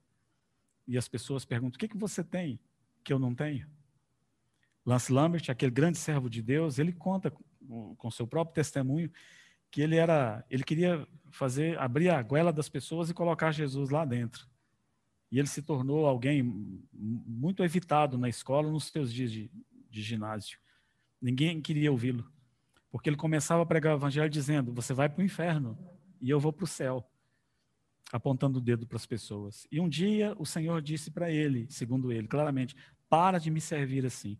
E 0.86 0.98
as 0.98 1.08
pessoas 1.08 1.46
perguntam: 1.46 1.76
o 1.76 1.78
que, 1.78 1.88
que 1.88 1.96
você 1.96 2.22
tem 2.22 2.60
que 3.02 3.10
eu 3.10 3.18
não 3.18 3.34
tenho? 3.34 3.66
Lance 4.84 5.12
Lambert, 5.12 5.44
aquele 5.48 5.70
grande 5.70 5.98
servo 5.98 6.28
de 6.28 6.42
Deus, 6.42 6.78
ele 6.78 6.92
conta 6.92 7.30
com, 7.30 8.10
seu 8.10 8.26
próprio 8.26 8.54
testemunho 8.54 9.10
que 9.70 9.80
ele 9.80 9.96
era, 9.96 10.44
ele 10.50 10.64
queria 10.64 11.06
fazer 11.30 11.78
abrir 11.78 12.10
a 12.10 12.22
goela 12.22 12.52
das 12.52 12.68
pessoas 12.68 13.08
e 13.08 13.14
colocar 13.14 13.52
Jesus 13.52 13.88
lá 13.90 14.04
dentro. 14.04 14.46
E 15.30 15.38
ele 15.38 15.48
se 15.48 15.62
tornou 15.62 16.06
alguém 16.06 16.42
muito 16.92 17.64
evitado 17.64 18.18
na 18.18 18.28
escola 18.28 18.70
nos 18.70 18.88
seus 18.88 19.10
dias 19.10 19.32
de, 19.32 19.50
de 19.88 20.02
ginásio. 20.02 20.58
Ninguém 21.20 21.62
queria 21.62 21.90
ouvi-lo. 21.90 22.30
Porque 22.90 23.08
ele 23.08 23.16
começava 23.16 23.62
a 23.62 23.66
pregar 23.66 23.94
o 23.94 23.96
evangelho 23.96 24.28
dizendo: 24.28 24.74
Você 24.74 24.92
vai 24.92 25.08
para 25.08 25.22
o 25.22 25.24
inferno 25.24 25.78
e 26.20 26.28
eu 26.28 26.38
vou 26.38 26.52
para 26.52 26.64
o 26.64 26.68
céu. 26.68 27.08
Apontando 28.12 28.58
o 28.58 28.60
dedo 28.60 28.86
para 28.86 28.96
as 28.96 29.06
pessoas. 29.06 29.66
E 29.72 29.80
um 29.80 29.88
dia 29.88 30.34
o 30.38 30.44
Senhor 30.44 30.82
disse 30.82 31.10
para 31.10 31.30
ele, 31.30 31.66
segundo 31.70 32.12
ele, 32.12 32.28
claramente: 32.28 32.76
Para 33.08 33.38
de 33.38 33.50
me 33.50 33.62
servir 33.62 34.04
assim. 34.04 34.36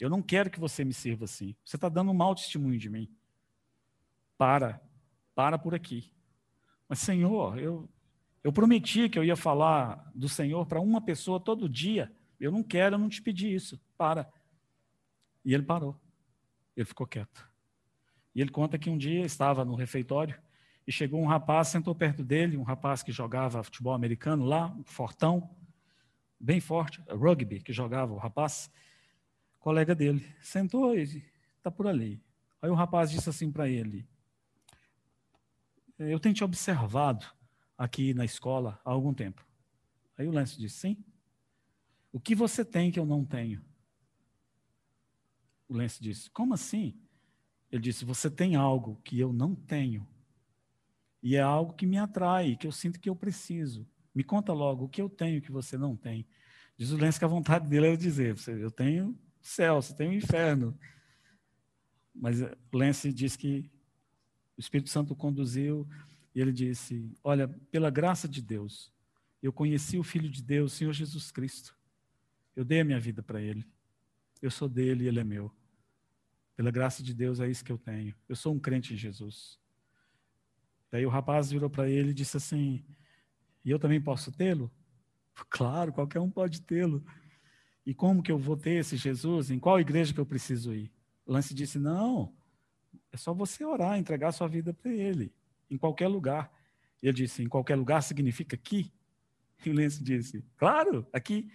Eu 0.00 0.10
não 0.10 0.22
quero 0.22 0.50
que 0.50 0.60
você 0.60 0.84
me 0.84 0.92
sirva 0.92 1.24
assim. 1.24 1.54
Você 1.64 1.76
está 1.76 1.88
dando 1.88 2.10
um 2.10 2.14
mau 2.14 2.34
testemunho 2.34 2.78
de 2.78 2.90
mim. 2.90 3.08
Para. 4.36 4.80
Para 5.34 5.58
por 5.58 5.74
aqui. 5.74 6.12
Mas, 6.88 6.98
Senhor, 6.98 7.58
eu, 7.58 7.88
eu 8.42 8.52
prometi 8.52 9.08
que 9.08 9.18
eu 9.18 9.24
ia 9.24 9.36
falar 9.36 10.10
do 10.14 10.28
Senhor 10.28 10.66
para 10.66 10.80
uma 10.80 11.00
pessoa 11.00 11.40
todo 11.40 11.68
dia. 11.68 12.12
Eu 12.38 12.50
não 12.50 12.62
quero, 12.62 12.96
eu 12.96 12.98
não 12.98 13.08
te 13.08 13.22
pedi 13.22 13.54
isso. 13.54 13.80
Para. 13.96 14.30
E 15.44 15.54
ele 15.54 15.62
parou. 15.62 16.00
Ele 16.76 16.86
ficou 16.86 17.06
quieto. 17.06 17.48
E 18.34 18.40
ele 18.40 18.50
conta 18.50 18.78
que 18.78 18.90
um 18.90 18.98
dia 18.98 19.24
estava 19.24 19.64
no 19.64 19.74
refeitório 19.74 20.38
e 20.86 20.92
chegou 20.92 21.20
um 21.20 21.26
rapaz, 21.26 21.68
sentou 21.68 21.94
perto 21.94 22.22
dele, 22.22 22.56
um 22.56 22.62
rapaz 22.62 23.02
que 23.02 23.12
jogava 23.12 23.62
futebol 23.62 23.94
americano 23.94 24.44
lá, 24.44 24.66
um 24.66 24.84
fortão, 24.84 25.48
bem 26.38 26.60
forte, 26.60 27.00
rugby 27.08 27.60
que 27.60 27.72
jogava 27.72 28.12
o 28.12 28.18
rapaz, 28.18 28.70
colega 29.64 29.94
dele. 29.94 30.22
Sentou 30.42 30.94
e 30.94 31.24
está 31.56 31.70
por 31.70 31.86
ali. 31.86 32.22
Aí 32.60 32.68
o 32.68 32.74
rapaz 32.74 33.10
disse 33.10 33.30
assim 33.30 33.50
para 33.50 33.66
ele: 33.66 34.06
Eu 35.98 36.20
tenho 36.20 36.34
te 36.34 36.44
observado 36.44 37.24
aqui 37.76 38.12
na 38.12 38.26
escola 38.26 38.78
há 38.84 38.90
algum 38.90 39.14
tempo. 39.14 39.42
Aí 40.18 40.28
o 40.28 40.30
Lance 40.30 40.58
disse: 40.58 40.80
Sim. 40.80 41.04
O 42.12 42.20
que 42.20 42.34
você 42.34 42.62
tem 42.62 42.92
que 42.92 43.00
eu 43.00 43.06
não 43.06 43.24
tenho? 43.24 43.64
O 45.66 45.74
Lance 45.74 46.02
disse: 46.02 46.30
Como 46.30 46.52
assim? 46.52 46.94
Ele 47.72 47.80
disse: 47.80 48.04
Você 48.04 48.30
tem 48.30 48.56
algo 48.56 49.00
que 49.02 49.18
eu 49.18 49.32
não 49.32 49.54
tenho. 49.54 50.06
E 51.22 51.36
é 51.36 51.40
algo 51.40 51.72
que 51.72 51.86
me 51.86 51.96
atrai, 51.96 52.54
que 52.54 52.66
eu 52.66 52.72
sinto 52.72 53.00
que 53.00 53.08
eu 53.08 53.16
preciso. 53.16 53.88
Me 54.14 54.22
conta 54.22 54.52
logo 54.52 54.84
o 54.84 54.88
que 54.90 55.00
eu 55.00 55.08
tenho 55.08 55.40
que 55.40 55.50
você 55.50 55.78
não 55.78 55.96
tem. 55.96 56.26
Diz 56.76 56.90
o 56.90 56.98
Lance 56.98 57.18
que 57.18 57.24
a 57.24 57.28
vontade 57.28 57.66
dele 57.66 57.86
era 57.86 57.96
dizer: 57.96 58.36
Eu 58.46 58.70
tenho 58.70 59.18
céu, 59.48 59.80
você 59.80 59.94
tem 59.94 60.08
o 60.08 60.12
inferno. 60.12 60.78
Mas 62.14 62.40
o 62.40 62.56
Lance 62.72 63.12
diz 63.12 63.36
que 63.36 63.70
o 64.56 64.60
Espírito 64.60 64.90
Santo 64.90 65.14
conduziu 65.16 65.88
e 66.34 66.40
ele 66.40 66.52
disse: 66.52 67.12
Olha, 67.22 67.48
pela 67.70 67.90
graça 67.90 68.28
de 68.28 68.40
Deus, 68.40 68.92
eu 69.42 69.52
conheci 69.52 69.98
o 69.98 70.02
Filho 70.02 70.28
de 70.28 70.42
Deus, 70.42 70.72
o 70.72 70.76
Senhor 70.76 70.92
Jesus 70.92 71.30
Cristo. 71.30 71.76
Eu 72.54 72.64
dei 72.64 72.80
a 72.80 72.84
minha 72.84 73.00
vida 73.00 73.22
para 73.22 73.40
ele. 73.40 73.66
Eu 74.40 74.50
sou 74.50 74.68
dele 74.68 75.04
e 75.04 75.08
ele 75.08 75.20
é 75.20 75.24
meu. 75.24 75.54
Pela 76.56 76.70
graça 76.70 77.02
de 77.02 77.12
Deus 77.12 77.40
é 77.40 77.50
isso 77.50 77.64
que 77.64 77.72
eu 77.72 77.78
tenho. 77.78 78.14
Eu 78.28 78.36
sou 78.36 78.54
um 78.54 78.60
crente 78.60 78.94
em 78.94 78.96
Jesus. 78.96 79.58
Daí 80.90 81.04
o 81.04 81.10
rapaz 81.10 81.50
virou 81.50 81.68
para 81.68 81.88
ele 81.88 82.10
e 82.10 82.14
disse 82.14 82.36
assim: 82.36 82.84
E 83.64 83.70
eu 83.70 83.78
também 83.78 84.00
posso 84.00 84.32
tê-lo? 84.32 84.70
Claro, 85.50 85.92
qualquer 85.92 86.20
um 86.20 86.30
pode 86.30 86.60
tê-lo. 86.62 87.04
E 87.86 87.92
como 87.94 88.22
que 88.22 88.32
eu 88.32 88.38
vou 88.38 88.56
ter 88.56 88.80
esse 88.80 88.96
Jesus? 88.96 89.50
Em 89.50 89.58
qual 89.58 89.78
igreja 89.78 90.12
que 90.14 90.20
eu 90.20 90.26
preciso 90.26 90.72
ir? 90.72 90.90
Lance 91.26 91.54
disse: 91.54 91.78
Não, 91.78 92.34
é 93.12 93.16
só 93.16 93.32
você 93.32 93.64
orar, 93.64 93.98
entregar 93.98 94.32
sua 94.32 94.48
vida 94.48 94.72
para 94.72 94.92
ele, 94.92 95.32
em 95.70 95.76
qualquer 95.76 96.08
lugar. 96.08 96.52
Ele 97.02 97.12
disse: 97.12 97.42
Em 97.42 97.48
qualquer 97.48 97.76
lugar 97.76 98.02
significa 98.02 98.56
aqui? 98.56 98.92
E 99.64 99.70
o 99.70 99.74
Lance 99.74 100.02
disse: 100.02 100.44
Claro, 100.56 101.06
aqui. 101.12 101.50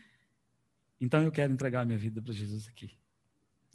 Então 1.02 1.24
eu 1.24 1.32
quero 1.32 1.54
entregar 1.54 1.86
minha 1.86 1.98
vida 1.98 2.22
para 2.22 2.34
Jesus 2.34 2.68
aqui. 2.68 2.98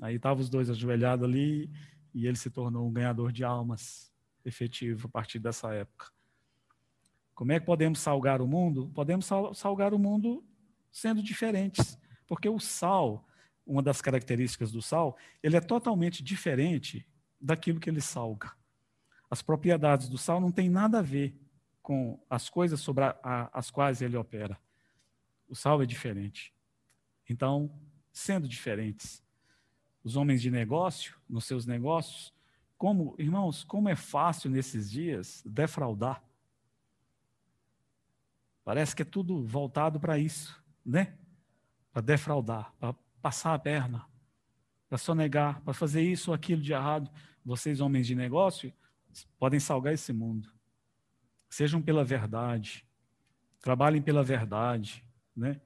Aí 0.00 0.16
estavam 0.16 0.42
os 0.42 0.50
dois 0.50 0.68
ajoelhados 0.68 1.24
ali 1.24 1.70
e 2.12 2.26
ele 2.26 2.36
se 2.36 2.50
tornou 2.50 2.86
um 2.86 2.92
ganhador 2.92 3.32
de 3.32 3.44
almas 3.44 4.12
efetivo 4.44 5.06
a 5.06 5.10
partir 5.10 5.38
dessa 5.38 5.72
época. 5.72 6.12
Como 7.34 7.50
é 7.52 7.58
que 7.58 7.66
podemos 7.66 7.98
salgar 7.98 8.40
o 8.40 8.46
mundo? 8.46 8.90
Podemos 8.94 9.28
salgar 9.54 9.92
o 9.92 9.98
mundo 9.98 10.44
sendo 10.92 11.22
diferentes, 11.22 11.98
porque 12.26 12.48
o 12.48 12.58
sal, 12.58 13.26
uma 13.66 13.82
das 13.82 14.00
características 14.00 14.72
do 14.72 14.82
sal, 14.82 15.16
ele 15.42 15.56
é 15.56 15.60
totalmente 15.60 16.22
diferente 16.22 17.06
daquilo 17.40 17.80
que 17.80 17.90
ele 17.90 18.00
salga. 18.00 18.52
As 19.30 19.42
propriedades 19.42 20.08
do 20.08 20.18
sal 20.18 20.40
não 20.40 20.52
têm 20.52 20.68
nada 20.68 20.98
a 20.98 21.02
ver 21.02 21.38
com 21.82 22.18
as 22.30 22.48
coisas 22.48 22.80
sobre 22.80 23.04
a, 23.04 23.16
a, 23.22 23.58
as 23.58 23.70
quais 23.70 24.00
ele 24.00 24.16
opera. 24.16 24.58
O 25.48 25.54
sal 25.54 25.82
é 25.82 25.86
diferente. 25.86 26.54
Então, 27.28 27.70
sendo 28.12 28.48
diferentes, 28.48 29.22
os 30.02 30.16
homens 30.16 30.40
de 30.40 30.50
negócio, 30.50 31.18
nos 31.28 31.44
seus 31.44 31.66
negócios, 31.66 32.32
como, 32.76 33.14
irmãos, 33.18 33.64
como 33.64 33.88
é 33.88 33.96
fácil 33.96 34.50
nesses 34.50 34.90
dias 34.90 35.42
defraudar. 35.46 36.22
Parece 38.64 38.94
que 38.94 39.02
é 39.02 39.04
tudo 39.04 39.44
voltado 39.46 40.00
para 40.00 40.18
isso, 40.18 40.62
né? 40.84 41.18
Para 41.94 42.02
defraudar, 42.02 42.74
para 42.78 42.92
passar 43.22 43.54
a 43.54 43.58
perna, 43.58 44.04
para 44.88 44.98
sonegar, 44.98 45.62
para 45.62 45.72
fazer 45.72 46.02
isso 46.02 46.30
ou 46.30 46.34
aquilo 46.34 46.60
de 46.60 46.72
errado. 46.72 47.10
Vocês, 47.44 47.80
homens 47.80 48.06
de 48.06 48.16
negócio, 48.16 48.74
podem 49.38 49.60
salgar 49.60 49.94
esse 49.94 50.12
mundo. 50.12 50.52
Sejam 51.48 51.80
pela 51.80 52.04
verdade, 52.04 52.84
trabalhem 53.60 54.02
pela 54.02 54.24
verdade, 54.24 55.04
né? 55.36 55.60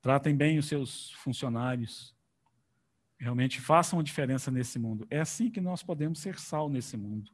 Tratem 0.00 0.34
bem 0.34 0.58
os 0.58 0.66
seus 0.66 1.12
funcionários. 1.12 2.16
Realmente 3.18 3.60
façam 3.60 4.00
a 4.00 4.02
diferença 4.02 4.50
nesse 4.50 4.78
mundo. 4.78 5.06
É 5.10 5.20
assim 5.20 5.50
que 5.50 5.60
nós 5.60 5.82
podemos 5.82 6.18
ser 6.18 6.38
sal 6.40 6.68
nesse 6.70 6.96
mundo. 6.96 7.30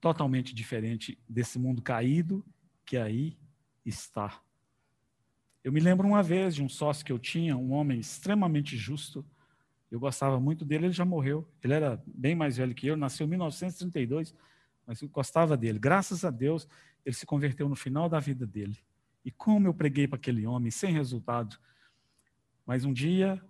Totalmente 0.00 0.54
diferente 0.54 1.22
desse 1.28 1.58
mundo 1.58 1.82
caído 1.82 2.44
que 2.84 2.96
aí 2.96 3.38
está. 3.84 4.42
Eu 5.62 5.72
me 5.72 5.80
lembro 5.80 6.06
uma 6.06 6.22
vez 6.22 6.54
de 6.54 6.62
um 6.62 6.68
sócio 6.68 7.04
que 7.04 7.12
eu 7.12 7.18
tinha, 7.18 7.56
um 7.56 7.72
homem 7.72 8.00
extremamente 8.00 8.76
justo. 8.76 9.24
Eu 9.90 10.00
gostava 10.00 10.40
muito 10.40 10.64
dele, 10.64 10.86
ele 10.86 10.92
já 10.92 11.04
morreu. 11.04 11.46
Ele 11.62 11.74
era 11.74 12.02
bem 12.06 12.34
mais 12.34 12.56
velho 12.56 12.74
que 12.74 12.86
eu, 12.86 12.96
nasceu 12.96 13.26
em 13.26 13.30
1932, 13.30 14.34
mas 14.86 15.02
eu 15.02 15.08
gostava 15.08 15.56
dele. 15.56 15.78
Graças 15.78 16.24
a 16.24 16.30
Deus, 16.30 16.66
ele 17.04 17.14
se 17.14 17.26
converteu 17.26 17.68
no 17.68 17.76
final 17.76 18.08
da 18.08 18.18
vida 18.18 18.46
dele. 18.46 18.78
E 19.22 19.30
como 19.30 19.66
eu 19.66 19.74
preguei 19.74 20.08
para 20.08 20.16
aquele 20.16 20.46
homem, 20.46 20.70
sem 20.70 20.92
resultado. 20.92 21.58
Mas 22.64 22.84
um 22.84 22.92
dia, 22.92 23.40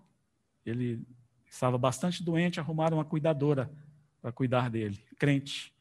ele 0.67 1.07
estava 1.49 1.79
bastante 1.79 2.25
doente, 2.25 2.59
arrumaram 2.59 2.97
uma 2.97 3.05
cuidadora 3.05 3.71
para 4.21 4.33
cuidar 4.33 4.69
dele, 4.69 4.99
crente. 5.17 5.73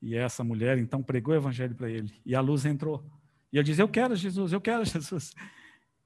E 0.00 0.14
essa 0.16 0.42
mulher, 0.42 0.78
então, 0.78 1.02
pregou 1.02 1.34
o 1.34 1.36
evangelho 1.36 1.74
para 1.74 1.90
ele. 1.90 2.12
E 2.24 2.34
a 2.34 2.40
luz 2.40 2.64
entrou. 2.64 3.04
E 3.52 3.58
ele 3.58 3.64
disse: 3.64 3.82
Eu 3.82 3.88
quero 3.88 4.16
Jesus, 4.16 4.52
eu 4.52 4.60
quero 4.60 4.84
Jesus. 4.86 5.34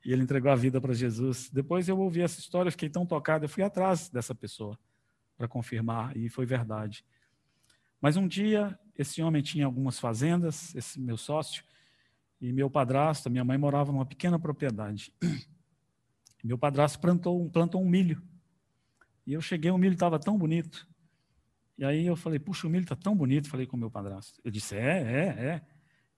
E 0.05 0.13
ele 0.13 0.23
entregou 0.23 0.51
a 0.51 0.57
vida 0.57 0.81
para 0.81 0.93
Jesus. 0.93 1.51
Depois 1.51 1.89
eu 1.89 1.99
ouvi 1.99 2.21
essa 2.21 2.41
história, 2.41 2.71
fiquei 2.71 2.89
tão 2.89 3.07
tocado, 3.07 3.45
eu 3.45 3.49
fui 3.49 3.63
atrás 3.63 4.09
dessa 4.09 4.35
pessoa 4.35 4.79
para 5.37 5.47
confirmar, 5.47 6.17
e 6.17 6.29
foi 6.29 6.47
verdade. 6.47 7.05
Mas 8.01 8.17
um 8.17 8.27
dia, 8.27 8.79
esse 8.97 9.21
homem 9.23 9.43
tinha 9.43 9.67
algumas 9.67 9.99
fazendas, 9.99 10.75
esse 10.75 11.01
meu 11.01 11.17
sócio, 11.17 11.65
e 12.41 12.53
meu 12.53 12.71
padrasto, 12.71 13.31
minha 13.31 13.45
mãe 13.45 13.59
morava 13.59 13.91
numa 13.93 14.07
pequena 14.07 14.39
propriedade. 14.39 15.13
Meu 16.45 16.57
padrasto 16.57 17.01
plantou, 17.01 17.51
plantou 17.51 17.83
um 17.83 17.89
milho. 17.89 18.23
E 19.27 19.33
eu 19.33 19.41
cheguei, 19.41 19.69
o 19.69 19.79
milho 19.79 19.95
estava 19.95 20.17
tão 20.17 20.39
bonito. 20.39 20.87
E 21.77 21.85
aí 21.85 22.07
eu 22.07 22.15
falei, 22.15 22.39
puxa, 22.39 22.69
o 22.69 22.71
milho 22.71 22.85
está 22.85 22.95
tão 22.95 23.17
bonito, 23.17 23.49
falei 23.49 23.67
com 23.67 23.77
meu 23.77 23.91
padrasto. 23.91 24.41
Ele 24.45 24.53
disse, 24.53 24.77
é, 24.77 25.03
é, 25.03 25.45
é. 25.45 25.63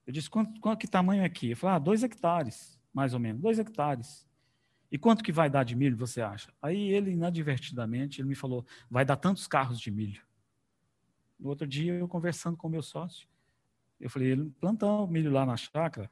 Eu 0.05 0.13
disse, 0.13 0.29
quanto, 0.29 0.59
quanto 0.59 0.79
que 0.79 0.87
tamanho 0.87 1.21
é 1.21 1.25
aqui? 1.25 1.51
Eu 1.51 1.57
falei, 1.57 1.75
ah, 1.75 1.79
dois 1.79 2.03
hectares, 2.03 2.79
mais 2.93 3.13
ou 3.13 3.19
menos, 3.19 3.41
dois 3.41 3.59
hectares. 3.59 4.27
E 4.91 4.97
quanto 4.97 5.23
que 5.23 5.31
vai 5.31 5.49
dar 5.49 5.63
de 5.63 5.75
milho, 5.75 5.95
você 5.95 6.21
acha? 6.21 6.51
Aí 6.61 6.89
ele, 6.89 7.11
inadvertidamente, 7.11 8.19
ele 8.19 8.27
me 8.27 8.35
falou, 8.35 8.65
vai 8.89 9.05
dar 9.05 9.17
tantos 9.17 9.47
carros 9.47 9.79
de 9.79 9.91
milho. 9.91 10.21
No 11.39 11.49
outro 11.49 11.67
dia, 11.67 11.93
eu 11.93 12.07
conversando 12.07 12.57
com 12.57 12.67
o 12.67 12.71
meu 12.71 12.81
sócio, 12.81 13.27
eu 13.99 14.09
falei, 14.09 14.29
ele 14.29 14.49
plantou 14.59 15.07
milho 15.07 15.31
lá 15.31 15.45
na 15.45 15.55
chácara, 15.55 16.09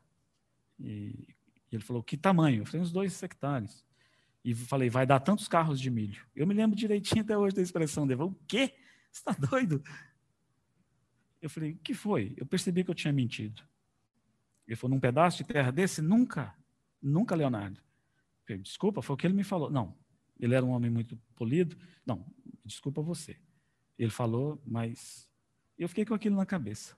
e 0.80 1.28
ele 1.72 1.82
falou, 1.82 2.04
que 2.04 2.16
tamanho? 2.16 2.62
Eu 2.62 2.66
falei, 2.66 2.82
uns 2.82 2.92
dois 2.92 3.22
hectares. 3.24 3.84
E 4.44 4.54
falei, 4.54 4.90
vai 4.90 5.06
dar 5.06 5.20
tantos 5.20 5.48
carros 5.48 5.80
de 5.80 5.90
milho. 5.90 6.26
Eu 6.36 6.48
me 6.48 6.54
lembro 6.54 6.78
direitinho 6.78 7.22
até 7.22 7.38
hoje 7.38 7.56
da 7.56 7.62
expressão 7.62 8.08
dele. 8.08 8.22
O 8.22 8.34
quê? 8.48 8.74
Você 9.12 9.20
está 9.20 9.34
doido? 9.34 9.84
Eu 11.42 11.50
falei, 11.50 11.72
o 11.72 11.78
que 11.78 11.94
foi? 11.94 12.34
Eu 12.38 12.46
percebi 12.46 12.84
que 12.84 12.90
eu 12.90 12.96
tinha 12.96 13.12
mentido. 13.12 13.62
Ele 14.68 14.76
falou, 14.76 14.96
num 14.96 15.00
pedaço 15.00 15.38
de 15.38 15.46
terra 15.46 15.72
desse? 15.72 16.02
Nunca. 16.02 16.54
Nunca, 17.02 17.36
Leonardo. 17.36 17.82
Falei, 18.46 18.62
desculpa, 18.62 19.02
foi 19.02 19.14
o 19.14 19.18
que 19.18 19.26
ele 19.26 19.34
me 19.34 19.44
falou. 19.44 19.70
Não, 19.70 19.98
ele 20.40 20.54
era 20.54 20.66
um 20.66 20.70
homem 20.70 20.92
muito 20.92 21.18
polido. 21.36 21.78
Não, 22.06 22.26
desculpa 22.66 23.02
você. 23.02 23.40
Ele 23.98 24.12
falou, 24.12 24.62
mas 24.66 25.30
eu 25.78 25.88
fiquei 25.88 26.06
com 26.06 26.14
aquilo 26.14 26.36
na 26.36 26.46
cabeça. 26.46 26.98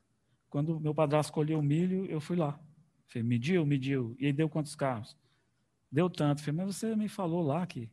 Quando 0.49 0.79
meu 0.79 0.93
padrasto 0.93 1.31
colheu 1.31 1.59
o 1.59 1.63
milho, 1.63 2.05
eu 2.05 2.19
fui 2.19 2.35
lá. 2.35 2.59
Falei, 3.07 3.27
mediu, 3.27 3.65
mediu. 3.65 4.15
E 4.19 4.25
aí 4.25 4.33
deu 4.33 4.49
quantos 4.49 4.75
carros? 4.75 5.17
Deu 5.91 6.09
tanto. 6.09 6.41
Falei, 6.41 6.65
mas 6.65 6.75
você 6.75 6.95
me 6.95 7.07
falou 7.07 7.41
lá 7.41 7.65
que. 7.65 7.89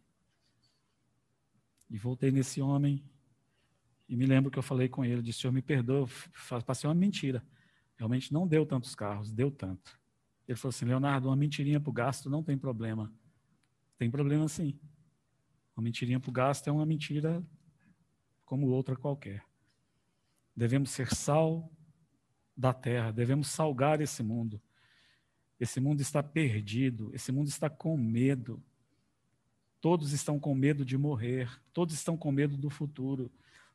E 1.88 1.98
voltei 1.98 2.30
nesse 2.30 2.60
homem. 2.60 3.04
E 4.08 4.16
me 4.16 4.26
lembro 4.26 4.50
que 4.50 4.58
eu 4.58 4.62
falei 4.62 4.88
com 4.88 5.04
ele, 5.04 5.20
disse, 5.20 5.40
Senhor, 5.40 5.52
me 5.52 5.62
perdoa, 5.62 6.08
passei 6.64 6.88
uma 6.88 6.94
mentira. 6.94 7.44
Realmente 7.96 8.32
não 8.32 8.46
deu 8.46 8.66
tantos 8.66 8.94
carros, 8.94 9.32
deu 9.32 9.50
tanto. 9.50 9.98
Ele 10.46 10.56
falou 10.56 10.70
assim, 10.70 10.84
Leonardo, 10.84 11.28
uma 11.28 11.36
mentirinha 11.36 11.80
para 11.80 11.90
o 11.90 11.92
gasto 11.92 12.30
não 12.30 12.42
tem 12.42 12.56
problema. 12.56 13.12
Tem 13.98 14.10
problema 14.10 14.46
sim. 14.48 14.78
Uma 15.76 15.82
mentirinha 15.82 16.20
para 16.20 16.30
o 16.30 16.32
gasto 16.32 16.68
é 16.68 16.72
uma 16.72 16.86
mentira 16.86 17.42
como 18.44 18.68
outra 18.68 18.96
qualquer. 18.96 19.44
Devemos 20.54 20.90
ser 20.90 21.14
sal 21.14 21.70
da 22.56 22.72
terra, 22.72 23.10
devemos 23.10 23.48
salgar 23.48 24.00
esse 24.00 24.22
mundo. 24.22 24.60
Esse 25.58 25.80
mundo 25.80 26.00
está 26.00 26.22
perdido, 26.22 27.10
esse 27.14 27.32
mundo 27.32 27.48
está 27.48 27.68
com 27.68 27.96
medo. 27.96 28.62
Todos 29.80 30.12
estão 30.12 30.38
com 30.38 30.54
medo 30.54 30.84
de 30.84 30.96
morrer, 30.96 31.50
todos 31.72 31.94
estão 31.94 32.16
com 32.16 32.30
medo 32.32 32.56
do 32.56 32.70
futuro, 32.70 33.30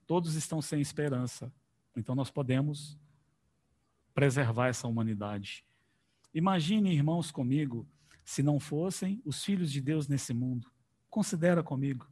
todos 0.08 0.36
estão 0.36 0.62
sem 0.62 0.82
esperança. 0.82 1.54
Então 1.96 2.16
nós 2.16 2.30
podemos 2.32 2.98
preservar 4.14 4.68
essa 4.68 4.88
humanidade. 4.88 5.66
Imagine, 6.34 6.94
irmãos, 6.94 7.32
comigo, 7.32 7.88
se 8.24 8.42
não 8.42 8.60
fossem 8.60 9.22
os 9.26 9.44
filhos 9.44 9.72
de 9.72 9.82
Deus 9.82 10.08
nesse 10.08 10.34
mundo. 10.34 10.72
Considera 11.10 11.62
comigo. 11.62 12.08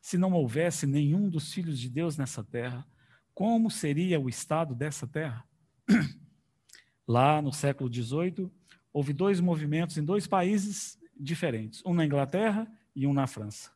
Se 0.00 0.18
não 0.18 0.32
houvesse 0.32 0.86
nenhum 0.86 1.28
dos 1.28 1.52
filhos 1.52 1.78
de 1.78 1.88
Deus 1.88 2.16
nessa 2.16 2.44
terra, 2.44 2.86
como 3.34 3.70
seria 3.70 4.20
o 4.20 4.28
estado 4.28 4.74
dessa 4.74 5.06
terra? 5.06 5.46
Lá 7.06 7.40
no 7.40 7.52
século 7.52 7.92
XVIII, 7.92 8.50
houve 8.92 9.12
dois 9.12 9.40
movimentos 9.40 9.96
em 9.96 10.04
dois 10.04 10.26
países 10.26 10.98
diferentes, 11.18 11.82
um 11.84 11.94
na 11.94 12.04
Inglaterra 12.04 12.70
e 12.94 13.06
um 13.06 13.12
na 13.12 13.26
França. 13.26 13.70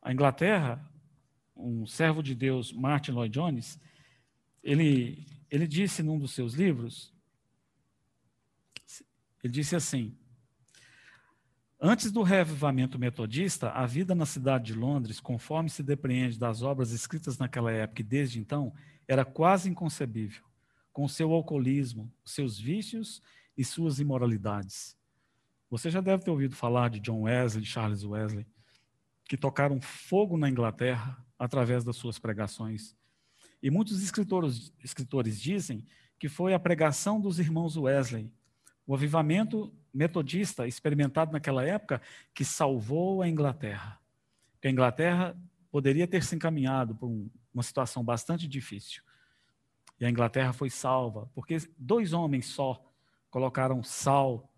A 0.00 0.12
Inglaterra, 0.12 0.90
um 1.54 1.86
servo 1.86 2.22
de 2.22 2.34
Deus, 2.34 2.72
Martin 2.72 3.12
Lloyd 3.12 3.32
Jones, 3.32 3.78
ele 4.62 5.26
ele 5.52 5.68
disse 5.68 6.02
num 6.02 6.18
dos 6.18 6.32
seus 6.32 6.54
livros, 6.54 7.12
ele 9.44 9.52
disse 9.52 9.76
assim: 9.76 10.16
Antes 11.78 12.10
do 12.10 12.22
reavivamento 12.22 12.98
metodista, 12.98 13.70
a 13.70 13.84
vida 13.84 14.14
na 14.14 14.24
cidade 14.24 14.72
de 14.72 14.74
Londres, 14.74 15.20
conforme 15.20 15.68
se 15.68 15.82
depreende 15.82 16.38
das 16.38 16.62
obras 16.62 16.90
escritas 16.90 17.36
naquela 17.36 17.70
época 17.70 18.00
e 18.00 18.04
desde 18.04 18.40
então, 18.40 18.72
era 19.06 19.26
quase 19.26 19.68
inconcebível, 19.68 20.42
com 20.90 21.06
seu 21.06 21.30
alcoolismo, 21.32 22.10
seus 22.24 22.58
vícios 22.58 23.20
e 23.54 23.62
suas 23.62 23.98
imoralidades. 23.98 24.96
Você 25.68 25.90
já 25.90 26.00
deve 26.00 26.24
ter 26.24 26.30
ouvido 26.30 26.56
falar 26.56 26.88
de 26.88 26.98
John 26.98 27.22
Wesley, 27.22 27.66
Charles 27.66 28.04
Wesley, 28.04 28.46
que 29.26 29.36
tocaram 29.36 29.82
fogo 29.82 30.38
na 30.38 30.48
Inglaterra 30.48 31.22
através 31.38 31.84
das 31.84 31.96
suas 31.96 32.18
pregações. 32.18 32.96
E 33.62 33.70
muitos 33.70 34.02
escritores, 34.02 34.72
escritores 34.82 35.40
dizem 35.40 35.86
que 36.18 36.28
foi 36.28 36.52
a 36.52 36.58
pregação 36.58 37.20
dos 37.20 37.38
irmãos 37.38 37.76
Wesley, 37.76 38.30
o 38.86 38.94
avivamento 38.94 39.72
metodista 39.94 40.66
experimentado 40.66 41.32
naquela 41.32 41.64
época, 41.64 42.00
que 42.34 42.44
salvou 42.44 43.22
a 43.22 43.28
Inglaterra. 43.28 44.00
a 44.64 44.68
Inglaterra 44.68 45.36
poderia 45.70 46.06
ter 46.06 46.22
se 46.24 46.34
encaminhado 46.34 46.94
por 46.94 47.06
um, 47.06 47.30
uma 47.52 47.62
situação 47.62 48.02
bastante 48.02 48.48
difícil. 48.48 49.02
E 50.00 50.04
a 50.04 50.10
Inglaterra 50.10 50.52
foi 50.52 50.70
salva, 50.70 51.30
porque 51.34 51.58
dois 51.78 52.12
homens 52.12 52.46
só 52.46 52.84
colocaram 53.30 53.82
sal 53.82 54.50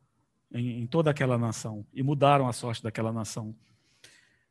em, 0.53 0.83
em 0.83 0.87
toda 0.87 1.11
aquela 1.11 1.37
nação 1.37 1.87
e 1.93 2.03
mudaram 2.03 2.49
a 2.49 2.53
sorte 2.53 2.83
daquela 2.83 3.13
nação. 3.13 3.55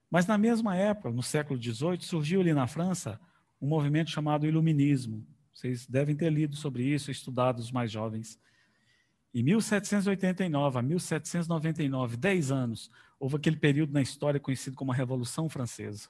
Mas 0.09 0.27
na 0.27 0.37
mesma 0.37 0.75
época, 0.75 1.09
no 1.09 1.23
século 1.23 1.61
XVIII, 1.61 2.01
surgiu 2.01 2.41
ali 2.41 2.53
na 2.53 2.67
França 2.67 3.19
um 3.63 3.67
movimento 3.67 4.11
chamado 4.11 4.45
Iluminismo. 4.45 5.25
Vocês 5.53 5.87
devem 5.87 6.13
ter 6.13 6.29
lido 6.29 6.53
sobre 6.53 6.83
isso, 6.83 7.09
estudado 7.09 7.59
os 7.59 7.71
mais 7.71 7.89
jovens. 7.89 8.37
Em 9.33 9.41
1789 9.41 10.79
a 10.79 10.81
1799, 10.81 12.17
dez 12.17 12.51
anos, 12.51 12.91
houve 13.17 13.37
aquele 13.37 13.55
período 13.55 13.93
na 13.93 14.01
história 14.01 14.37
conhecido 14.37 14.75
como 14.75 14.91
a 14.91 14.95
Revolução 14.95 15.47
Francesa. 15.47 16.09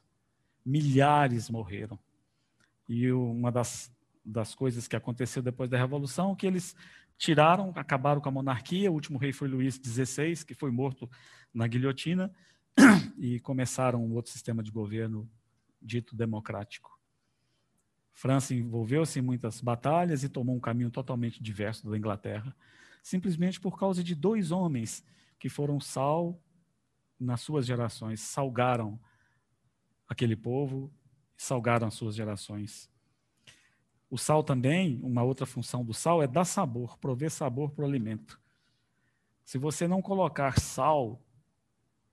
Milhares 0.66 1.48
morreram. 1.48 2.00
E 2.90 3.12
uma 3.12 3.52
das, 3.52 3.94
das 4.26 4.56
coisas 4.56 4.88
que 4.88 4.96
aconteceu 4.96 5.44
depois 5.44 5.70
da 5.70 5.78
Revolução 5.78 6.32
é 6.32 6.36
que 6.36 6.48
eles 6.48 6.76
tiraram, 7.20 7.72
acabaram 7.76 8.20
com 8.20 8.30
a 8.30 8.32
monarquia. 8.32 8.90
O 8.90 8.96
último 8.96 9.20
rei 9.20 9.32
foi 9.32 9.48
Luís 9.48 9.76
XVI, 9.76 10.44
que 10.44 10.56
foi 10.56 10.72
morto 10.72 11.08
na 11.54 11.68
guilhotina, 11.68 12.34
e 13.16 13.40
começaram 13.42 14.04
um 14.04 14.16
outro 14.16 14.32
sistema 14.32 14.64
de 14.64 14.72
governo 14.72 15.30
dito 15.80 16.16
democrático. 16.16 16.94
França 18.14 18.54
envolveu-se 18.54 19.20
em 19.20 19.22
muitas 19.22 19.60
batalhas 19.60 20.24
e 20.24 20.30
tomou 20.30 20.56
um 20.56 20.60
caminho 20.60 20.92
totalmente 20.92 21.42
diverso 21.42 21.90
da 21.90 21.98
Inglaterra. 21.98 22.56
simplesmente 23.02 23.60
por 23.60 23.78
causa 23.78 24.02
de 24.02 24.16
dois 24.16 24.50
homens 24.50 25.04
que 25.38 25.50
foram 25.50 25.78
sal 25.78 26.42
nas 27.20 27.42
suas 27.42 27.66
gerações, 27.66 28.22
salgaram 28.22 28.98
aquele 30.08 30.38
povo, 30.38 30.90
salgaram 31.36 31.88
as 31.88 31.96
suas 31.96 32.16
gerações. 32.16 32.90
O 34.10 34.18
sal 34.18 34.42
também, 34.42 35.00
uma 35.04 35.22
outra 35.22 35.46
função 35.46 35.84
do 35.84 35.94
sal 35.94 36.24
é 36.24 36.28
dar 36.28 36.46
sabor, 36.46 36.98
prover 36.98 37.30
sabor 37.30 37.72
para 37.72 37.84
o 37.84 37.88
alimento. 37.88 38.40
Se 39.44 39.58
você 39.58 39.86
não 39.88 40.02
colocar 40.02 40.60
sal, 40.60 41.22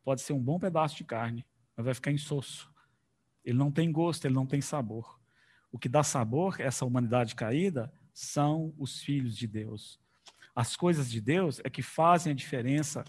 pode 0.03 0.23
ser 0.23 0.33
um 0.33 0.43
bom 0.43 0.59
pedaço 0.59 0.97
de 0.97 1.05
carne, 1.05 1.47
mas 1.77 1.85
vai 1.85 1.95
ficar 1.95 2.11
insosso. 2.11 2.69
Ele 3.45 3.57
não 3.57 3.71
tem 3.71 3.93
gosto, 3.93 4.25
ele 4.25 4.35
não 4.35 4.47
tem 4.47 4.61
sabor. 4.61 5.20
O 5.73 5.79
que 5.79 5.89
dá 5.89 6.03
sabor, 6.03 6.61
essa 6.61 6.85
humanidade 6.85 7.35
caída, 7.35 7.93
são 8.13 8.75
os 8.79 9.01
filhos 9.01 9.37
de 9.37 9.47
Deus. 9.47 9.99
As 10.55 10.77
coisas 10.77 11.11
de 11.11 11.21
Deus 11.21 11.61
é 11.65 11.71
que 11.71 11.83
fazem 11.83 12.33
a 12.33 12.37
diferença 12.37 13.05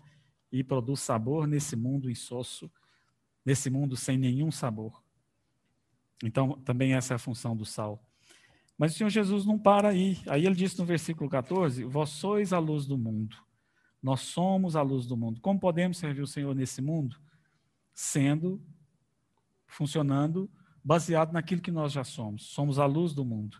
e 0.51 0.63
produz 0.63 0.99
sabor 0.99 1.47
nesse 1.47 1.75
mundo 1.75 2.09
insosso, 2.09 2.69
nesse 3.43 3.69
mundo 3.69 3.95
sem 3.95 4.17
nenhum 4.17 4.51
sabor. 4.51 5.01
Então, 6.23 6.53
também 6.61 6.93
essa 6.93 7.13
é 7.13 7.15
a 7.15 7.19
função 7.19 7.55
do 7.55 7.65
sal. 7.65 8.03
Mas 8.77 8.93
o 8.93 8.97
Senhor 8.97 9.09
Jesus 9.09 9.45
não 9.45 9.57
para 9.57 9.89
aí. 9.89 10.19
Aí 10.27 10.45
ele 10.45 10.55
diz 10.55 10.75
no 10.77 10.85
versículo 10.85 11.29
14: 11.29 11.83
Vós 11.83 12.09
sois 12.09 12.53
a 12.53 12.59
luz 12.59 12.85
do 12.85 12.97
mundo. 12.97 13.35
Nós 14.01 14.21
somos 14.21 14.75
a 14.75 14.81
luz 14.81 15.05
do 15.05 15.15
mundo. 15.15 15.39
Como 15.41 15.59
podemos 15.59 15.97
servir 15.97 16.21
o 16.21 16.27
Senhor 16.27 16.55
nesse 16.55 16.81
mundo? 16.81 17.19
Sendo, 17.93 18.59
funcionando, 19.67 20.49
baseado 20.83 21.31
naquilo 21.31 21.61
que 21.61 21.71
nós 21.71 21.91
já 21.91 22.03
somos. 22.03 22.43
Somos 22.47 22.79
a 22.79 22.85
luz 22.85 23.13
do 23.13 23.25
mundo. 23.25 23.57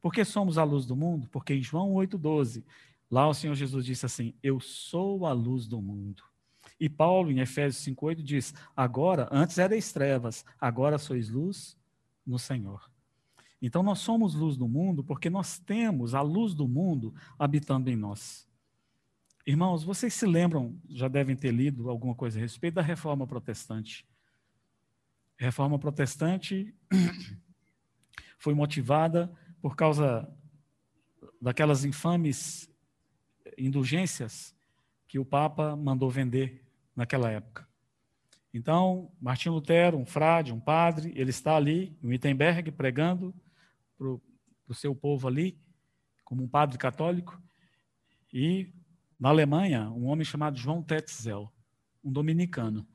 Por 0.00 0.12
que 0.12 0.24
somos 0.24 0.58
a 0.58 0.64
luz 0.64 0.86
do 0.86 0.94
mundo? 0.94 1.28
Porque 1.30 1.54
em 1.54 1.62
João 1.62 1.94
8,12, 1.94 2.64
lá 3.10 3.28
o 3.28 3.34
Senhor 3.34 3.54
Jesus 3.54 3.84
disse 3.84 4.06
assim: 4.06 4.34
Eu 4.42 4.60
sou 4.60 5.26
a 5.26 5.32
luz 5.32 5.66
do 5.66 5.80
mundo. 5.80 6.22
E 6.78 6.88
Paulo, 6.88 7.30
em 7.30 7.40
Efésios 7.40 7.84
5,8, 7.84 8.22
diz: 8.22 8.54
Agora, 8.76 9.28
antes 9.32 9.58
erais 9.58 9.92
trevas, 9.92 10.44
agora 10.60 10.98
sois 10.98 11.28
luz 11.28 11.76
no 12.24 12.38
Senhor. 12.38 12.88
Então, 13.60 13.82
nós 13.82 13.98
somos 13.98 14.34
luz 14.34 14.56
do 14.56 14.68
mundo 14.68 15.02
porque 15.02 15.28
nós 15.28 15.58
temos 15.58 16.14
a 16.14 16.20
luz 16.20 16.54
do 16.54 16.68
mundo 16.68 17.12
habitando 17.36 17.90
em 17.90 17.96
nós. 17.96 18.48
Irmãos, 19.44 19.82
vocês 19.82 20.14
se 20.14 20.26
lembram, 20.26 20.78
já 20.88 21.08
devem 21.08 21.34
ter 21.34 21.50
lido 21.50 21.90
alguma 21.90 22.14
coisa 22.14 22.38
a 22.38 22.42
respeito 22.42 22.74
da 22.74 22.82
reforma 22.82 23.26
protestante. 23.26 24.06
Reforma 25.38 25.78
protestante 25.78 26.74
foi 28.38 28.54
motivada 28.54 29.32
por 29.62 29.76
causa 29.76 30.28
daquelas 31.40 31.84
infames 31.84 32.68
indulgências 33.56 34.54
que 35.06 35.18
o 35.18 35.24
Papa 35.24 35.76
mandou 35.76 36.10
vender 36.10 36.66
naquela 36.94 37.30
época. 37.30 37.66
Então, 38.52 39.12
Martim 39.20 39.50
Lutero, 39.50 39.96
um 39.96 40.04
frade, 40.04 40.52
um 40.52 40.60
padre, 40.60 41.12
ele 41.14 41.30
está 41.30 41.56
ali 41.56 41.96
em 42.02 42.08
Wittenberg 42.08 42.72
pregando 42.72 43.34
para 43.96 44.08
o 44.08 44.74
seu 44.74 44.94
povo 44.94 45.28
ali, 45.28 45.58
como 46.24 46.42
um 46.42 46.48
padre 46.48 46.76
católico, 46.78 47.40
e 48.32 48.72
na 49.18 49.28
Alemanha, 49.30 49.90
um 49.90 50.06
homem 50.06 50.24
chamado 50.24 50.58
João 50.58 50.82
Tetzel, 50.82 51.52
um 52.02 52.12
dominicano, 52.12 52.86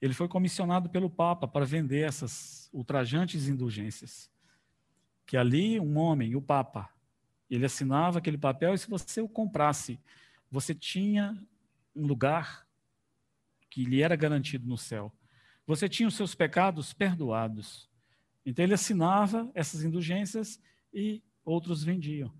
ele 0.00 0.14
foi 0.14 0.28
comissionado 0.28 0.88
pelo 0.88 1.10
Papa 1.10 1.46
para 1.46 1.64
vender 1.64 2.06
essas 2.06 2.70
ultrajantes 2.72 3.48
indulgências. 3.48 4.30
Que 5.26 5.36
ali 5.36 5.78
um 5.78 5.98
homem, 5.98 6.34
o 6.34 6.42
Papa, 6.42 6.88
ele 7.50 7.66
assinava 7.66 8.18
aquele 8.18 8.38
papel 8.38 8.72
e 8.72 8.78
se 8.78 8.88
você 8.88 9.20
o 9.20 9.28
comprasse, 9.28 9.98
você 10.50 10.74
tinha 10.74 11.38
um 11.94 12.06
lugar 12.06 12.66
que 13.68 13.84
lhe 13.84 14.02
era 14.02 14.16
garantido 14.16 14.66
no 14.66 14.78
céu. 14.78 15.12
Você 15.66 15.88
tinha 15.88 16.08
os 16.08 16.14
seus 16.14 16.34
pecados 16.34 16.92
perdoados. 16.92 17.88
Então 18.44 18.64
ele 18.64 18.74
assinava 18.74 19.50
essas 19.54 19.84
indulgências 19.84 20.60
e 20.92 21.22
outros 21.44 21.84
vendiam. 21.84 22.32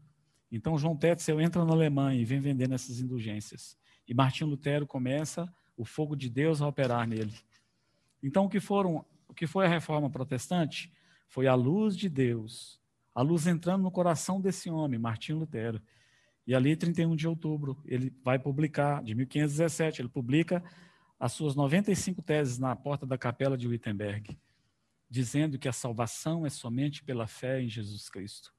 Então 0.50 0.78
João 0.78 0.96
Tetzel 0.96 1.40
entra 1.40 1.64
na 1.64 1.72
Alemanha 1.72 2.20
e 2.20 2.24
vem 2.24 2.40
vendendo 2.40 2.74
essas 2.74 3.00
indulgências. 3.00 3.78
E 4.08 4.14
Martinho 4.14 4.50
Lutero 4.50 4.86
começa 4.86 5.52
o 5.76 5.84
fogo 5.84 6.16
de 6.16 6.28
Deus 6.28 6.60
a 6.60 6.66
operar 6.66 7.06
nele. 7.06 7.34
Então 8.22 8.44
o 8.44 8.48
que 8.48 8.60
foram, 8.60 9.04
o 9.28 9.34
que 9.34 9.46
foi 9.46 9.66
a 9.66 9.68
reforma 9.68 10.10
protestante 10.10 10.92
foi 11.28 11.46
a 11.46 11.54
luz 11.54 11.96
de 11.96 12.08
Deus, 12.08 12.80
a 13.14 13.22
luz 13.22 13.46
entrando 13.46 13.82
no 13.82 13.90
coração 13.90 14.40
desse 14.40 14.70
homem, 14.70 14.98
Martinho 14.98 15.38
Lutero. 15.38 15.80
E 16.46 16.54
ali, 16.54 16.74
31 16.74 17.14
de 17.14 17.28
outubro, 17.28 17.80
ele 17.84 18.12
vai 18.24 18.38
publicar, 18.38 19.02
de 19.02 19.14
1517, 19.14 20.02
ele 20.02 20.08
publica 20.08 20.62
as 21.18 21.32
suas 21.32 21.54
95 21.54 22.22
teses 22.22 22.58
na 22.58 22.74
porta 22.74 23.06
da 23.06 23.18
capela 23.18 23.56
de 23.56 23.68
Wittenberg, 23.68 24.38
dizendo 25.08 25.58
que 25.58 25.68
a 25.68 25.72
salvação 25.72 26.46
é 26.46 26.50
somente 26.50 27.04
pela 27.04 27.26
fé 27.26 27.60
em 27.60 27.68
Jesus 27.68 28.08
Cristo. 28.08 28.52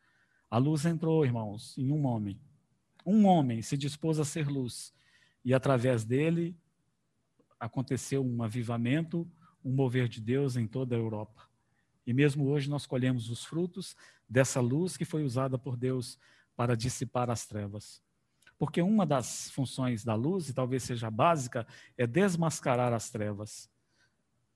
A 0.49 0.57
luz 0.57 0.86
entrou, 0.86 1.26
irmãos, 1.26 1.78
em 1.78 1.91
um 1.91 2.05
homem. 2.05 2.39
Um 3.05 3.26
homem 3.26 3.62
se 3.62 3.76
dispôs 3.76 4.20
a 4.20 4.26
ser 4.26 4.47
luz, 4.47 4.93
e 5.43 5.53
através 5.53 6.05
dele 6.05 6.55
aconteceu 7.59 8.24
um 8.24 8.43
avivamento, 8.43 9.28
um 9.64 9.72
mover 9.72 10.07
de 10.07 10.22
Deus 10.22 10.55
em 10.55 10.68
toda 10.68 10.95
a 10.95 10.99
Europa. 10.99 11.49
E 12.05 12.14
mesmo 12.14 12.47
hoje 12.47 12.70
nós 12.70 12.86
colhemos 12.86 13.30
os 13.30 13.45
frutos 13.45 13.95
dessa 14.28 14.59
luz 14.59 14.97
que 14.97 15.05
foi 15.05 15.24
usada 15.24 15.57
por 15.57 15.78
Deus 15.78 16.18
para 16.55 16.76
dissipar 16.76 17.30
as 17.30 17.45
trevas. 17.45 18.01
Porque 18.57 18.82
uma 18.82 19.05
das 19.05 19.49
funções 19.51 20.03
da 20.03 20.14
luz, 20.14 20.49
e 20.49 20.53
talvez 20.53 20.84
seja 20.84 21.09
básica, 21.09 21.66
é 21.97 22.05
desmascarar 22.05 22.93
as 22.93 23.09
trevas. 23.09 23.70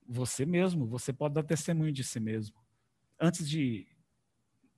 Você 0.08 0.46
mesmo, 0.46 0.86
você 0.86 1.12
pode 1.12 1.34
dar 1.34 1.42
testemunho 1.42 1.92
de 1.92 2.04
si 2.04 2.20
mesmo. 2.20 2.56
Antes 3.20 3.48
de 3.48 3.86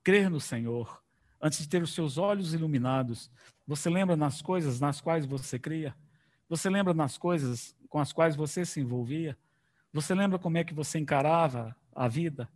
crer 0.03 0.29
no 0.29 0.39
Senhor, 0.39 1.03
antes 1.39 1.59
de 1.59 1.69
ter 1.69 1.83
os 1.83 1.93
seus 1.93 2.17
olhos 2.17 2.53
iluminados, 2.53 3.29
você 3.67 3.89
lembra 3.89 4.15
nas 4.15 4.41
coisas 4.41 4.79
nas 4.79 4.99
quais 4.99 5.25
você 5.25 5.59
cria? 5.59 5.95
Você 6.47 6.67
lembra 6.67 6.93
nas 6.93 7.17
coisas 7.17 7.75
com 7.87 7.99
as 7.99 8.11
quais 8.11 8.35
você 8.35 8.65
se 8.65 8.79
envolvia? 8.79 9.37
Você 9.91 10.13
lembra 10.13 10.37
como 10.37 10.57
é 10.57 10.63
que 10.63 10.73
você 10.73 10.99
encarava 10.99 11.75
a 11.95 12.07
vida, 12.07 12.49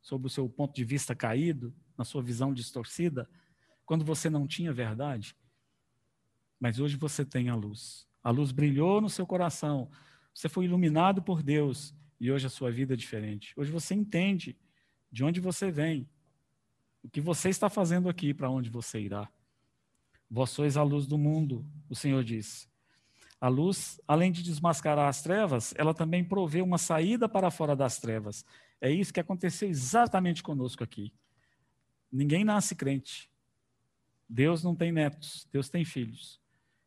sob 0.00 0.26
o 0.26 0.30
seu 0.30 0.48
ponto 0.48 0.74
de 0.74 0.84
vista 0.84 1.14
caído, 1.14 1.74
na 1.96 2.04
sua 2.04 2.22
visão 2.22 2.54
distorcida, 2.54 3.28
quando 3.84 4.04
você 4.04 4.30
não 4.30 4.46
tinha 4.46 4.72
verdade? 4.72 5.36
Mas 6.58 6.78
hoje 6.80 6.96
você 6.96 7.24
tem 7.24 7.48
a 7.48 7.54
luz. 7.54 8.08
A 8.22 8.30
luz 8.30 8.52
brilhou 8.52 9.00
no 9.00 9.10
seu 9.10 9.26
coração. 9.26 9.90
Você 10.32 10.48
foi 10.48 10.64
iluminado 10.64 11.22
por 11.22 11.42
Deus 11.42 11.94
e 12.18 12.30
hoje 12.30 12.46
a 12.46 12.50
sua 12.50 12.70
vida 12.70 12.94
é 12.94 12.96
diferente. 12.96 13.52
Hoje 13.56 13.70
você 13.70 13.94
entende 13.94 14.56
de 15.10 15.24
onde 15.24 15.40
você 15.40 15.70
vem, 15.70 16.08
o 17.02 17.08
que 17.08 17.20
você 17.20 17.48
está 17.48 17.68
fazendo 17.68 18.08
aqui, 18.08 18.32
para 18.32 18.50
onde 18.50 18.70
você 18.70 19.00
irá. 19.00 19.28
Vós 20.30 20.50
sois 20.50 20.76
a 20.76 20.82
luz 20.82 21.06
do 21.06 21.18
mundo, 21.18 21.66
o 21.88 21.96
Senhor 21.96 22.22
diz. 22.22 22.69
A 23.40 23.48
luz, 23.48 23.98
além 24.06 24.30
de 24.30 24.42
desmascarar 24.42 25.08
as 25.08 25.22
trevas, 25.22 25.72
ela 25.76 25.94
também 25.94 26.22
provê 26.22 26.60
uma 26.60 26.76
saída 26.76 27.28
para 27.28 27.50
fora 27.50 27.74
das 27.74 27.98
trevas. 27.98 28.44
É 28.80 28.90
isso 28.90 29.12
que 29.12 29.20
aconteceu 29.20 29.68
exatamente 29.68 30.42
conosco 30.42 30.84
aqui. 30.84 31.12
Ninguém 32.12 32.44
nasce 32.44 32.74
crente. 32.74 33.30
Deus 34.28 34.62
não 34.62 34.76
tem 34.76 34.92
netos, 34.92 35.48
Deus 35.50 35.68
tem 35.68 35.84
filhos. 35.84 36.40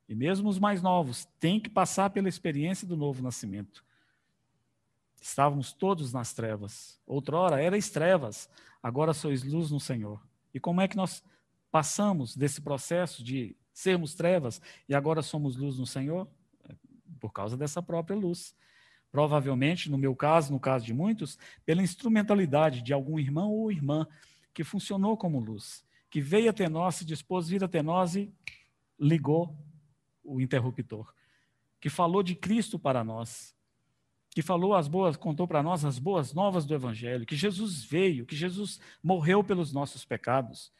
E 0.07 0.13
mesmo 0.13 0.47
os 0.47 0.59
mais 0.59 0.81
novos 0.81 1.25
têm 1.39 1.59
que 1.59 1.69
passar 1.69 2.09
pela 2.11 2.29
experiência 2.29 2.87
do 2.87 2.95
novo 2.95 3.23
nascimento. 3.23 3.83
Estávamos 5.19 5.73
todos 5.73 6.13
nas 6.13 6.33
trevas. 6.33 7.01
Outrora 7.05 7.63
erais 7.63 7.89
trevas, 7.89 8.49
agora 8.81 9.13
sois 9.13 9.43
luz 9.43 9.71
no 9.71 9.79
Senhor. 9.79 10.21
E 10.53 10.59
como 10.59 10.81
é 10.81 10.87
que 10.87 10.97
nós 10.97 11.23
passamos 11.71 12.35
desse 12.35 12.61
processo 12.61 13.23
de 13.23 13.55
sermos 13.73 14.13
trevas 14.13 14.61
e 14.87 14.93
agora 14.93 15.21
somos 15.23 15.55
luz 15.55 15.79
no 15.79 15.87
Senhor? 15.87 16.27
Por 17.23 17.31
causa 17.31 17.55
dessa 17.55 17.81
própria 17.81 18.17
luz. 18.17 18.53
Provavelmente, 19.09 19.89
no 19.89 19.97
meu 19.97 20.13
caso, 20.13 20.51
no 20.51 20.59
caso 20.59 20.85
de 20.85 20.93
muitos, 20.93 21.39
pela 21.65 21.81
instrumentalidade 21.81 22.81
de 22.81 22.91
algum 22.91 23.17
irmão 23.17 23.49
ou 23.49 23.71
irmã 23.71 24.05
que 24.53 24.61
funcionou 24.61 25.15
como 25.15 25.39
luz, 25.39 25.85
que 26.09 26.19
veio 26.19 26.49
até 26.49 26.67
nós, 26.67 26.95
se 26.95 27.05
dispôs 27.05 27.45
a 27.45 27.49
vir 27.49 27.63
até 27.63 27.81
nós 27.81 28.17
e 28.17 28.29
ligou 28.99 29.55
o 30.21 30.41
interruptor, 30.41 31.13
que 31.79 31.89
falou 31.89 32.21
de 32.21 32.35
Cristo 32.35 32.77
para 32.77 33.05
nós, 33.05 33.55
que 34.29 34.41
falou 34.41 34.75
as 34.75 34.89
boas, 34.89 35.15
contou 35.15 35.47
para 35.47 35.63
nós 35.63 35.85
as 35.85 35.97
boas 35.97 36.33
novas 36.33 36.65
do 36.65 36.75
Evangelho, 36.75 37.25
que 37.25 37.37
Jesus 37.37 37.85
veio, 37.85 38.25
que 38.25 38.35
Jesus 38.35 38.81
morreu 39.01 39.45
pelos 39.45 39.71
nossos 39.71 40.03
pecados. 40.03 40.73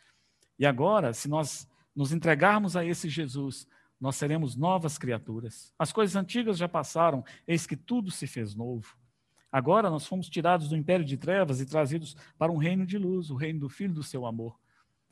E 0.59 0.65
agora, 0.65 1.13
se 1.13 1.29
nós 1.29 1.69
nos 1.95 2.11
entregarmos 2.11 2.75
a 2.75 2.83
esse 2.83 3.07
Jesus, 3.07 3.65
nós 4.04 4.18
seremos 4.18 4.58
novas 4.58 4.97
criaturas. 4.97 5.74
As 5.80 5.93
coisas 5.93 6.14
antigas 6.18 6.58
já 6.58 6.68
passaram, 6.68 7.24
eis 7.47 7.66
que 7.66 7.78
tudo 7.78 8.12
se 8.12 8.28
fez 8.28 8.54
novo. 8.54 8.97
Agora 9.49 9.89
nós 9.89 10.06
fomos 10.06 10.28
tirados 10.28 10.68
do 10.68 10.76
império 10.76 11.06
de 11.06 11.16
trevas 11.16 11.62
e 11.62 11.66
trazidos 11.66 12.14
para 12.38 12.51
um 12.51 12.58
reino 12.58 12.86
de 12.86 12.97
luz, 12.97 13.30
o 13.30 13.36
reino 13.38 13.62
do 13.62 13.70
Filho 13.70 13.93
do 13.93 14.04
seu 14.04 14.26
amor. 14.26 14.60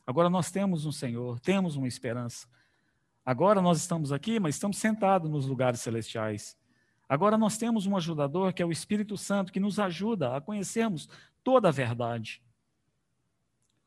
Agora 0.06 0.30
nós 0.30 0.52
temos 0.52 0.86
um 0.86 0.92
Senhor, 0.92 1.40
temos 1.40 1.78
uma 1.78 1.88
esperança. 1.88 2.50
Agora 3.26 3.62
nós 3.62 3.78
estamos 3.78 4.12
aqui, 4.12 4.42
mas 4.42 4.56
estamos 4.56 4.76
sentados 4.76 5.32
nos 5.32 5.46
lugares 5.46 5.80
celestiais. 5.80 6.58
Agora 7.08 7.38
nós 7.38 7.58
temos 7.58 7.88
um 7.88 7.96
ajudador 7.96 8.52
que 8.52 8.62
é 8.62 8.66
o 8.66 8.74
Espírito 8.74 9.16
Santo, 9.16 9.54
que 9.54 9.60
nos 9.62 9.80
ajuda 9.80 10.36
a 10.36 10.42
conhecermos 10.42 11.08
toda 11.46 11.70
a 11.70 11.72
verdade. 11.72 12.44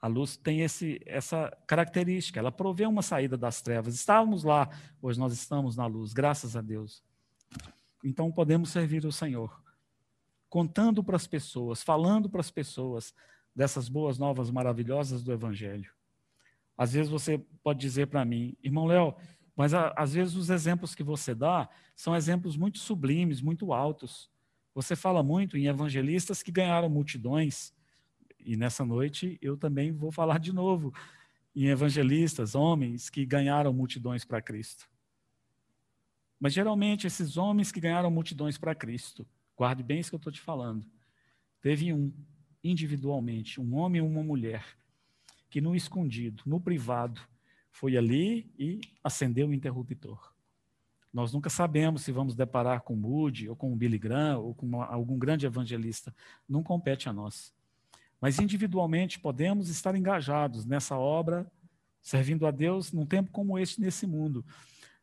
A 0.04 0.06
luz 0.06 0.36
tem 0.36 0.60
esse, 0.60 1.00
essa 1.06 1.50
característica, 1.66 2.38
ela 2.38 2.52
provê 2.52 2.84
uma 2.84 3.00
saída 3.00 3.38
das 3.38 3.62
trevas. 3.62 3.94
Estávamos 3.94 4.44
lá, 4.44 4.68
hoje 5.00 5.18
nós 5.18 5.32
estamos 5.32 5.76
na 5.76 5.86
luz, 5.86 6.12
graças 6.12 6.58
a 6.58 6.60
Deus. 6.60 7.02
Então 8.04 8.30
podemos 8.30 8.68
servir 8.68 9.06
o 9.06 9.10
Senhor, 9.10 9.58
contando 10.50 11.02
para 11.02 11.16
as 11.16 11.26
pessoas, 11.26 11.82
falando 11.82 12.28
para 12.28 12.42
as 12.42 12.50
pessoas 12.50 13.14
dessas 13.56 13.88
boas 13.88 14.18
novas 14.18 14.50
maravilhosas 14.50 15.22
do 15.22 15.32
Evangelho. 15.32 15.90
Às 16.76 16.92
vezes 16.92 17.10
você 17.10 17.38
pode 17.62 17.80
dizer 17.80 18.08
para 18.08 18.26
mim, 18.26 18.54
irmão 18.62 18.84
Léo, 18.84 19.14
mas 19.56 19.72
às 19.72 20.12
vezes 20.12 20.34
os 20.34 20.50
exemplos 20.50 20.94
que 20.94 21.02
você 21.02 21.34
dá 21.34 21.66
são 21.96 22.14
exemplos 22.14 22.58
muito 22.58 22.78
sublimes, 22.78 23.40
muito 23.40 23.72
altos. 23.72 24.30
Você 24.74 24.94
fala 24.94 25.22
muito 25.22 25.56
em 25.56 25.64
evangelistas 25.64 26.42
que 26.42 26.52
ganharam 26.52 26.90
multidões, 26.90 27.72
e 28.44 28.56
nessa 28.56 28.84
noite 28.84 29.38
eu 29.40 29.56
também 29.56 29.92
vou 29.92 30.12
falar 30.12 30.38
de 30.38 30.52
novo 30.52 30.92
em 31.54 31.66
evangelistas, 31.66 32.54
homens 32.54 33.08
que 33.08 33.24
ganharam 33.24 33.72
multidões 33.72 34.24
para 34.24 34.42
Cristo. 34.42 34.88
Mas 36.38 36.52
geralmente 36.52 37.06
esses 37.06 37.36
homens 37.36 37.72
que 37.72 37.80
ganharam 37.80 38.10
multidões 38.10 38.58
para 38.58 38.74
Cristo, 38.74 39.26
guarde 39.56 39.82
bem 39.82 40.00
isso 40.00 40.10
que 40.10 40.16
eu 40.16 40.18
estou 40.18 40.32
te 40.32 40.40
falando, 40.40 40.84
teve 41.60 41.92
um, 41.92 42.12
individualmente, 42.62 43.60
um 43.60 43.76
homem 43.76 44.00
e 44.00 44.04
uma 44.04 44.22
mulher, 44.22 44.64
que 45.48 45.60
no 45.60 45.74
escondido, 45.74 46.42
no 46.44 46.60
privado, 46.60 47.20
foi 47.70 47.96
ali 47.96 48.52
e 48.58 48.80
acendeu 49.02 49.48
o 49.48 49.54
interruptor. 49.54 50.34
Nós 51.12 51.32
nunca 51.32 51.48
sabemos 51.48 52.02
se 52.02 52.10
vamos 52.10 52.34
deparar 52.34 52.82
com 52.82 52.96
Moody, 52.96 53.48
ou 53.48 53.54
com 53.54 53.76
Billy 53.76 53.98
Graham, 53.98 54.40
ou 54.40 54.52
com 54.52 54.66
uma, 54.66 54.84
algum 54.84 55.16
grande 55.16 55.46
evangelista. 55.46 56.12
Não 56.48 56.60
compete 56.60 57.08
a 57.08 57.12
nós. 57.12 57.53
Mas 58.24 58.38
individualmente 58.38 59.20
podemos 59.20 59.68
estar 59.68 59.94
engajados 59.94 60.64
nessa 60.64 60.96
obra, 60.96 61.46
servindo 62.00 62.46
a 62.46 62.50
Deus 62.50 62.90
num 62.90 63.04
tempo 63.04 63.30
como 63.30 63.58
este 63.58 63.82
nesse 63.82 64.06
mundo, 64.06 64.42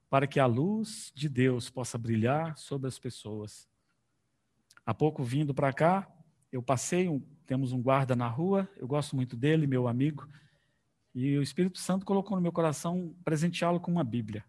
para 0.10 0.26
que 0.26 0.40
a 0.40 0.48
luz 0.48 1.12
de 1.14 1.30
Deus 1.30 1.70
possa 1.70 2.00
brilhar 2.00 2.58
sobre 2.58 2.88
as 2.88 2.98
pessoas. 2.98 3.70
Há 4.84 4.92
pouco 4.92 5.24
vindo 5.24 5.54
para 5.54 5.72
cá, 5.72 6.12
eu 6.52 6.64
passei, 6.64 7.08
um, 7.08 7.20
temos 7.46 7.72
um 7.72 7.80
guarda 7.80 8.16
na 8.16 8.28
rua, 8.28 8.68
eu 8.76 8.88
gosto 8.88 9.16
muito 9.16 9.38
dele, 9.38 9.68
meu 9.68 9.88
amigo, 9.88 10.28
e 11.14 11.38
o 11.38 11.44
Espírito 11.44 11.78
Santo 11.78 12.08
colocou 12.08 12.36
no 12.36 12.42
meu 12.42 12.52
coração 12.52 13.16
presenteá-lo 13.24 13.80
com 13.80 13.92
uma 13.92 14.04
Bíblia. 14.04 14.44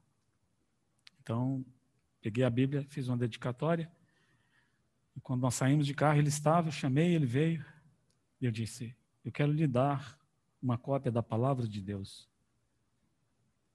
Então, 1.21 1.63
peguei 2.23 2.43
a 2.43 2.49
Bíblia, 2.49 2.87
fiz 2.89 3.07
uma 3.07 3.19
dedicatória. 3.19 3.93
E 5.15 5.21
quando 5.21 5.43
nós 5.43 5.57
saímos 5.57 5.87
de 5.87 5.93
carro, 5.93 6.19
ele 6.19 6.31
estava, 6.31 6.69
eu 6.69 6.73
chamei, 6.73 7.15
ele 7.15 7.27
veio. 7.27 7.63
E 8.43 8.47
eu 8.47 8.51
disse: 8.51 8.95
Eu 9.25 9.31
quero 9.31 9.53
lhe 9.53 9.69
dar 9.69 10.19
uma 10.61 10.77
cópia 10.77 11.13
da 11.13 11.23
palavra 11.23 11.67
de 11.67 11.81
Deus. 11.81 12.29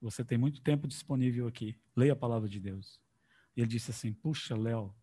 Você 0.01 0.25
tem 0.25 0.37
muito 0.37 0.61
tempo 0.61 0.87
disponível 0.87 1.47
aqui. 1.47 1.79
Leia 1.95 2.11
a 2.11 2.17
palavra 2.17 2.49
de 2.49 2.59
Deus. 2.59 2.99
E 3.55 3.61
ele 3.61 3.69
disse 3.69 3.91
assim: 3.91 4.11
Puxa, 4.11 4.57
Léo, 4.57 4.93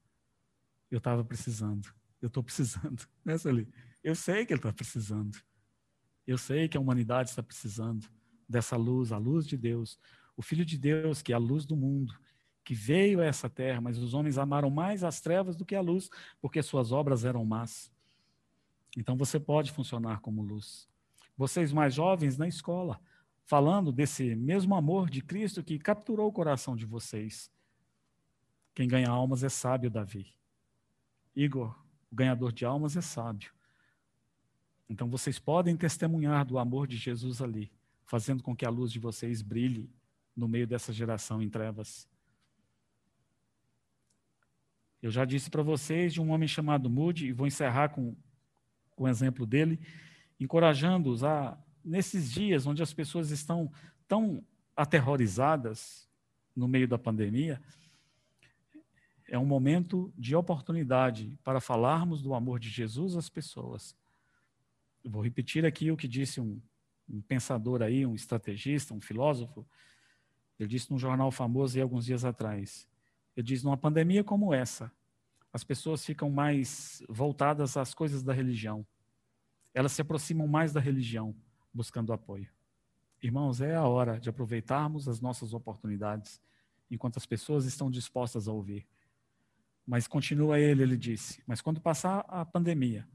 eu 0.91 0.99
estava 0.99 1.25
precisando. 1.25 1.89
Eu 2.21 2.29
estou 2.29 2.43
precisando. 2.43 3.09
Nessa 3.25 3.49
ali. 3.49 3.67
Eu 4.03 4.15
sei 4.15 4.45
que 4.45 4.53
ele 4.53 4.59
está 4.59 4.73
precisando. 4.73 5.43
Eu 6.27 6.37
sei 6.37 6.69
que 6.69 6.77
a 6.77 6.81
humanidade 6.81 7.31
está 7.31 7.43
precisando 7.43 8.07
dessa 8.47 8.77
luz, 8.77 9.13
a 9.13 9.19
luz 9.19 9.47
de 9.47 9.57
Deus. 9.57 9.99
O 10.37 10.43
Filho 10.43 10.65
de 10.65 10.77
Deus, 10.77 11.23
que 11.23 11.33
é 11.33 11.35
a 11.35 11.39
luz 11.39 11.65
do 11.65 11.75
mundo, 11.75 12.15
que 12.63 12.75
veio 12.75 13.21
a 13.21 13.25
essa 13.25 13.49
terra, 13.49 13.81
mas 13.81 13.97
os 13.99 14.13
homens 14.13 14.37
amaram 14.37 14.69
mais 14.69 15.03
as 15.05 15.23
trevas 15.23 15.57
do 15.57 15.65
que 15.65 15.75
a 15.75 15.81
luz, 15.81 16.11
porque 16.41 16.63
suas 16.63 16.93
obras 16.93 17.25
eram 17.25 17.45
más. 17.47 17.94
Então 18.97 19.17
você 19.17 19.41
pode 19.41 19.73
funcionar 19.73 20.21
como 20.21 20.43
luz. 20.43 20.89
Vocês 21.37 21.73
mais 21.73 21.95
jovens 21.95 22.39
na 22.39 22.47
escola, 22.47 23.01
falando 23.45 23.93
desse 23.93 24.35
mesmo 24.35 24.75
amor 24.75 25.11
de 25.11 25.21
Cristo 25.21 25.63
que 25.63 25.79
capturou 25.79 26.29
o 26.29 26.33
coração 26.33 26.77
de 26.77 26.87
vocês. 26.87 27.51
Quem 28.75 28.89
ganha 28.89 29.11
almas 29.11 29.43
é 29.43 29.49
sábio, 29.49 29.91
Davi. 29.91 30.35
Igor, 31.35 31.77
o 32.11 32.15
ganhador 32.15 32.53
de 32.53 32.65
almas 32.65 32.97
é 32.97 33.01
sábio. 33.01 33.53
Então 34.89 35.09
vocês 35.09 35.39
podem 35.39 35.77
testemunhar 35.77 36.45
do 36.45 36.59
amor 36.59 36.87
de 36.87 36.97
Jesus 36.97 37.43
ali, 37.43 37.73
fazendo 38.05 38.43
com 38.43 38.55
que 38.55 38.65
a 38.65 38.71
luz 38.71 38.93
de 38.93 38.99
vocês 38.99 39.43
brilhe 39.43 39.91
no 40.37 40.47
meio 40.49 40.67
dessa 40.67 40.93
geração 40.93 41.43
em 41.43 41.49
trevas. 41.49 42.09
Eu 45.01 45.11
já 45.11 45.25
disse 45.25 45.51
para 45.51 45.63
vocês 45.63 46.15
de 46.15 46.21
um 46.21 46.31
homem 46.31 46.49
chamado 46.49 46.89
Moody, 46.89 47.27
e 47.27 47.33
vou 47.33 47.47
encerrar 47.47 47.91
com, 47.91 48.17
com 48.95 49.05
o 49.05 49.09
exemplo 49.09 49.47
dele, 49.47 49.79
encorajando-os 50.39 51.25
a, 51.25 51.59
nesses 51.85 52.31
dias 52.31 52.67
onde 52.67 52.83
as 52.83 52.93
pessoas 52.93 53.31
estão 53.31 53.71
tão 54.07 54.45
aterrorizadas 54.77 56.09
no 56.55 56.69
meio 56.69 56.87
da 56.87 56.99
pandemia, 56.99 57.61
é 59.29 59.39
um 59.39 59.47
momento 59.47 60.13
de 60.17 60.37
oportunidade 60.37 61.39
para 61.43 61.61
falarmos 61.61 62.23
do 62.23 62.35
amor 62.35 62.59
de 62.59 62.69
Jesus 62.69 63.17
às 63.17 63.29
pessoas. 63.29 63.97
Eu 65.03 65.11
vou 65.11 65.23
repetir 65.23 65.65
aqui 65.65 65.91
o 65.91 65.97
que 65.97 66.07
disse 66.07 66.41
um, 66.41 66.61
um 67.09 67.21
pensador 67.21 67.83
aí, 67.83 68.07
um 68.07 68.15
estrategista, 68.15 68.95
um 68.95 69.01
filósofo. 69.01 69.67
Ele 70.59 70.69
disse 70.69 70.91
num 70.91 70.99
jornal 70.99 71.31
famoso 71.31 71.77
aí 71.77 71.83
alguns 71.83 72.05
dias 72.05 72.25
atrás. 72.25 72.87
Ele 73.37 73.47
diz: 73.47 73.63
numa 73.63 73.77
pandemia 73.77 74.23
como 74.23 74.55
essa, 74.55 74.93
as 75.55 75.63
pessoas 75.63 76.05
ficam 76.05 76.29
mais 76.29 77.01
voltadas 77.09 77.77
às 77.77 77.95
coisas 77.95 78.25
da 78.25 78.33
religião. 78.33 78.85
Elas 79.73 79.93
se 79.93 80.03
aproximam 80.03 80.49
mais 80.49 80.73
da 80.73 80.81
religião, 80.81 81.33
buscando 81.73 82.13
apoio. 82.13 82.51
Irmãos, 83.23 83.61
é 83.61 83.73
a 83.73 83.85
hora 83.85 84.19
de 84.19 84.29
aproveitarmos 84.29 85.09
as 85.09 85.21
nossas 85.21 85.55
oportunidades 85.55 86.41
enquanto 86.91 87.19
as 87.19 87.25
pessoas 87.25 87.67
estão 87.67 87.89
dispostas 87.89 88.49
a 88.49 88.53
ouvir. 88.53 88.85
Mas 89.87 90.09
continua 90.09 90.59
ele, 90.59 90.83
ele 90.83 90.97
disse: 90.97 91.41
Mas 91.47 91.61
quando 91.61 91.81
passar 91.81 92.25
a 92.27 92.45
pandemia, 92.45 93.07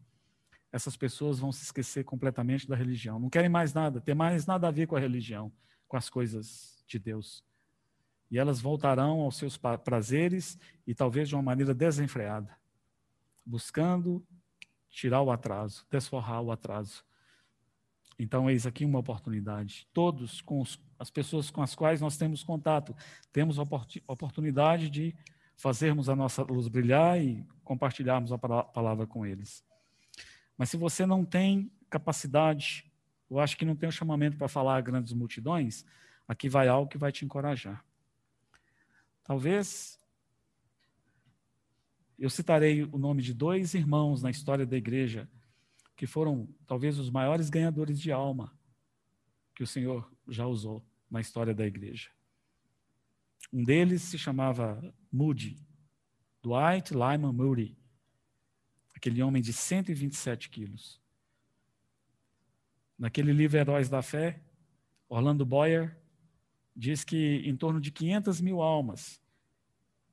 essas 0.71 0.95
pessoas 0.95 1.39
vão 1.39 1.51
se 1.51 1.63
esquecer 1.63 2.05
completamente 2.05 2.65
da 2.65 2.75
religião. 2.75 3.19
Não 3.19 3.29
querem 3.29 3.49
mais 3.49 3.73
nada, 3.73 3.99
ter 3.99 4.13
mais 4.13 4.45
nada 4.45 4.69
a 4.69 4.71
ver 4.71 4.87
com 4.87 4.95
a 4.95 4.99
religião, 4.99 5.51
com 5.89 5.97
as 5.97 6.09
coisas 6.09 6.85
de 6.87 6.97
Deus 6.97 7.43
e 8.29 8.37
elas 8.37 8.61
voltarão 8.61 9.21
aos 9.21 9.37
seus 9.37 9.57
prazeres 9.57 10.59
e 10.85 10.93
talvez 10.93 11.27
de 11.27 11.35
uma 11.35 11.41
maneira 11.41 11.73
desenfreada, 11.73 12.55
buscando 13.45 14.25
tirar 14.89 15.21
o 15.21 15.31
atraso, 15.31 15.85
desforrar 15.89 16.41
o 16.41 16.51
atraso. 16.51 17.03
Então, 18.17 18.49
eis 18.49 18.65
aqui 18.65 18.83
uma 18.83 18.99
oportunidade. 18.99 19.87
Todos, 19.93 20.41
com 20.41 20.59
os, 20.59 20.79
as 20.97 21.09
pessoas 21.09 21.49
com 21.49 21.61
as 21.61 21.73
quais 21.73 22.01
nós 22.01 22.17
temos 22.17 22.43
contato, 22.43 22.95
temos 23.31 23.57
a 23.57 23.63
oportunidade 24.07 24.89
de 24.89 25.15
fazermos 25.55 26.09
a 26.09 26.15
nossa 26.15 26.43
luz 26.43 26.67
brilhar 26.67 27.21
e 27.21 27.45
compartilharmos 27.63 28.31
a 28.31 28.37
palavra 28.37 29.07
com 29.07 29.25
eles. 29.25 29.63
Mas 30.57 30.69
se 30.69 30.77
você 30.77 31.05
não 31.05 31.23
tem 31.23 31.71
capacidade, 31.89 32.91
eu 33.29 33.39
acho 33.39 33.55
que 33.55 33.65
não 33.65 33.75
tem 33.75 33.87
o 33.87 33.91
chamamento 33.91 34.37
para 34.37 34.47
falar 34.47 34.75
a 34.77 34.81
grandes 34.81 35.13
multidões, 35.13 35.85
aqui 36.27 36.49
vai 36.49 36.67
algo 36.67 36.89
que 36.89 36.97
vai 36.97 37.11
te 37.11 37.23
encorajar. 37.23 37.83
Talvez 39.29 40.01
eu 42.17 42.31
citarei 42.31 42.81
o 42.81 42.97
nome 42.97 43.21
de 43.21 43.31
dois 43.31 43.75
irmãos 43.75 44.23
na 44.23 44.31
história 44.31 44.65
da 44.65 44.75
igreja 44.75 45.29
que 45.95 46.07
foram 46.07 46.49
talvez 46.65 46.97
os 46.97 47.11
maiores 47.11 47.47
ganhadores 47.47 47.99
de 47.99 48.11
alma 48.11 48.51
que 49.53 49.61
o 49.61 49.67
Senhor 49.67 50.11
já 50.27 50.47
usou 50.47 50.83
na 51.11 51.21
história 51.21 51.53
da 51.53 51.63
igreja. 51.63 52.09
Um 53.53 53.63
deles 53.63 54.01
se 54.01 54.17
chamava 54.17 54.81
Moody, 55.11 55.63
Dwight 56.41 56.91
Lyman 56.91 57.31
Moody, 57.31 57.77
aquele 58.95 59.21
homem 59.21 59.43
de 59.43 59.53
127 59.53 60.49
quilos. 60.49 60.99
Naquele 62.97 63.31
livro 63.31 63.59
Heróis 63.59 63.89
da 63.89 64.01
Fé, 64.01 64.41
Orlando 65.07 65.45
Boyer 65.45 65.95
diz 66.79 67.03
que 67.03 67.41
em 67.45 67.57
torno 67.57 67.81
de 67.81 67.91
500 67.91 68.39
mil 68.39 68.61
almas 68.61 69.21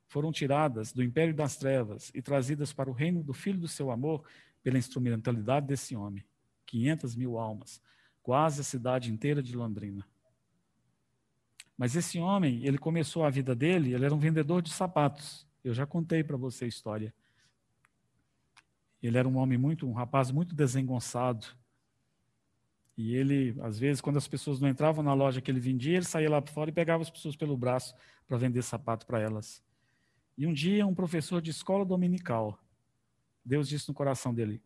foram 0.08 0.32
tiradas 0.32 0.92
do 0.92 1.02
império 1.02 1.32
das 1.32 1.56
trevas 1.56 2.10
e 2.12 2.20
trazidas 2.20 2.72
para 2.72 2.90
o 2.90 2.92
reino 2.92 3.22
do 3.22 3.32
Filho 3.32 3.60
do 3.60 3.68
seu 3.68 3.88
amor 3.90 4.24
pela 4.64 4.76
instrumentalidade 4.76 5.66
desse 5.66 5.94
homem. 5.94 6.24
500 6.66 7.14
mil 7.14 7.38
almas, 7.38 7.80
quase 8.20 8.60
a 8.60 8.64
cidade 8.64 9.12
inteira 9.12 9.40
de 9.40 9.56
Londrina. 9.56 10.04
Mas 11.78 11.94
esse 11.94 12.18
homem, 12.18 12.66
ele 12.66 12.78
começou 12.78 13.24
a 13.24 13.30
vida 13.30 13.54
dele, 13.54 13.94
ele 13.94 14.04
era 14.04 14.14
um 14.14 14.18
vendedor 14.18 14.60
de 14.60 14.70
sapatos. 14.70 15.46
Eu 15.62 15.72
já 15.72 15.86
contei 15.86 16.24
para 16.24 16.36
você 16.36 16.64
a 16.64 16.68
história. 16.68 17.14
Ele 19.00 19.16
era 19.16 19.28
um 19.28 19.36
homem 19.36 19.56
muito, 19.56 19.86
um 19.86 19.92
rapaz 19.92 20.32
muito 20.32 20.52
desengonçado. 20.52 21.46
E 22.96 23.14
ele, 23.14 23.54
às 23.60 23.78
vezes, 23.78 24.00
quando 24.00 24.16
as 24.16 24.26
pessoas 24.26 24.58
não 24.58 24.68
entravam 24.68 25.04
na 25.04 25.12
loja 25.12 25.40
que 25.40 25.50
ele 25.50 25.60
vendia, 25.60 25.96
ele 25.96 26.04
saía 26.06 26.30
lá 26.30 26.40
para 26.40 26.52
fora 26.52 26.70
e 26.70 26.72
pegava 26.72 27.02
as 27.02 27.10
pessoas 27.10 27.36
pelo 27.36 27.56
braço 27.56 27.94
para 28.26 28.38
vender 28.38 28.62
sapato 28.62 29.06
para 29.06 29.20
elas. 29.20 29.62
E 30.36 30.46
um 30.46 30.52
dia, 30.52 30.86
um 30.86 30.94
professor 30.94 31.42
de 31.42 31.50
escola 31.50 31.84
dominical, 31.84 32.58
Deus 33.44 33.68
disse 33.68 33.88
no 33.88 33.94
coração 33.94 34.34
dele: 34.34 34.62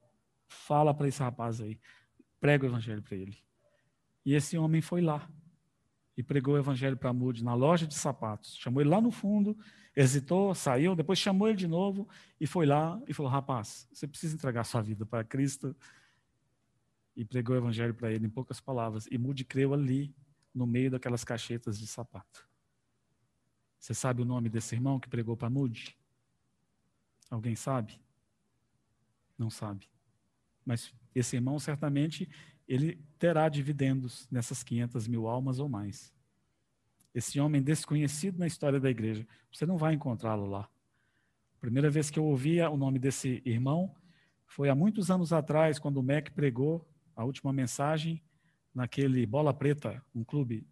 fala 0.49 0.95
para 0.95 1.09
esse 1.09 1.21
rapaz 1.21 1.61
aí, 1.61 1.79
prega 2.41 2.65
o 2.65 2.69
evangelho 2.69 3.03
para 3.03 3.17
ele. 3.17 3.37
E 4.25 4.35
esse 4.35 4.57
homem 4.57 4.81
foi 4.81 5.01
lá 5.01 5.29
e 6.17 6.23
pregou 6.23 6.55
o 6.55 6.59
evangelho 6.59 6.97
para 6.97 7.13
Moody 7.13 7.43
na 7.43 7.55
loja 7.55 7.87
de 7.87 7.95
sapatos. 7.95 8.57
Chamou 8.59 8.81
ele 8.81 8.91
lá 8.91 9.01
no 9.01 9.11
fundo, 9.11 9.57
hesitou, 9.97 10.55
saiu, 10.55 10.95
depois 10.95 11.19
chamou 11.19 11.49
ele 11.49 11.57
de 11.57 11.67
novo 11.67 12.09
e 12.41 12.47
foi 12.47 12.67
lá 12.67 13.01
e 13.09 13.15
falou: 13.15 13.31
rapaz, 13.31 13.89
você 13.93 14.07
precisa 14.07 14.35
entregar 14.35 14.65
sua 14.65 14.83
vida 14.83 15.05
para 15.05 15.25
Cristo. 15.25 15.75
E 17.21 17.25
pregou 17.27 17.55
o 17.55 17.59
evangelho 17.59 17.93
para 17.93 18.11
ele 18.11 18.25
em 18.25 18.31
poucas 18.31 18.63
palavras. 18.63 19.07
E 19.11 19.19
Moody 19.19 19.45
creu 19.45 19.75
ali, 19.75 20.11
no 20.55 20.67
meio 20.67 20.91
daquelas 20.91 21.23
caixetas 21.23 21.79
de 21.79 21.87
sapato. 21.87 22.49
Você 23.79 23.93
sabe 23.93 24.23
o 24.23 24.25
nome 24.25 24.49
desse 24.49 24.75
irmão 24.75 24.99
que 24.99 25.07
pregou 25.07 25.37
para 25.37 25.51
Moody? 25.51 25.95
Alguém 27.29 27.55
sabe? 27.55 28.01
Não 29.37 29.51
sabe. 29.51 29.87
Mas 30.65 30.95
esse 31.15 31.37
irmão 31.37 31.59
certamente 31.59 32.27
ele 32.67 32.99
terá 33.19 33.51
dividendos 33.51 34.27
nessas 34.31 34.63
500 34.63 35.07
mil 35.07 35.29
almas 35.29 35.59
ou 35.59 35.69
mais. 35.69 36.15
Esse 37.15 37.39
homem 37.39 37.61
desconhecido 37.61 38.39
na 38.39 38.47
história 38.47 38.81
da 38.81 38.89
igreja, 38.89 39.29
você 39.53 39.67
não 39.67 39.77
vai 39.77 39.93
encontrá-lo 39.93 40.47
lá. 40.47 40.71
Primeira 41.61 41.91
vez 41.91 42.09
que 42.09 42.19
eu 42.19 42.25
ouvia 42.25 42.71
o 42.71 42.79
nome 42.79 42.99
desse 42.99 43.43
irmão 43.45 43.95
foi 44.47 44.71
há 44.71 44.75
muitos 44.75 45.11
anos 45.11 45.35
atrás, 45.35 45.79
quando 45.79 45.99
o 45.99 46.03
MEC 46.03 46.31
pregou 46.31 46.90
a 47.15 47.25
última 47.25 47.53
mensagem 47.53 48.23
naquele 48.75 49.27
Bola 49.27 49.53
Preta, 49.53 50.05
um 50.15 50.25
clube 50.25 50.67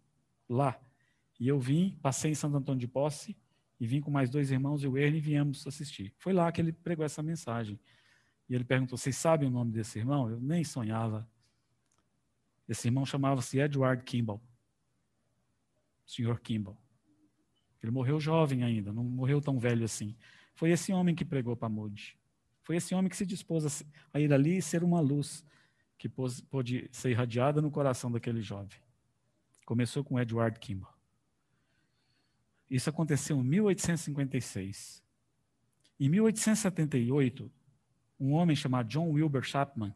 lá. 0.47 0.79
E 1.39 1.47
eu 1.47 1.59
vim, 1.59 1.97
passei 2.01 2.31
em 2.31 2.35
Santo 2.35 2.57
Antônio 2.57 2.79
de 2.79 2.87
Posse 2.87 3.37
e 3.79 3.87
vim 3.87 4.01
com 4.01 4.11
mais 4.11 4.29
dois 4.29 4.51
irmãos 4.51 4.83
e 4.83 4.87
o 4.87 4.97
Ernie 4.97 5.21
viemos 5.21 5.65
assistir. 5.65 6.13
Foi 6.17 6.33
lá 6.33 6.51
que 6.51 6.59
ele 6.59 6.73
pregou 6.73 7.05
essa 7.05 7.23
mensagem. 7.23 7.79
E 8.49 8.55
ele 8.55 8.63
perguntou: 8.63 8.97
Vocês 8.97 9.15
sabem 9.15 9.47
o 9.47 9.51
nome 9.51 9.71
desse 9.71 9.99
irmão? 9.99 10.29
Eu 10.29 10.39
nem 10.39 10.63
sonhava. 10.63 11.29
Esse 12.67 12.87
irmão 12.87 13.05
chamava-se 13.05 13.59
Edward 13.59 14.03
Kimball. 14.03 14.41
Senhor 16.05 16.39
Kimball. 16.39 16.77
Ele 17.81 17.91
morreu 17.91 18.19
jovem 18.19 18.63
ainda, 18.63 18.91
não 18.91 19.03
morreu 19.03 19.39
tão 19.39 19.57
velho 19.57 19.85
assim. 19.85 20.15
Foi 20.55 20.71
esse 20.71 20.91
homem 20.91 21.15
que 21.15 21.23
pregou 21.23 21.55
para 21.55 21.69
Moody. 21.69 22.17
Foi 22.63 22.75
esse 22.75 22.93
homem 22.93 23.09
que 23.09 23.15
se 23.15 23.25
dispôs 23.25 23.83
a 24.13 24.19
ir 24.19 24.33
ali 24.33 24.57
e 24.57 24.61
ser 24.61 24.83
uma 24.83 24.99
luz 24.99 25.45
que 25.99 26.07
pôde 26.07 26.89
ser 26.93 27.11
irradiada 27.11 27.61
no 27.61 27.69
coração 27.69 28.09
daquele 28.09 28.41
jovem. 28.41 28.79
Começou 29.65 30.01
com 30.01 30.17
Edward 30.17 30.57
Kimball. 30.57 30.91
Isso 32.71 32.89
aconteceu 32.89 33.37
em 33.37 33.43
1856. 33.43 35.03
Em 35.99 36.07
1878, 36.07 37.51
um 38.17 38.31
homem 38.31 38.55
chamado 38.55 38.87
John 38.87 39.09
Wilbur 39.09 39.43
Chapman, 39.43 39.93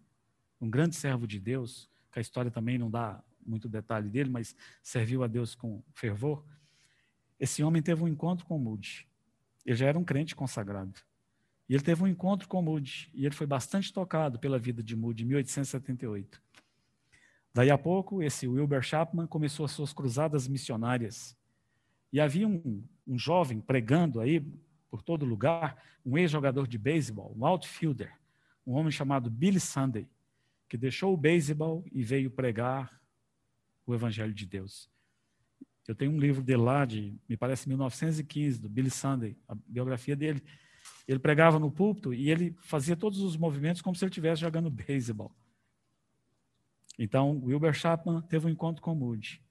um 0.59 0.69
grande 0.69 0.95
servo 0.97 1.25
de 1.25 1.39
Deus, 1.39 1.89
que 2.11 2.19
a 2.19 2.21
história 2.21 2.51
também 2.51 2.77
não 2.77 2.91
dá 2.91 3.23
muito 3.45 3.69
detalhe 3.69 4.09
dele, 4.09 4.29
mas 4.29 4.53
serviu 4.81 5.23
a 5.23 5.27
Deus 5.27 5.55
com 5.55 5.81
fervor. 5.93 6.43
Esse 7.39 7.63
homem 7.63 7.81
teve 7.81 8.03
um 8.03 8.09
encontro 8.09 8.45
com 8.45 8.59
Moody. 8.59 9.07
Ele 9.65 9.75
já 9.77 9.87
era 9.87 9.97
um 9.97 10.03
crente 10.03 10.35
consagrado. 10.35 10.99
E 11.67 11.73
ele 11.73 11.83
teve 11.83 12.03
um 12.03 12.07
encontro 12.07 12.47
com 12.47 12.61
Moody, 12.61 13.09
e 13.13 13.25
ele 13.25 13.33
foi 13.33 13.47
bastante 13.47 13.91
tocado 13.91 14.37
pela 14.37 14.59
vida 14.59 14.83
de 14.83 14.95
Moody 14.95 15.23
em 15.23 15.27
1878. 15.27 16.41
Daí 17.53 17.69
a 17.69 17.77
pouco, 17.77 18.21
esse 18.21 18.47
Wilbur 18.47 18.81
Chapman 18.81 19.27
começou 19.27 19.65
as 19.65 19.71
suas 19.71 19.93
cruzadas 19.93 20.47
missionárias. 20.47 21.37
E 22.11 22.19
havia 22.19 22.47
um, 22.47 22.83
um 23.07 23.17
jovem 23.17 23.61
pregando 23.61 24.19
aí 24.19 24.39
por 24.89 25.01
todo 25.01 25.25
lugar, 25.25 25.81
um 26.05 26.17
ex-jogador 26.17 26.67
de 26.67 26.77
beisebol, 26.77 27.33
um 27.37 27.45
outfielder, 27.45 28.13
um 28.65 28.73
homem 28.73 28.91
chamado 28.91 29.29
Billy 29.29 29.59
Sunday, 29.59 30.07
que 30.67 30.77
deixou 30.77 31.13
o 31.13 31.17
beisebol 31.17 31.83
e 31.91 32.03
veio 32.03 32.29
pregar 32.29 33.01
o 33.85 33.93
Evangelho 33.93 34.33
de 34.33 34.45
Deus. 34.45 34.89
Eu 35.87 35.95
tenho 35.95 36.11
um 36.11 36.19
livro 36.19 36.41
dele 36.41 36.61
lá, 36.61 36.85
de, 36.85 37.13
me 37.27 37.35
parece, 37.35 37.67
1915, 37.67 38.59
do 38.59 38.69
Billy 38.69 38.89
Sunday, 38.89 39.35
a 39.47 39.55
biografia 39.67 40.15
dele. 40.15 40.41
Ele 41.07 41.19
pregava 41.19 41.59
no 41.59 41.71
púlpito 41.71 42.13
e 42.13 42.29
ele 42.29 42.55
fazia 42.61 42.95
todos 42.95 43.19
os 43.19 43.35
movimentos 43.35 43.81
como 43.81 43.95
se 43.95 44.03
ele 44.03 44.09
estivesse 44.09 44.41
jogando 44.41 44.69
beisebol. 44.69 45.35
Então, 46.97 47.41
Wilbur 47.43 47.73
Chapman 47.73 48.21
teve 48.21 48.47
um 48.47 48.49
encontro 48.49 48.81
com 48.81 48.95
Moody. 48.95 49.41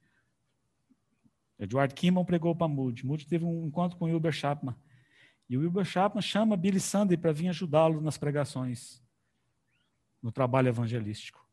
Edward 1.59 1.95
Kimball 1.95 2.25
pregou 2.25 2.55
para 2.55 2.69
Moody. 2.69 3.05
Moody 3.05 3.27
teve 3.27 3.45
um 3.45 3.67
encontro 3.67 3.99
com 3.99 4.07
Wilbur 4.07 4.33
Chapman. 4.33 4.75
E 5.49 5.57
o 5.57 5.61
Wilbur 5.61 5.85
Chapman 5.85 6.23
chama 6.23 6.57
Billy 6.57 6.81
Sunday 6.81 7.17
para 7.17 7.33
vir 7.33 7.49
ajudá-lo 7.49 8.01
nas 8.01 8.17
pregações, 8.17 9.03
no 10.23 10.33
trabalho 10.33 10.69
evangelístico. 10.69 11.47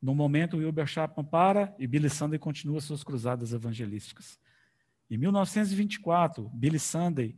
No 0.00 0.14
momento, 0.14 0.54
o 0.54 0.58
Wilbur 0.58 0.86
Chapman 0.86 1.24
para 1.24 1.74
e 1.78 1.86
Billy 1.86 2.10
Sunday 2.10 2.38
continua 2.38 2.80
suas 2.80 3.02
cruzadas 3.02 3.52
evangelísticas. 3.52 4.38
Em 5.10 5.16
1924, 5.16 6.48
Billy 6.50 6.78
Sunday 6.78 7.36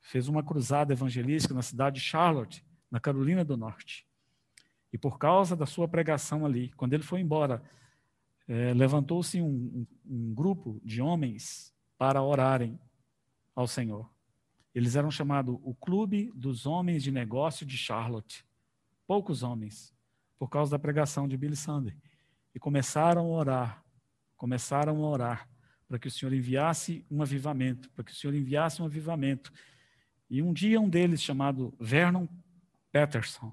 fez 0.00 0.28
uma 0.28 0.42
cruzada 0.42 0.92
evangelística 0.92 1.54
na 1.54 1.62
cidade 1.62 1.96
de 1.96 2.06
Charlotte, 2.06 2.64
na 2.90 2.98
Carolina 2.98 3.44
do 3.44 3.56
Norte. 3.56 4.06
E 4.92 4.98
por 4.98 5.18
causa 5.18 5.54
da 5.54 5.66
sua 5.66 5.86
pregação 5.86 6.46
ali, 6.46 6.72
quando 6.72 6.94
ele 6.94 7.02
foi 7.02 7.20
embora, 7.20 7.62
é, 8.46 8.72
levantou-se 8.72 9.40
um, 9.40 9.86
um, 10.06 10.34
grupo 10.34 10.80
de 10.82 11.02
homens 11.02 11.74
para 11.98 12.22
orarem 12.22 12.80
ao 13.54 13.66
Senhor. 13.66 14.10
Eles 14.74 14.96
eram 14.96 15.10
chamados 15.10 15.58
o 15.62 15.74
Clube 15.74 16.32
dos 16.34 16.64
Homens 16.64 17.02
de 17.02 17.10
Negócio 17.10 17.66
de 17.66 17.76
Charlotte. 17.76 18.46
Poucos 19.06 19.42
homens, 19.42 19.94
por 20.38 20.48
causa 20.48 20.70
da 20.70 20.78
pregação 20.78 21.28
de 21.28 21.36
Billy 21.36 21.56
Sunday. 21.56 21.94
E 22.54 22.58
começaram 22.58 23.26
a 23.26 23.38
orar, 23.38 23.84
começaram 24.36 25.04
a 25.04 25.08
orar 25.08 25.48
para 25.86 25.98
que 25.98 26.08
o 26.08 26.10
Senhor 26.10 26.32
enviasse 26.32 27.04
um 27.10 27.22
avivamento, 27.22 27.90
para 27.90 28.04
que 28.04 28.12
o 28.12 28.14
Senhor 28.14 28.34
enviasse 28.34 28.80
um 28.80 28.84
avivamento. 28.84 29.52
E 30.30 30.42
um 30.42 30.52
dia 30.52 30.80
um 30.80 30.88
deles, 30.88 31.22
chamado 31.22 31.74
Vernon 31.80 32.26
Peterson, 32.92 33.52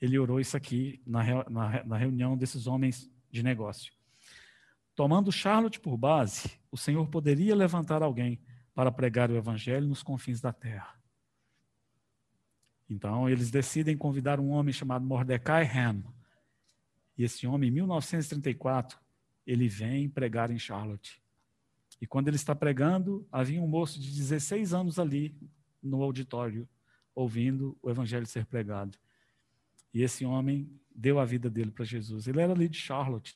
ele 0.00 0.18
orou 0.18 0.40
isso 0.40 0.56
aqui 0.56 1.00
na, 1.06 1.24
na, 1.48 1.84
na 1.84 1.96
reunião 1.96 2.36
desses 2.36 2.66
homens 2.66 3.10
de 3.30 3.42
negócio. 3.42 3.92
Tomando 4.94 5.32
Charlotte 5.32 5.80
por 5.80 5.96
base, 5.96 6.58
o 6.70 6.76
Senhor 6.76 7.08
poderia 7.08 7.54
levantar 7.54 8.02
alguém 8.02 8.40
para 8.74 8.92
pregar 8.92 9.30
o 9.30 9.36
evangelho 9.36 9.86
nos 9.86 10.02
confins 10.02 10.40
da 10.40 10.52
terra. 10.52 10.98
Então, 12.88 13.28
eles 13.28 13.50
decidem 13.50 13.96
convidar 13.96 14.40
um 14.40 14.50
homem 14.50 14.72
chamado 14.72 15.04
Mordecai 15.04 15.64
Ham. 15.64 16.02
E 17.16 17.24
esse 17.24 17.46
homem, 17.46 17.68
em 17.68 17.72
1934, 17.72 18.98
ele 19.46 19.68
vem 19.68 20.08
pregar 20.08 20.50
em 20.50 20.58
Charlotte. 20.58 21.22
E 22.00 22.06
quando 22.06 22.28
ele 22.28 22.36
está 22.36 22.54
pregando, 22.54 23.26
havia 23.30 23.62
um 23.62 23.68
moço 23.68 24.00
de 24.00 24.10
16 24.10 24.72
anos 24.72 24.98
ali 24.98 25.36
no 25.82 26.02
auditório, 26.02 26.68
ouvindo 27.14 27.76
o 27.82 27.90
evangelho 27.90 28.26
ser 28.26 28.46
pregado. 28.46 28.98
E 29.92 30.02
esse 30.02 30.24
homem 30.24 30.70
deu 30.94 31.18
a 31.18 31.24
vida 31.24 31.50
dele 31.50 31.70
para 31.70 31.84
Jesus. 31.84 32.26
Ele 32.26 32.40
era 32.40 32.52
ali 32.52 32.68
de 32.68 32.78
Charlotte. 32.78 33.34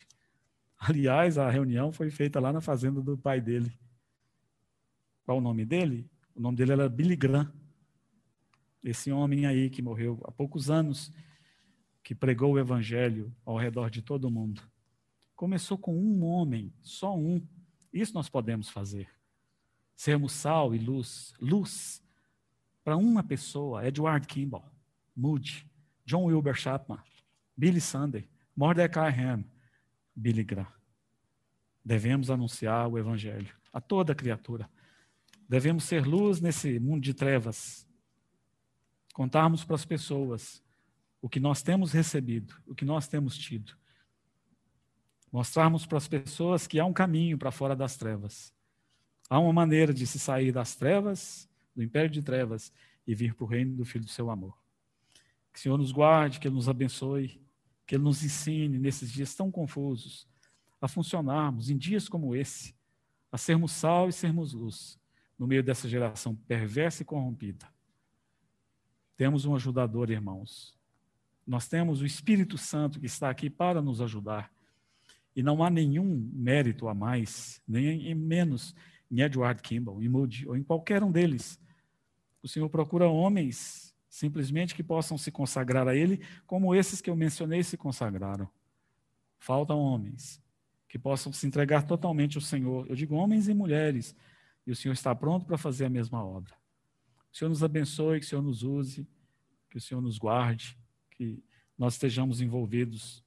Aliás, 0.79 1.39
a 1.39 1.51
reunião 1.51 1.93
foi 1.93 2.11
feita 2.11 2.39
lá 2.39 2.53
na 2.53 2.61
fazenda 2.61 3.01
do 3.01 3.17
pai 3.17 3.41
dele. 3.41 3.73
Qual 5.25 5.39
o 5.39 5.41
nome 5.41 5.65
dele? 5.65 6.09
O 6.35 6.41
nome 6.41 6.57
dele 6.57 6.73
era 6.73 6.89
Billy 6.89 7.17
Graham. 7.17 7.53
Esse 8.83 9.11
homem 9.11 9.47
aí 9.47 9.71
que 9.71 9.81
morreu 9.81 10.21
há 10.25 10.31
poucos 10.31 10.71
anos, 10.71 11.11
que 12.03 12.15
pregou 12.15 12.53
o 12.53 12.59
evangelho 12.59 13.35
ao 13.45 13.57
redor 13.57 13.89
de 13.89 14.03
todo 14.03 14.31
mundo. 14.31 14.61
Começou 15.35 15.79
com 15.79 15.97
um 15.97 16.23
homem, 16.25 16.73
só 16.83 17.17
um. 17.17 17.41
Isso 17.93 18.13
nós 18.13 18.29
podemos 18.29 18.69
fazer. 18.69 19.09
Sermos 19.97 20.33
sal 20.33 20.75
e 20.75 20.79
luz. 20.79 21.33
Luz 21.41 22.04
para 22.85 22.97
uma 22.97 23.23
pessoa. 23.23 23.87
Edward 23.87 24.27
Kimball, 24.27 24.71
Moody, 25.17 25.67
John 26.05 26.25
Wilbur 26.25 26.55
Chapman, 26.55 27.03
Billy 27.57 27.81
Sunday, 27.81 28.29
Mordecai 28.55 29.11
Ham, 29.11 29.45
Billy 30.15 30.45
Graham. 30.45 30.73
Devemos 31.85 32.31
anunciar 32.31 32.89
o 32.89 32.99
evangelho 32.99 33.55
a 33.73 33.81
toda 33.81 34.15
criatura. 34.15 34.71
Devemos 35.49 35.85
ser 35.85 36.07
luz 36.07 36.41
nesse 36.41 36.79
mundo 36.79 37.03
de 37.03 37.13
trevas. 37.13 37.87
Contarmos 39.13 39.65
para 39.65 39.77
as 39.77 39.85
pessoas 39.85 40.63
o 41.21 41.29
que 41.29 41.41
nós 41.41 41.63
temos 41.63 41.93
recebido, 41.93 42.55
o 42.67 42.75
que 42.75 42.85
nós 42.85 43.09
temos 43.09 43.37
tido. 43.37 43.77
Mostrarmos 45.33 45.85
para 45.85 45.99
as 45.99 46.07
pessoas 46.07 46.67
que 46.67 46.79
há 46.79 46.85
um 46.85 46.93
caminho 46.93 47.37
para 47.37 47.51
fora 47.51 47.75
das 47.75 47.97
trevas. 47.97 48.53
Há 49.29 49.39
uma 49.39 49.53
maneira 49.53 49.93
de 49.93 50.07
se 50.07 50.19
sair 50.19 50.53
das 50.53 50.77
trevas, 50.77 51.49
do 51.75 51.83
império 51.83 52.11
de 52.11 52.23
trevas, 52.23 52.73
e 53.07 53.15
vir 53.15 53.35
para 53.35 53.45
o 53.45 53.47
reino 53.47 53.77
do 53.77 53.85
Filho 53.85 54.05
do 54.05 54.11
seu 54.11 54.31
amor. 54.31 54.57
Que 55.53 55.59
o 55.59 55.63
Senhor 55.63 55.77
nos 55.77 55.93
guarde, 55.93 56.41
que 56.41 56.49
Ele 56.49 56.55
nos 56.55 56.69
abençoe, 56.69 57.41
que 57.87 57.95
Ele 57.95 58.05
nos 58.05 58.25
ensine 58.25 58.79
nesses 58.79 59.11
dias 59.13 59.35
tão 59.35 59.51
confusos 59.51 60.27
a 60.81 60.89
funcionarmos 60.89 61.71
em 61.71 61.77
dias 61.77 62.09
como 62.09 62.35
esse, 62.37 62.75
a 63.33 63.39
sermos 63.39 63.73
sal 63.73 64.09
e 64.09 64.13
sermos 64.13 64.53
luz 64.53 64.99
no 65.39 65.47
meio 65.47 65.63
dessa 65.63 65.89
geração 65.89 66.35
perversa 66.35 67.03
e 67.03 67.05
corrompida. 67.05 67.67
Temos 69.17 69.45
um 69.45 69.55
ajudador, 69.55 70.11
irmãos. 70.11 70.77
Nós 71.47 71.69
temos 71.69 72.01
o 72.01 72.07
Espírito 72.07 72.57
Santo 72.59 73.01
que 73.01 73.07
está 73.07 73.31
aqui 73.31 73.49
para 73.49 73.81
nos 73.81 74.01
ajudar. 74.01 74.53
E 75.37 75.43
não 75.43 75.65
há 75.65 75.71
nenhum 75.71 76.31
mérito 76.33 76.89
a 76.89 76.95
mais, 76.95 77.61
nem 77.67 78.15
menos 78.15 78.75
em 79.11 79.21
Edward 79.21 79.61
Kimball, 79.63 80.03
em 80.03 80.09
Moody, 80.09 80.49
ou 80.49 80.57
em 80.57 80.63
qualquer 80.63 81.03
um 81.03 81.11
deles. 81.11 81.61
O 82.45 82.49
Senhor 82.49 82.69
procura 82.69 83.09
homens 83.09 83.97
simplesmente 84.07 84.75
que 84.75 84.83
possam 84.83 85.17
se 85.17 85.33
consagrar 85.33 85.89
a 85.89 85.97
Ele, 85.97 86.21
como 86.47 86.75
esses 86.75 87.01
que 87.01 87.09
eu 87.09 87.17
mencionei 87.17 87.63
se 87.63 87.75
consagraram. 87.75 88.47
Faltam 89.39 89.79
homens 89.79 90.43
que 90.87 90.99
possam 90.99 91.33
se 91.33 91.47
entregar 91.47 91.87
totalmente 91.87 92.37
ao 92.37 92.43
Senhor. 92.43 92.87
Eu 92.87 92.95
digo 92.95 93.15
homens 93.15 93.49
e 93.49 93.55
mulheres, 93.55 94.15
e 94.67 94.71
o 94.71 94.77
Senhor 94.77 94.93
está 94.93 95.15
pronto 95.15 95.47
para 95.47 95.57
fazer 95.57 95.87
a 95.87 95.89
mesma 95.89 96.23
obra. 96.23 96.55
O 97.33 97.37
Senhor 97.37 97.49
nos 97.49 97.65
abençoe, 97.65 98.21
que 98.21 98.27
o 98.27 98.29
Senhor 98.29 98.43
nos 98.43 98.63
use, 98.63 99.09
que 99.71 99.79
o 99.79 99.81
Senhor 99.81 100.03
nos 100.03 100.19
guarde, 100.19 100.79
que 101.13 101.43
nós 101.79 101.95
estejamos 101.95 102.43
envolvidos 102.43 103.25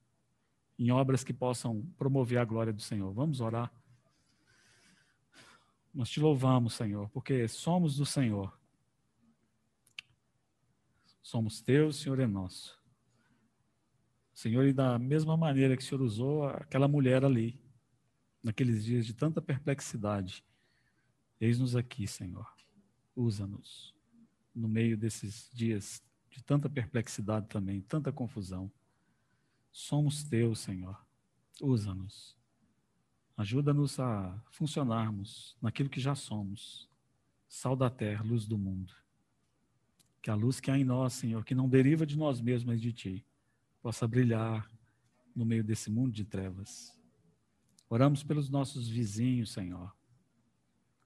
em 0.78 0.92
obras 0.92 1.24
que 1.24 1.34
possam 1.34 1.82
promover 1.98 2.38
a 2.38 2.46
glória 2.46 2.72
do 2.72 2.84
Senhor. 2.84 3.12
Vamos 3.14 3.42
orar. 3.42 3.74
Nós 5.92 6.08
te 6.08 6.20
louvamos, 6.20 6.76
Senhor, 6.76 7.10
porque 7.10 7.48
somos 7.48 7.98
do 7.98 8.06
Senhor. 8.06 8.56
Somos 11.28 11.60
teus, 11.60 11.98
Senhor 11.98 12.22
é 12.22 12.26
nosso. 12.26 12.82
Senhor, 14.34 14.66
e 14.66 14.72
da 14.72 14.98
mesma 14.98 15.36
maneira 15.36 15.76
que 15.76 15.84
o 15.84 15.86
Senhor 15.86 16.02
usou 16.02 16.48
aquela 16.48 16.88
mulher 16.88 17.26
ali, 17.26 17.62
naqueles 18.42 18.86
dias 18.86 19.06
de 19.06 19.14
tanta 19.14 19.42
perplexidade, 19.42 20.42
eis-nos 21.38 21.76
aqui, 21.76 22.08
Senhor. 22.08 22.50
Usa-nos 23.14 23.94
no 24.56 24.70
meio 24.70 24.98
desses 24.98 25.50
dias 25.54 26.02
de 26.30 26.42
tanta 26.42 26.70
perplexidade 26.70 27.50
também, 27.50 27.82
tanta 27.82 28.10
confusão. 28.10 28.72
Somos 29.70 30.24
teus, 30.24 30.60
Senhor. 30.60 30.98
Usa-nos. 31.62 32.38
Ajuda-nos 33.36 34.00
a 34.00 34.42
funcionarmos 34.50 35.58
naquilo 35.62 35.90
que 35.90 36.00
já 36.00 36.16
somos. 36.16 36.90
Sal 37.50 37.76
da 37.76 37.90
terra, 37.90 38.24
luz 38.24 38.46
do 38.46 38.58
mundo. 38.58 38.96
Que 40.28 40.32
a 40.32 40.36
luz 40.36 40.60
que 40.60 40.70
há 40.70 40.78
em 40.78 40.84
nós, 40.84 41.14
Senhor, 41.14 41.46
que 41.46 41.56
não 41.56 41.70
deriva 41.70 42.06
de 42.06 42.18
nós 42.18 42.42
mesmos, 42.42 42.66
mas 42.66 42.82
de 42.82 42.92
Ti, 42.92 43.26
possa 43.82 44.06
brilhar 44.06 44.70
no 45.34 45.46
meio 45.46 45.64
desse 45.64 45.90
mundo 45.90 46.12
de 46.12 46.26
trevas. 46.26 46.94
Oramos 47.90 48.24
pelos 48.24 48.50
nossos 48.50 48.90
vizinhos, 48.90 49.54
Senhor. 49.54 49.96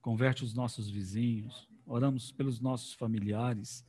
Converte 0.01 0.43
os 0.43 0.55
nossos 0.55 0.89
vizinhos. 0.89 1.69
Oramos 1.85 2.31
pelos 2.31 2.59
nossos 2.59 2.93
familiares, 2.93 3.85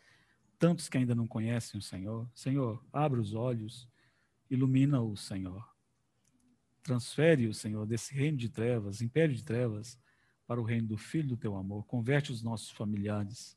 tantos 0.58 0.86
que 0.90 0.98
ainda 0.98 1.14
não 1.14 1.26
conhecem 1.26 1.78
o 1.78 1.82
Senhor. 1.82 2.30
Senhor, 2.34 2.84
abre 2.92 3.18
os 3.18 3.32
olhos, 3.32 3.88
ilumina-o, 4.50 5.16
Senhor. 5.16 5.66
Transfere 6.82 7.46
o 7.46 7.54
Senhor 7.54 7.86
desse 7.86 8.12
reino 8.12 8.36
de 8.36 8.50
trevas, 8.50 9.00
império 9.00 9.34
de 9.34 9.42
trevas, 9.42 9.98
para 10.46 10.60
o 10.60 10.64
reino 10.64 10.88
do 10.88 10.98
Filho 10.98 11.28
do 11.28 11.38
teu 11.38 11.56
amor. 11.56 11.86
Converte 11.86 12.30
os 12.30 12.42
nossos 12.42 12.68
familiares. 12.68 13.56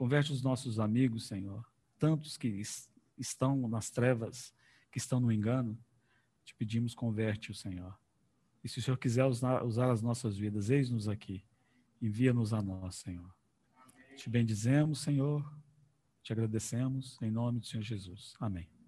Converte 0.00 0.32
os 0.32 0.40
nossos 0.40 0.80
amigos, 0.80 1.26
Senhor. 1.26 1.62
Tantos 1.98 2.38
que 2.38 2.62
estão 3.18 3.68
nas 3.68 3.90
trevas, 3.90 4.50
que 4.90 4.96
estão 4.96 5.20
no 5.20 5.30
engano. 5.30 5.78
Te 6.42 6.54
pedimos, 6.54 6.94
converte 6.94 7.50
o 7.50 7.54
Senhor. 7.54 7.94
E 8.64 8.68
se 8.70 8.78
o 8.78 8.82
Senhor 8.82 8.96
quiser 8.96 9.26
usar, 9.26 9.62
usar 9.62 9.90
as 9.90 10.00
nossas 10.00 10.38
vidas, 10.38 10.70
eis-nos 10.70 11.06
aqui. 11.06 11.44
Envia-nos 12.00 12.54
a 12.54 12.62
nós, 12.62 12.94
Senhor. 12.94 13.30
Te 14.16 14.30
bendizemos, 14.30 15.00
Senhor. 15.00 15.44
Te 16.22 16.32
agradecemos 16.32 17.20
em 17.20 17.30
nome 17.30 17.60
do 17.60 17.66
Senhor 17.66 17.82
Jesus. 17.82 18.34
Amém. 18.40 18.79